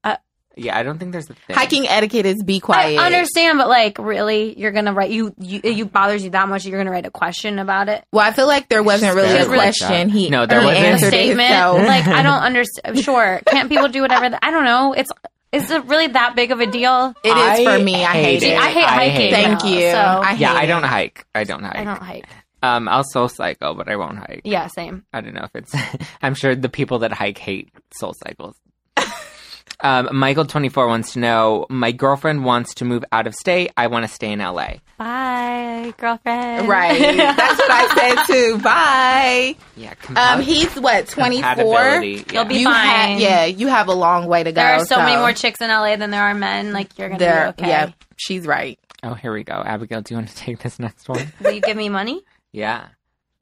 uh, 0.05 0.17
Yeah, 0.57 0.79
I 0.79 0.83
don't 0.85 0.99
think 0.99 1.13
there's 1.13 1.29
a 1.31 1.35
thing. 1.35 1.57
hiking 1.57 1.89
etiquette 1.89 2.27
is 2.27 2.43
be 2.43 2.61
quiet. 2.61 2.99
I 2.99 3.07
understand, 3.07 3.59
but 3.59 3.69
like 3.69 3.99
really, 3.99 4.59
you're 4.59 4.71
gonna 4.73 4.93
write 4.93 5.11
you 5.11 5.35
you 5.39 5.61
you 5.65 5.85
bothers 5.87 6.23
you 6.23 6.31
that 6.31 6.49
much? 6.49 6.65
You're 6.67 6.79
gonna 6.79 6.91
write 6.93 7.07
a 7.07 7.11
question 7.11 7.59
about 7.59 7.89
it? 7.89 8.05
Well, 8.13 8.25
I 8.27 8.33
feel 8.33 8.47
like 8.47 8.69
there 8.69 8.83
wasn't 8.83 9.15
really 9.17 9.37
a 9.39 9.47
question. 9.47 9.89
that. 10.09 10.11
He 10.11 10.31
No, 10.31 10.47
there 10.47 10.63
wasn't. 10.63 11.03
A 11.03 11.07
statement? 11.07 11.49
himself. 11.49 11.79
Like 11.87 12.07
I 12.07 12.23
don't 12.23 12.43
understand. 12.51 12.99
Sure, 13.03 13.41
can't 13.47 13.69
people 13.69 13.89
do 13.89 14.03
whatever? 14.03 14.29
th- 14.29 14.39
I 14.43 14.51
don't 14.51 14.65
know. 14.65 14.93
It's 14.93 15.11
is 15.53 15.71
it 15.71 15.85
really 15.85 16.09
that 16.09 16.35
big 16.35 16.51
of 16.51 16.59
a 16.59 16.67
deal? 16.67 17.15
It 17.23 17.29
is 17.29 17.35
I 17.61 17.65
for 17.79 17.83
me. 17.85 18.05
I 18.05 18.13
hate 18.13 18.43
hate 18.43 18.43
it. 18.43 18.47
it. 18.55 18.59
I 18.59 18.71
hate 18.71 18.85
I 18.85 18.89
hiking. 18.89 19.13
hate. 19.15 19.31
Thank 19.33 19.61
though, 19.63 19.69
you. 19.69 19.91
So 19.93 19.97
I 19.99 20.33
yeah, 20.33 20.53
I 20.53 20.67
don't 20.67 20.83
it. 20.83 20.89
hike. 20.89 21.25
I 21.33 21.45
don't 21.45 21.63
hike. 21.63 21.77
I 21.77 21.85
don't 21.85 22.03
hike. 22.03 22.27
Um, 22.65 22.89
I'll 22.89 23.05
SoulCycle, 23.05 23.77
but 23.77 23.89
I 23.89 23.97
won't 23.97 24.17
hike. 24.17 24.41
Yeah, 24.45 24.69
same. 24.69 25.05
I 25.13 25.21
don't 25.21 25.35
know 25.35 25.45
if 25.45 25.55
it's. 25.55 25.75
I'm 26.23 26.35
sure 26.35 26.55
the 26.55 26.71
people 26.71 27.01
that 27.01 27.13
hike 27.13 27.37
hate 27.37 27.69
SoulCycles. 28.01 28.55
um, 29.81 30.09
Michael 30.17 30.47
twenty 30.47 30.71
four 30.71 30.87
wants 30.89 31.13
to 31.13 31.19
know. 31.19 31.67
My 31.69 31.93
girlfriend 31.93 32.43
wants 32.45 32.75
to 32.77 32.87
move 32.87 33.05
out 33.13 33.27
of 33.27 33.35
state. 33.35 33.71
I 33.77 33.89
want 33.89 34.07
to 34.07 34.09
stay 34.11 34.33
in 34.33 34.39
LA. 34.39 34.77
Bye, 34.97 35.93
girlfriend. 35.99 36.67
Right. 36.67 37.17
That's 37.17 37.59
what 37.59 37.71
I 37.71 37.95
said 37.95 38.33
too. 38.33 38.59
Bye. 38.63 39.57
Yeah, 39.77 39.93
come 39.95 40.17
on. 40.17 40.39
Um, 40.39 40.45
he's 40.45 40.75
what 40.77 41.09
twenty 41.09 41.43
four. 41.43 41.51
compatibility. 41.51 42.25
You'll 42.33 42.45
yeah. 42.45 42.45
be 42.45 42.55
You 42.57 42.71
have 42.71 43.07
fine. 43.09 43.19
yeah. 43.19 43.45
You 43.45 43.67
have 43.67 43.89
a 43.89 43.95
long 43.95 44.27
way 44.27 44.43
to 44.43 44.53
go. 44.53 44.55
There 44.55 44.77
are 44.77 44.87
so, 44.87 44.97
many 44.97 45.17
more 45.19 45.35
chicks 45.35 45.61
in 45.61 45.69
LA 45.69 45.97
than 45.97 46.11
there 46.11 46.23
are 46.23 46.35
men. 46.35 46.73
Like 46.73 46.99
you're 46.99 47.11
gonna 47.11 47.19
be 47.19 47.63
okay. 47.63 47.69
yeah, 47.69 47.91
she's 48.17 48.47
right. 48.47 48.79
Oh, 49.03 49.13
here 49.13 49.35
we 49.35 49.45
go. 49.45 49.53
Abigail, 49.53 50.01
do 50.01 50.15
you 50.15 50.19
want 50.19 50.31
to 50.31 50.37
take 50.37 50.61
this 50.61 50.79
next 50.79 51.11
one? 51.11 51.31
Will 51.43 51.51
you 51.51 51.61
give 51.61 51.77
me 51.77 51.91
money? 51.91 52.23
Yeah. 52.55 52.89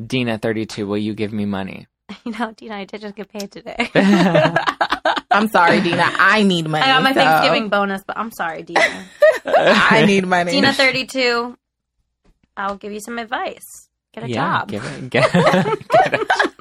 Dina 0.04 0.38
thirty 0.38 0.66
two. 0.66 0.86
Will 0.86 0.98
you 0.98 1.14
give 1.14 1.32
me 1.32 1.44
money? 1.44 1.86
You 2.24 2.32
know, 2.32 2.52
Dina, 2.52 2.76
I 2.76 2.84
did 2.84 3.00
just 3.00 3.14
get 3.16 3.28
paid 3.30 3.50
today. 3.50 3.88
I'm 5.30 5.48
sorry, 5.48 5.80
Dina. 5.86 6.04
I 6.04 6.42
need 6.42 6.68
money. 6.68 6.84
I 6.84 6.88
got 6.88 7.02
my 7.02 7.12
so- 7.14 7.20
Thanksgiving 7.20 7.68
bonus, 7.68 8.02
but 8.06 8.18
I'm 8.18 8.30
sorry, 8.32 8.62
Dina. 8.64 9.06
I 9.46 10.04
need 10.06 10.26
money. 10.26 10.52
Dina, 10.52 10.72
32. 10.74 11.56
I'll 12.56 12.76
give 12.76 12.92
you 12.92 13.00
some 13.00 13.18
advice. 13.18 13.88
Get 14.12 14.24
a 14.24 14.28
yeah, 14.28 14.58
job. 14.58 14.68
give 14.68 14.84
it. 14.84 15.08
Get, 15.10 15.32
get 15.32 16.14
it. 16.14 16.51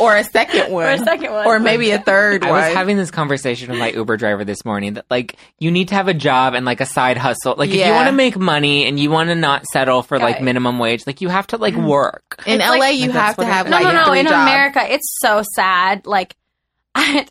Or 0.00 0.16
a 0.16 0.24
second 0.24 0.72
one, 0.72 0.84
Or 0.86 0.90
a 0.90 0.98
second 0.98 1.32
one. 1.32 1.46
or 1.46 1.58
maybe 1.58 1.90
a 1.90 1.98
third 2.00 2.44
I 2.44 2.50
one. 2.50 2.60
I 2.60 2.66
was 2.68 2.74
having 2.76 2.96
this 2.96 3.10
conversation 3.10 3.70
with 3.70 3.78
my 3.78 3.90
Uber 3.90 4.16
driver 4.16 4.44
this 4.44 4.64
morning 4.64 4.94
that 4.94 5.06
like 5.10 5.36
you 5.58 5.70
need 5.70 5.88
to 5.88 5.94
have 5.94 6.08
a 6.08 6.14
job 6.14 6.54
and 6.54 6.64
like 6.64 6.80
a 6.80 6.86
side 6.86 7.16
hustle. 7.16 7.54
Like 7.56 7.70
if 7.70 7.76
you 7.86 7.92
want 7.92 8.06
to 8.08 8.12
make 8.12 8.36
money 8.36 8.86
and 8.86 8.98
you 8.98 9.10
want 9.10 9.28
to 9.28 9.34
not 9.34 9.64
settle 9.66 10.02
for 10.02 10.18
like 10.18 10.36
Right. 10.36 10.42
minimum 10.44 10.78
wage, 10.78 11.06
like 11.06 11.20
you 11.20 11.28
have 11.28 11.46
to 11.48 11.56
like 11.56 11.74
mm-hmm. 11.74 11.86
work. 11.86 12.42
in 12.46 12.60
It's 12.60 12.68
LA, 12.70 12.76
like- 12.76 12.96
you 12.96 13.12
That's 13.12 13.18
have 13.18 13.36
to 13.36 13.44
have 13.44 13.66
is. 13.66 13.70
no, 13.70 13.76
like 13.76 13.84
no, 13.84 13.92
no. 13.92 14.04
three 14.06 14.20
In 14.20 14.26
jobs. 14.26 14.42
America, 14.50 14.80
it's 14.92 15.16
so 15.20 15.42
sad. 15.54 16.06
Like, 16.06 16.34
I, 16.94 17.26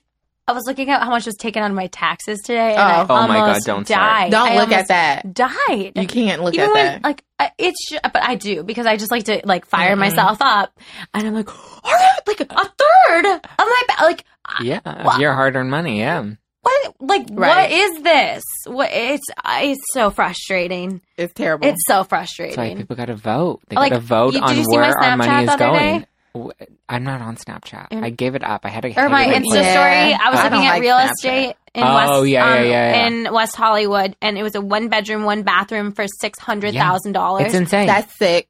I 0.48 0.54
was 0.54 0.64
looking 0.66 0.90
at 0.90 1.02
how 1.02 1.10
much 1.12 1.26
was 1.26 1.36
taken 1.36 1.64
out 1.64 1.70
of 1.70 1.76
my 1.76 1.88
taxes 1.88 2.40
today, 2.44 2.72
and 2.74 2.82
I 2.82 3.02
Oh. 3.02 3.06
Oh 3.10 3.28
my 3.28 3.36
God, 3.38 3.48
almost 3.48 3.66
don't 3.66 3.86
start. 3.86 4.02
died. 4.02 4.32
Don't 4.32 4.50
I 4.50 4.56
look 4.56 4.70
at 4.72 4.74
almost 4.74 4.88
that. 4.90 5.34
Died. 5.34 5.92
You 5.96 6.08
can't 6.08 6.44
look 6.44 6.54
Even 6.56 6.66
at 6.70 6.74
when, 6.74 6.86
that. 6.86 7.04
like, 7.04 7.24
I- 7.40 7.52
it's, 7.58 7.90
ju- 7.90 8.00
but 8.04 8.24
I 8.24 8.36
do 8.36 8.64
because 8.64 8.86
I 8.86 8.98
just 8.98 9.12
like 9.12 9.26
to 9.26 9.42
like 9.46 9.66
fire 9.66 9.96
myself 9.96 10.40
up, 10.42 10.78
and 11.14 11.28
I'm 11.28 11.34
like, 11.36 11.50
all 11.86 11.92
right, 11.92 12.20
like 12.28 12.42
a 12.42 12.46
third 12.46 13.26
of 13.26 13.42
my 13.60 13.82
ba- 13.88 14.04
like 14.04 14.26
Yeah, 14.62 14.80
Wow. 14.86 15.18
your 15.20 15.34
hard 15.34 15.56
earned 15.56 15.72
money. 15.72 16.00
Yeah, 16.00 16.26
what 16.62 16.96
like 17.00 17.30
what 17.30 17.40
Right. 17.40 17.72
is 17.72 18.02
this? 18.04 18.44
What 18.66 18.90
it's 18.92 19.24
it's 19.48 19.82
so 19.94 20.10
frustrating. 20.12 21.02
it's 21.18 21.34
terrible. 21.34 21.68
It's 21.68 21.82
so 21.88 22.04
frustrating. 22.04 22.52
why 22.54 22.56
frustrating. 22.56 22.78
people 22.78 22.96
got 22.96 23.06
to 23.06 23.16
vote. 23.16 23.62
They 23.70 23.76
Like, 23.78 23.92
got 23.92 24.00
to 24.00 24.06
vote 24.06 24.34
you- 24.34 24.42
did 24.42 24.50
on 24.50 24.58
you 24.58 24.64
see 24.66 24.78
my 24.78 24.82
where 24.90 24.98
our 24.98 25.18
money 25.18 25.30
Snapchat 25.32 25.42
is 25.42 25.46
the 25.48 25.54
other 25.54 25.66
going. 25.66 26.00
day? 26.02 26.06
W- 26.34 26.52
I'm 26.88 27.04
not 27.04 27.22
on 27.22 27.36
Snapchat. 27.36 27.88
You're- 27.92 28.06
I 28.06 28.10
gave 28.10 28.36
it 28.36 28.44
up. 28.44 28.66
I 28.66 28.70
had 28.70 28.82
to. 28.84 28.94
or 29.00 29.10
my 29.10 29.24
had 29.24 29.44
Insta. 29.44 29.56
Yeah. 29.56 29.72
story. 29.72 30.14
I 30.26 30.30
was 30.30 30.40
I 30.40 30.44
looking 30.46 30.66
at 30.68 30.70
like 30.72 30.82
real 30.82 30.96
Snapchat. 30.96 31.12
estate 31.12 31.56
in 31.74 31.84
Oh, 31.84 31.96
West 31.96 32.28
yeah, 32.30 32.54
yeah, 32.54 32.60
um, 32.60 32.66
yeah, 32.66 32.70
yeah. 32.96 33.08
in 33.08 33.34
West 33.34 33.56
Hollywood, 33.56 34.16
and 34.22 34.38
it 34.38 34.44
was 34.44 34.56
a 34.56 34.62
one 34.62 34.88
bedroom, 34.90 35.24
one 35.24 35.44
bathroom 35.44 35.92
for 35.92 36.06
six 36.20 36.40
hundred 36.40 36.74
thousand 36.74 37.12
It's 37.12 37.14
dollars. 37.14 37.54
insane. 37.54 37.88
That's 37.88 38.18
sick. 38.18 38.48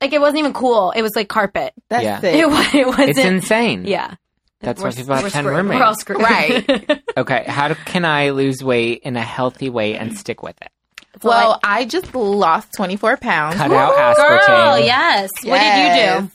Like 0.00 0.12
it 0.12 0.20
wasn't 0.20 0.40
even 0.40 0.52
cool. 0.52 0.90
It 0.90 1.02
was 1.02 1.12
like 1.16 1.28
carpet. 1.28 1.72
That's 1.88 2.04
Yeah. 2.04 2.20
sick. 2.20 2.34
It 2.34 2.48
was. 2.48 2.74
It 2.74 2.86
wasn't. 2.86 3.08
it's 3.10 3.18
insane. 3.18 3.84
Yeah. 3.86 4.14
That's 4.60 4.80
We're- 4.80 4.90
why 4.92 4.96
people 4.96 5.14
have 5.14 5.24
we're 5.24 5.30
10 5.30 5.42
screwed. 5.44 5.56
roommates. 5.56 5.78
We're 5.80 5.84
all 5.86 5.94
screwed. 5.94 6.20
Right. 6.22 7.02
Okay, 7.16 7.44
how 7.46 7.74
can 7.74 8.04
I 8.06 8.30
lose 8.30 8.64
weight 8.64 9.02
in 9.04 9.16
a 9.16 9.22
healthy 9.22 9.68
way 9.68 9.96
and 9.98 10.16
stick 10.16 10.42
with 10.42 10.56
it? 10.62 10.70
So, 11.20 11.28
well, 11.28 11.50
like, 11.50 11.60
I 11.62 11.84
just 11.84 12.14
lost 12.14 12.68
24 12.74 13.18
pounds. 13.18 13.56
Cut 13.56 13.70
out 13.70 14.16
aspartame. 14.16 14.46
girl, 14.46 14.78
yes. 14.78 15.28
What 15.44 15.58
did 15.60 15.76
you 15.76 16.20
do? 16.22 16.30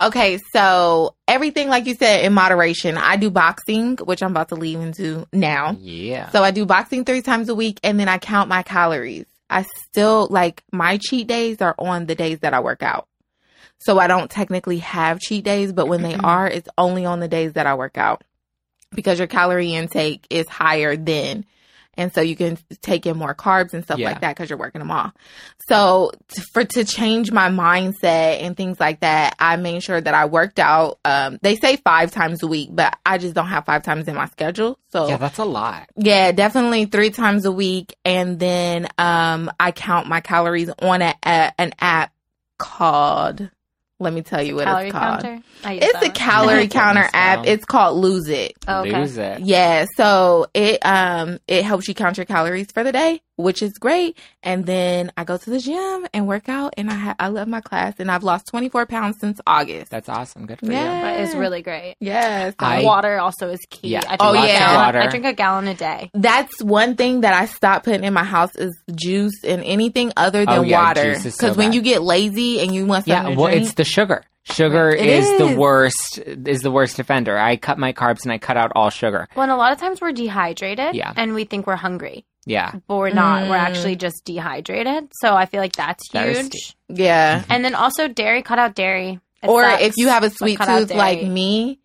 Okay, 0.00 0.38
so 0.52 1.14
everything 1.28 1.68
like 1.68 1.86
you 1.86 1.94
said 1.94 2.24
in 2.24 2.32
moderation. 2.32 2.96
I 2.96 3.16
do 3.16 3.30
boxing, 3.30 3.96
which 3.96 4.22
I'm 4.22 4.32
about 4.32 4.48
to 4.48 4.56
leave 4.56 4.80
into 4.80 5.26
now. 5.32 5.76
Yeah. 5.78 6.30
So 6.30 6.42
I 6.42 6.50
do 6.50 6.66
boxing 6.66 7.04
three 7.04 7.22
times 7.22 7.48
a 7.48 7.54
week 7.54 7.78
and 7.82 7.98
then 7.98 8.08
I 8.08 8.18
count 8.18 8.48
my 8.48 8.62
calories. 8.62 9.26
I 9.48 9.64
still 9.88 10.26
like 10.30 10.62
my 10.72 10.98
cheat 10.98 11.26
days 11.28 11.60
are 11.60 11.74
on 11.78 12.06
the 12.06 12.14
days 12.14 12.40
that 12.40 12.54
I 12.54 12.60
work 12.60 12.82
out. 12.82 13.06
So 13.78 13.98
I 13.98 14.06
don't 14.06 14.30
technically 14.30 14.78
have 14.78 15.20
cheat 15.20 15.44
days, 15.44 15.72
but 15.72 15.88
when 15.88 16.02
they 16.02 16.14
are, 16.14 16.48
it's 16.48 16.68
only 16.78 17.04
on 17.04 17.20
the 17.20 17.28
days 17.28 17.52
that 17.52 17.66
I 17.66 17.74
work 17.74 17.98
out 17.98 18.24
because 18.94 19.18
your 19.18 19.28
calorie 19.28 19.74
intake 19.74 20.26
is 20.30 20.48
higher 20.48 20.96
then. 20.96 21.44
And 21.96 22.12
so 22.12 22.20
you 22.20 22.36
can 22.36 22.58
take 22.82 23.06
in 23.06 23.16
more 23.16 23.34
carbs 23.34 23.72
and 23.74 23.84
stuff 23.84 23.98
Yeah. 23.98 24.10
like 24.10 24.20
that 24.20 24.36
because 24.36 24.50
you're 24.50 24.58
working 24.58 24.80
them 24.80 24.90
off. 24.90 25.12
So 25.68 26.10
t- 26.28 26.42
for 26.52 26.64
to 26.64 26.84
change 26.84 27.32
my 27.32 27.48
mindset 27.48 28.42
and 28.42 28.56
things 28.56 28.78
like 28.80 29.00
that, 29.00 29.34
I 29.38 29.56
made 29.56 29.82
sure 29.82 30.00
that 30.00 30.14
I 30.14 30.26
worked 30.26 30.58
out. 30.58 30.98
Um, 31.04 31.38
they 31.42 31.56
say 31.56 31.76
five 31.76 32.10
times 32.10 32.42
a 32.42 32.46
week, 32.46 32.70
but 32.72 32.96
I 33.06 33.18
just 33.18 33.34
don't 33.34 33.48
have 33.48 33.64
five 33.64 33.82
times 33.82 34.08
in 34.08 34.14
my 34.14 34.26
schedule. 34.26 34.78
So 34.90 35.08
yeah, 35.08 35.16
that's 35.16 35.38
a 35.38 35.44
lot. 35.44 35.88
yeah, 35.96 36.32
definitely 36.32 36.86
three 36.86 37.10
times 37.10 37.44
a 37.44 37.52
week, 37.52 37.96
and 38.04 38.38
then 38.38 38.88
um, 38.98 39.50
I 39.58 39.72
count 39.72 40.06
my 40.08 40.20
calories 40.20 40.70
on 40.80 41.02
a, 41.02 41.14
a 41.24 41.52
an 41.58 41.72
app 41.80 42.12
called. 42.58 43.50
Let 44.04 44.12
me 44.12 44.22
tell 44.22 44.42
you 44.42 44.54
what 44.54 44.66
Calorie 44.66 44.84
it's 44.84 44.92
called. 44.92 45.22
counter? 45.22 45.42
It's 45.64 46.06
a 46.06 46.10
calorie 46.10 46.68
counter 46.68 47.08
app. 47.12 47.46
It's 47.46 47.64
called 47.64 47.98
Lose 47.98 48.28
It. 48.28 48.52
Oh, 48.68 48.82
okay. 48.82 49.00
Lose 49.00 49.16
it. 49.18 49.40
Yeah, 49.40 49.86
so 49.96 50.46
it 50.54 50.84
um 50.84 51.38
it 51.48 51.64
helps 51.64 51.88
you 51.88 51.94
count 51.94 52.18
your 52.18 52.26
calories 52.26 52.70
for 52.70 52.84
the 52.84 52.92
day, 52.92 53.22
which 53.36 53.62
is 53.62 53.72
great. 53.74 54.18
And 54.42 54.64
then 54.66 55.10
I 55.16 55.24
go 55.24 55.36
to 55.36 55.50
the 55.50 55.58
gym 55.58 56.06
and 56.12 56.26
work 56.26 56.48
out, 56.48 56.74
and 56.76 56.90
I 56.90 56.94
ha- 56.94 57.14
I 57.18 57.28
love 57.28 57.48
my 57.48 57.60
class, 57.60 57.94
and 57.98 58.10
I've 58.10 58.22
lost 58.22 58.46
24 58.46 58.86
pounds 58.86 59.18
since 59.20 59.40
August. 59.46 59.90
That's 59.90 60.08
awesome. 60.08 60.46
Good 60.46 60.60
for 60.60 60.66
you. 60.66 60.72
Yeah. 60.72 61.02
That 61.02 61.20
is 61.20 61.34
really 61.34 61.62
great. 61.62 61.96
yes, 62.00 62.54
uh, 62.60 62.64
I- 62.64 62.82
water 62.82 63.18
also 63.18 63.48
is 63.50 63.60
key. 63.70 63.88
Yeah. 63.88 63.98
I 64.00 64.16
drink 64.16 64.20
Oh, 64.20 64.32
a 64.34 64.46
yeah. 64.46 64.58
gallon- 64.58 64.84
Water. 64.86 64.98
I 65.00 65.06
drink 65.08 65.24
a 65.26 65.32
gallon 65.32 65.68
a 65.68 65.74
day. 65.74 66.10
that's 66.14 66.62
one 66.62 66.96
thing 66.96 67.22
that 67.22 67.34
I 67.34 67.46
stopped 67.46 67.84
putting 67.86 68.04
in 68.04 68.12
my 68.12 68.24
house 68.24 68.54
is 68.56 68.76
juice 68.94 69.42
and 69.44 69.62
anything 69.64 70.12
other 70.16 70.42
oh, 70.42 70.44
than 70.46 70.58
Oh, 70.58 70.62
yeah, 70.62 70.82
water. 70.82 71.14
juice 71.14 71.26
is 71.26 71.34
so 71.36 71.46
Because 71.46 71.56
when 71.56 71.72
you 71.72 71.82
get 71.82 72.02
lazy 72.02 72.60
and 72.60 72.74
you 72.74 72.86
want 72.86 73.06
Yeah, 73.06 73.16
something 73.22 73.34
to 73.36 73.40
well, 73.40 73.50
drink, 73.50 73.64
it's 73.66 73.74
the 73.74 73.84
sugar. 73.84 74.22
Sugar 74.44 74.90
is 74.90 75.26
the 75.38 75.56
worst. 75.56 76.18
Is 76.18 76.60
the 76.60 76.70
worst 76.70 76.98
offender. 76.98 77.38
I 77.38 77.56
cut 77.56 77.78
my 77.78 77.92
carbs 77.92 78.24
and 78.24 78.32
I 78.32 78.38
cut 78.38 78.56
out 78.56 78.72
all 78.74 78.90
sugar. 78.90 79.26
Well, 79.34 79.44
and 79.44 79.52
a 79.52 79.56
lot 79.56 79.72
of 79.72 79.78
times 79.78 80.00
we're 80.00 80.12
dehydrated 80.12 80.94
Yeah. 80.94 81.12
and 81.16 81.34
we 81.34 81.44
think 81.44 81.66
we're 81.66 81.76
hungry, 81.76 82.26
Yeah, 82.44 82.72
but 82.86 82.96
we're 82.96 83.10
not. 83.10 83.48
We're 83.48 83.56
Mm. 83.56 83.68
actually 83.68 83.96
just 83.96 84.22
dehydrated. 84.24 85.08
So 85.20 85.34
I 85.34 85.46
feel 85.46 85.60
like 85.60 85.72
that's 85.74 86.02
Thirsty. 86.10 86.42
huge. 86.58 86.76
yeah. 86.88 87.42
And 87.50 87.64
then 87.64 87.74
also 87.74 88.06
dairy, 88.06 88.42
cut 88.42 88.58
out 88.58 88.74
dairy. 88.74 89.18
It 89.42 89.48
or 89.48 89.62
sucks, 89.62 89.82
if 89.82 89.92
you 89.96 90.08
have 90.08 90.22
a 90.24 90.30
sweet 90.30 90.58
tooth 90.60 90.92
like 90.94 91.22
me, 91.22 91.78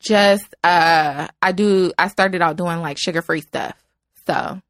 just 0.00 0.54
uh 0.62 1.26
I 1.42 1.52
do 1.52 1.92
I 1.98 2.08
started 2.08 2.40
out 2.42 2.56
doing 2.56 2.80
like 2.80 2.98
sugar 2.98 3.22
free 3.22 3.40
stuff. 3.40 3.74
So 4.26 4.60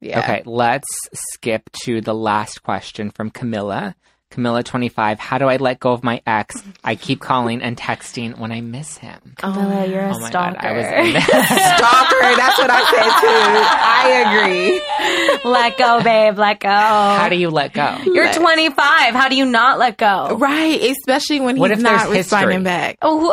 yeah. 0.00 0.18
Okay, 0.18 0.42
let's 0.44 0.86
skip 1.14 1.70
to 1.84 2.00
the 2.02 2.14
last 2.14 2.62
question 2.62 3.10
from 3.10 3.30
Camilla. 3.30 3.94
Camilla, 4.36 4.62
25. 4.62 5.18
How 5.18 5.38
do 5.38 5.46
I 5.48 5.56
let 5.56 5.80
go 5.80 5.92
of 5.92 6.04
my 6.04 6.20
ex? 6.26 6.62
I 6.84 6.94
keep 6.94 7.20
calling 7.20 7.62
and 7.62 7.74
texting 7.74 8.36
when 8.36 8.52
I 8.52 8.60
miss 8.60 8.98
him. 8.98 9.18
Camilla, 9.38 9.80
oh 9.80 9.84
you're 9.84 10.02
a 10.02 10.14
Oh 10.14 10.18
my 10.18 10.30
God, 10.30 10.56
stalker. 10.58 10.66
I 10.66 10.72
was 10.72 10.84
in. 10.84 11.22
Stalker, 11.22 12.36
that's 12.36 12.58
what 12.58 12.70
I 12.70 12.82
said 12.92 13.12
too. 13.22 13.64
I 13.80 15.40
agree. 15.40 15.50
let 15.50 15.78
go, 15.78 16.02
babe. 16.02 16.36
Let 16.36 16.60
go. 16.60 16.68
How 16.68 17.30
do 17.30 17.36
you 17.36 17.48
let 17.48 17.72
go? 17.72 17.96
You're 18.04 18.30
25. 18.30 18.76
How 19.14 19.30
do 19.30 19.36
you 19.36 19.46
not 19.46 19.78
let 19.78 19.96
go? 19.96 20.36
Right, 20.36 20.82
especially 20.82 21.40
when 21.40 21.56
What 21.58 21.70
he's 21.70 21.82
not 21.82 22.10
responding 22.10 22.58
history? 22.58 22.64
back. 22.64 22.98
Oh, 23.00 23.18
who- 23.18 23.32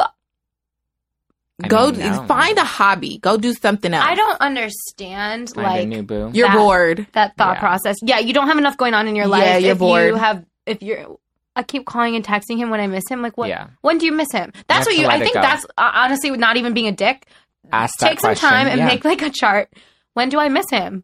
I 1.63 1.67
Go 1.67 1.91
mean, 1.91 1.99
no. 1.99 2.23
find 2.27 2.57
a 2.57 2.63
hobby. 2.63 3.17
Go 3.19 3.35
do 3.35 3.53
something 3.53 3.93
else. 3.93 4.05
I 4.07 4.15
don't 4.15 4.39
understand 4.41 5.49
Find 5.49 5.67
like 5.67 5.83
a 5.83 5.85
new 5.85 6.03
boo. 6.03 6.31
You're 6.33 6.47
that- 6.47 6.55
bored. 6.57 7.07
that 7.11 7.35
thought 7.37 7.55
Yeah. 7.55 7.59
process. 7.59 7.97
Yeah, 8.01 8.19
you 8.19 8.33
don't 8.33 8.47
have 8.47 8.57
enough 8.57 8.77
going 8.77 8.93
on 8.93 9.07
in 9.09 9.15
your 9.17 9.27
life. 9.27 9.43
Yeah, 9.43 9.57
you're 9.57 9.71
if 9.73 9.79
bored. 9.79 10.07
You 10.07 10.15
have 10.15 10.45
if 10.65 10.81
you're. 10.81 11.17
I 11.55 11.61
keep 11.61 11.85
calling 11.85 12.15
and 12.15 12.25
texting 12.25 12.57
him 12.57 12.71
when 12.71 12.79
I 12.79 12.87
miss 12.87 13.03
him. 13.07 13.21
Like, 13.21 13.37
what? 13.37 13.47
Yeah. 13.47 13.67
When 13.81 13.99
do 13.99 14.07
you 14.07 14.11
miss 14.11 14.31
him? 14.31 14.51
That's 14.67 14.87
what 14.87 14.97
you. 14.97 15.05
I 15.05 15.19
think 15.19 15.33
that's 15.35 15.65
uh, 15.77 15.91
honestly 15.93 16.31
not 16.31 16.57
even 16.57 16.73
being 16.73 16.87
a 16.87 16.91
dick. 16.91 17.27
Ask 17.71 17.99
that 17.99 18.09
Take 18.09 18.19
some 18.19 18.29
question. 18.29 18.49
time 18.49 18.67
and 18.67 18.79
Yeah. 18.79 18.87
make 18.87 19.05
like 19.05 19.21
a 19.21 19.29
chart. 19.29 19.71
When 20.13 20.29
do 20.29 20.39
I 20.39 20.49
miss 20.49 20.65
him? 20.71 21.03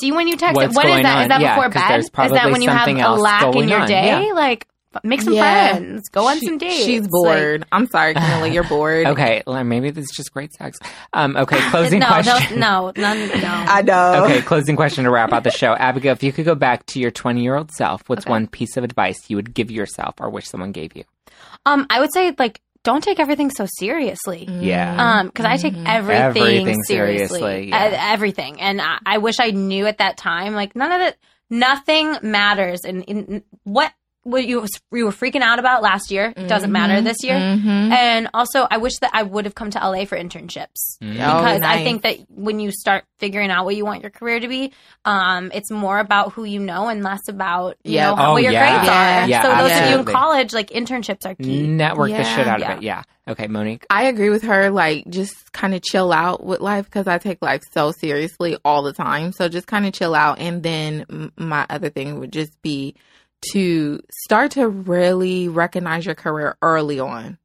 See 0.00 0.12
when 0.12 0.28
you 0.28 0.36
text 0.36 0.56
What's 0.56 0.68
him. 0.68 0.74
What 0.74 0.86
is 0.86 1.02
that? 1.02 1.18
Is 1.18 1.22
on? 1.24 1.28
that 1.30 1.40
Yeah, 1.40 1.54
before 1.56 1.70
bed? 1.70 2.00
Is 2.00 2.10
that 2.32 2.50
when 2.50 2.60
you 2.62 2.68
have 2.68 2.86
a 2.88 3.14
lack 3.14 3.54
in 3.56 3.68
your 3.68 3.80
on. 3.80 3.88
day? 3.88 4.30
Like, 4.32 4.66
make 5.04 5.22
some 5.22 5.34
Yeah. 5.34 5.72
friends. 5.76 6.08
Go 6.10 6.26
on 6.28 6.38
She- 6.38 6.46
some 6.46 6.58
dates. 6.58 6.84
She's 6.84 7.00
Like- 7.02 7.10
bored. 7.10 7.66
I'm 7.72 7.86
sorry, 7.88 8.14
Camilla. 8.14 8.48
You're 8.48 8.64
bored. 8.68 9.06
Okay, 9.06 9.42
well, 9.46 9.62
maybe 9.64 9.90
this 9.90 10.04
is 10.04 10.10
just 10.16 10.32
great 10.32 10.52
sex. 10.54 10.78
Um, 11.12 11.36
okay, 11.36 11.58
closing 11.70 12.00
no, 12.00 12.06
question. 12.06 12.58
no, 12.60 12.92
no, 12.96 13.14
none, 13.14 13.28
no. 13.28 13.34
I 13.44 13.82
know. 13.82 14.24
Okay, 14.24 14.42
closing 14.42 14.76
question 14.76 15.04
to 15.04 15.10
wrap 15.10 15.32
out 15.32 15.44
the 15.44 15.50
show. 15.50 15.72
Abigail, 15.74 16.12
if 16.12 16.22
you 16.22 16.32
could 16.32 16.44
go 16.44 16.54
back 16.54 16.86
to 16.86 17.00
your 17.00 17.10
20 17.10 17.42
year 17.42 17.56
old 17.56 17.70
self, 17.72 18.02
what's 18.08 18.24
Okay. 18.26 18.30
one 18.30 18.46
piece 18.46 18.76
of 18.76 18.84
advice 18.84 19.18
you 19.28 19.36
would 19.36 19.54
give 19.54 19.70
yourself 19.70 20.14
or 20.20 20.30
wish 20.30 20.46
someone 20.48 20.72
gave 20.72 20.96
you? 20.96 21.04
Um, 21.66 21.86
I 21.90 22.00
would 22.00 22.12
say 22.12 22.34
like 22.38 22.60
don't 22.84 23.02
take 23.02 23.18
everything 23.20 23.50
so 23.50 23.66
seriously. 23.78 24.46
Yeah. 24.48 25.18
Um, 25.20 25.26
because 25.26 25.44
I 25.44 25.56
take 25.56 25.74
everything, 25.84 26.22
Everything 26.22 26.82
seriously, 26.84 27.40
seriously, 27.40 27.68
yeah. 27.70 28.10
Everything, 28.12 28.60
and 28.60 28.80
I, 28.80 28.98
I 29.04 29.18
wish 29.18 29.34
I 29.40 29.50
knew 29.50 29.86
at 29.86 29.98
that 29.98 30.16
time. 30.16 30.54
Like 30.54 30.74
none 30.76 30.92
of 30.92 31.00
it, 31.02 31.16
nothing 31.50 32.16
matters. 32.22 32.80
And 32.84 33.02
in, 33.04 33.42
what 33.64 33.92
what 34.28 34.46
you 34.46 34.66
you 34.92 35.04
were 35.06 35.10
freaking 35.10 35.40
out 35.40 35.58
about 35.58 35.82
last 35.82 36.10
year 36.10 36.32
doesn't 36.34 36.70
matter 36.70 37.00
this 37.00 37.24
year. 37.24 37.34
Mhm. 37.34 37.90
And 37.92 38.28
also, 38.34 38.66
I 38.70 38.76
wish 38.76 38.98
that 39.00 39.10
I 39.14 39.22
would 39.22 39.44
have 39.46 39.54
come 39.54 39.70
to 39.70 39.78
LA 39.78 40.04
for 40.04 40.16
internships 40.18 40.98
Mm. 41.02 41.12
Oh, 41.12 41.14
because 41.38 41.56
I 41.62 41.76
nice. 41.76 41.84
think 41.84 42.02
that 42.02 42.16
when 42.28 42.60
you 42.60 42.70
start 42.72 43.04
figuring 43.18 43.50
out 43.50 43.64
what 43.64 43.74
you 43.76 43.84
want 43.84 44.02
your 44.02 44.10
career 44.10 44.40
to 44.40 44.48
be, 44.48 44.72
um, 45.04 45.50
it's 45.54 45.70
more 45.70 45.98
about 45.98 46.32
who 46.32 46.44
you 46.44 46.60
know 46.60 46.88
and 46.88 47.02
less 47.02 47.20
about 47.28 47.76
you 47.84 47.94
Yeah. 47.94 48.10
know 48.10 48.16
how, 48.16 48.30
Oh, 48.30 48.32
what 48.34 48.42
your 48.42 48.52
yeah. 48.52 48.70
grades 48.74 48.86
Yeah. 48.88 49.24
are. 49.24 49.28
Yeah, 49.28 49.42
so 49.42 49.62
those 49.68 49.80
of 49.80 49.90
you 49.90 49.98
in 49.98 50.04
college, 50.04 50.52
like 50.52 50.70
internships 50.70 51.24
are 51.26 51.34
key. 51.34 51.66
Network 51.66 52.10
the 52.10 52.24
shit 52.24 52.46
Yeah. 52.46 52.52
out 52.52 52.62
of 52.62 52.70
it. 52.78 52.82
Yeah. 52.82 53.02
Okay, 53.28 53.46
Monique. 53.46 53.84
I 53.90 54.04
agree 54.04 54.30
with 54.30 54.42
her. 54.44 54.70
Like, 54.70 55.06
just 55.10 55.52
kind 55.52 55.74
of 55.74 55.82
chill 55.82 56.12
out 56.12 56.44
with 56.44 56.60
life 56.60 56.86
because 56.86 57.06
I 57.06 57.18
take 57.18 57.42
life 57.42 57.60
so 57.72 57.92
seriously 57.92 58.56
all 58.64 58.82
the 58.82 58.92
time. 58.94 59.32
So 59.32 59.48
just 59.48 59.66
kind 59.66 59.84
of 59.86 59.92
chill 59.92 60.14
out. 60.14 60.38
And 60.38 60.62
then 60.62 61.30
my 61.36 61.66
other 61.68 61.90
thing 61.90 62.18
would 62.20 62.32
just 62.32 62.60
be 62.62 62.94
to 63.52 64.00
start 64.24 64.52
to 64.52 64.68
really 64.68 65.48
recognize 65.48 66.04
your 66.06 66.14
career 66.14 66.56
early 66.62 67.00
on. 67.00 67.38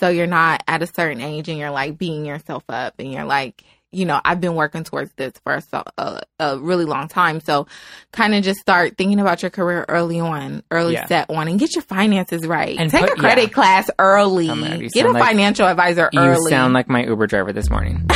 So 0.00 0.08
you're 0.08 0.26
not 0.26 0.62
at 0.66 0.82
a 0.82 0.86
certain 0.86 1.20
age 1.20 1.48
and 1.48 1.58
you're 1.58 1.70
like 1.70 1.96
beating 1.98 2.24
yourself 2.26 2.64
up 2.68 2.94
and 2.98 3.12
you're 3.12 3.24
like, 3.24 3.62
you 3.92 4.04
know, 4.06 4.20
I've 4.24 4.40
been 4.40 4.56
working 4.56 4.82
towards 4.82 5.12
this 5.12 5.34
for 5.44 5.60
a, 5.96 6.20
a 6.40 6.58
really 6.58 6.84
long 6.84 7.06
time. 7.06 7.40
So 7.40 7.68
kind 8.12 8.34
of 8.34 8.42
just 8.42 8.58
start 8.58 8.96
thinking 8.98 9.20
about 9.20 9.42
your 9.42 9.50
career 9.52 9.84
early 9.88 10.18
on, 10.18 10.64
early 10.72 10.94
Yeah. 10.94 11.06
set 11.06 11.28
one, 11.28 11.46
and 11.46 11.60
get 11.60 11.76
your 11.76 11.82
finances 11.82 12.44
right. 12.44 12.76
And 12.76 12.90
Take 12.90 13.02
put- 13.02 13.10
a 13.12 13.14
credit 13.14 13.42
yeah. 13.42 13.48
class 13.54 13.90
early. 14.00 14.48
My 14.48 14.68
God, 14.70 14.80
you 14.80 14.90
get 14.90 15.06
a 15.06 15.12
like- 15.12 15.22
financial 15.22 15.68
advisor 15.68 16.10
You 16.12 16.36
sound 16.48 16.74
like 16.74 16.88
my 16.88 17.04
Uber 17.04 17.28
driver 17.28 17.52
this 17.52 17.70
morning. 17.70 18.04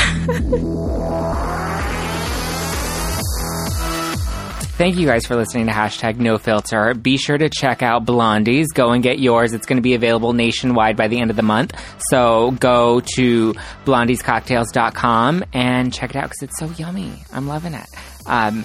Thank 4.78 4.96
you 4.96 5.08
guys 5.08 5.26
for 5.26 5.34
listening 5.34 5.66
to 5.66 5.72
hashtag 5.72 6.18
no 6.18 6.38
filter. 6.38 6.94
Be 6.94 7.16
sure 7.16 7.36
to 7.36 7.50
check 7.50 7.82
out 7.82 8.06
Blondies. 8.06 8.66
Go 8.72 8.92
and 8.92 9.02
get 9.02 9.18
yours. 9.18 9.52
It's 9.52 9.66
going 9.66 9.78
to 9.78 9.82
be 9.82 9.94
available 9.94 10.34
nationwide 10.34 10.96
by 10.96 11.08
the 11.08 11.20
end 11.20 11.30
of 11.30 11.36
the 11.36 11.42
month. 11.42 11.74
So 12.10 12.52
go 12.52 13.00
to 13.16 13.54
blondiescocktails.com 13.84 15.46
and 15.52 15.92
check 15.92 16.10
it 16.10 16.16
out 16.16 16.30
because 16.30 16.42
it's 16.42 16.58
so 16.60 16.66
yummy. 16.80 17.12
I'm 17.32 17.48
loving 17.48 17.74
it. 17.74 17.86
Um, 18.24 18.64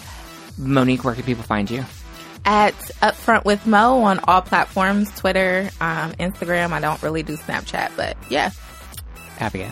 Monique, 0.59 1.03
where 1.03 1.15
can 1.15 1.23
people 1.23 1.43
find 1.45 1.67
you? 1.71 1.83
at 2.45 2.75
Upfront 3.01 3.45
with 3.45 3.65
Mo 3.65 4.03
on 4.03 4.19
all 4.27 4.41
platforms 4.41 5.09
Twitter, 5.17 5.69
um, 5.81 6.11
Instagram. 6.13 6.73
I 6.73 6.79
don't 6.79 7.01
really 7.01 7.23
do 7.23 7.37
Snapchat, 7.37 7.93
but 7.95 8.17
yeah. 8.29 8.51
Abigail. 9.39 9.71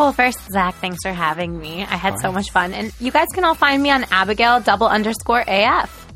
Well, 0.00 0.14
first, 0.14 0.38
Zack, 0.50 0.76
thanks 0.76 0.96
for 1.02 1.12
having 1.12 1.60
me. 1.60 1.82
I 1.82 1.96
had 1.96 2.18
so 2.20 2.32
much 2.32 2.50
fun. 2.52 2.72
And 2.72 2.90
you 3.00 3.12
guys 3.12 3.26
can 3.34 3.44
all 3.44 3.54
find 3.54 3.82
me 3.82 3.90
on 3.90 4.06
Abigail 4.10 4.58
double 4.58 4.86
underscore 4.86 5.44
AF. 5.46 6.06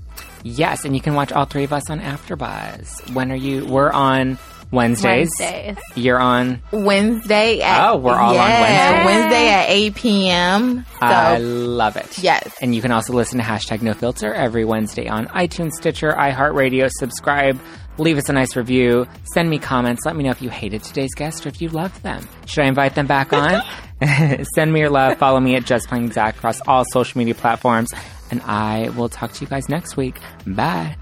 Yes, 0.42 0.86
and 0.86 0.96
you 0.96 1.02
can 1.02 1.12
watch 1.12 1.32
all 1.32 1.44
three 1.44 1.64
of 1.64 1.72
us 1.74 1.90
on 1.90 2.00
AfterBuzz. 2.00 3.12
When 3.12 3.30
are 3.30 3.36
you? 3.36 3.66
We're 3.66 3.90
on 3.90 4.38
Wednesdays. 4.70 5.28
Wednesdays. 5.38 5.76
You're 5.96 6.18
on. 6.18 6.62
Wednesday 6.72 7.60
at 7.60 7.90
Oh, 7.90 7.96
we're 7.98 8.14
all 8.14 8.30
on 8.38 8.48
Wednesday. 8.48 9.04
Wednesday 9.04 9.48
at 9.50 9.68
8 9.68 9.94
p.m. 9.94 10.86
So 10.86 10.96
I 11.02 11.36
love 11.36 11.96
it. 11.98 12.18
yes. 12.20 12.54
And 12.62 12.74
you 12.74 12.80
can 12.80 12.90
also 12.90 13.12
listen 13.12 13.36
to 13.36 13.44
hashtag 13.44 13.82
no 13.82 13.92
filter 13.92 14.32
every 14.32 14.64
Wednesday 14.64 15.08
on 15.08 15.26
iTunes, 15.26 15.72
Stitcher, 15.72 16.10
iHeartRadio. 16.12 16.88
Subscribe, 16.90 17.60
leave 17.98 18.18
us 18.18 18.28
a 18.28 18.32
nice 18.32 18.56
review, 18.56 19.06
send 19.32 19.48
me 19.50 19.58
comments. 19.58 20.04
Let 20.04 20.16
me 20.16 20.24
know 20.24 20.30
if 20.30 20.42
you 20.42 20.50
hated 20.50 20.82
today's 20.82 21.14
guest 21.14 21.46
or 21.46 21.48
if 21.48 21.60
you 21.60 21.68
loved 21.68 22.02
them. 22.02 22.28
Should 22.46 22.64
I 22.64 22.68
invite 22.68 22.94
them 22.94 23.06
back 23.06 23.32
on? 23.32 23.62
send 24.54 24.72
me 24.72 24.80
your 24.80 24.90
love. 24.90 25.18
Follow 25.18 25.40
me 25.40 25.56
at 25.56 25.64
Just 25.64 25.88
Plain 25.88 26.10
Zack 26.12 26.36
across 26.36 26.60
all 26.66 26.84
social 26.90 27.18
media 27.18 27.34
platforms. 27.34 27.92
And 28.30 28.40
I 28.42 28.90
will 28.90 29.08
talk 29.08 29.32
to 29.32 29.40
you 29.42 29.46
guys 29.46 29.68
next 29.68 29.96
week. 29.96 30.18
Bye. 30.46 30.96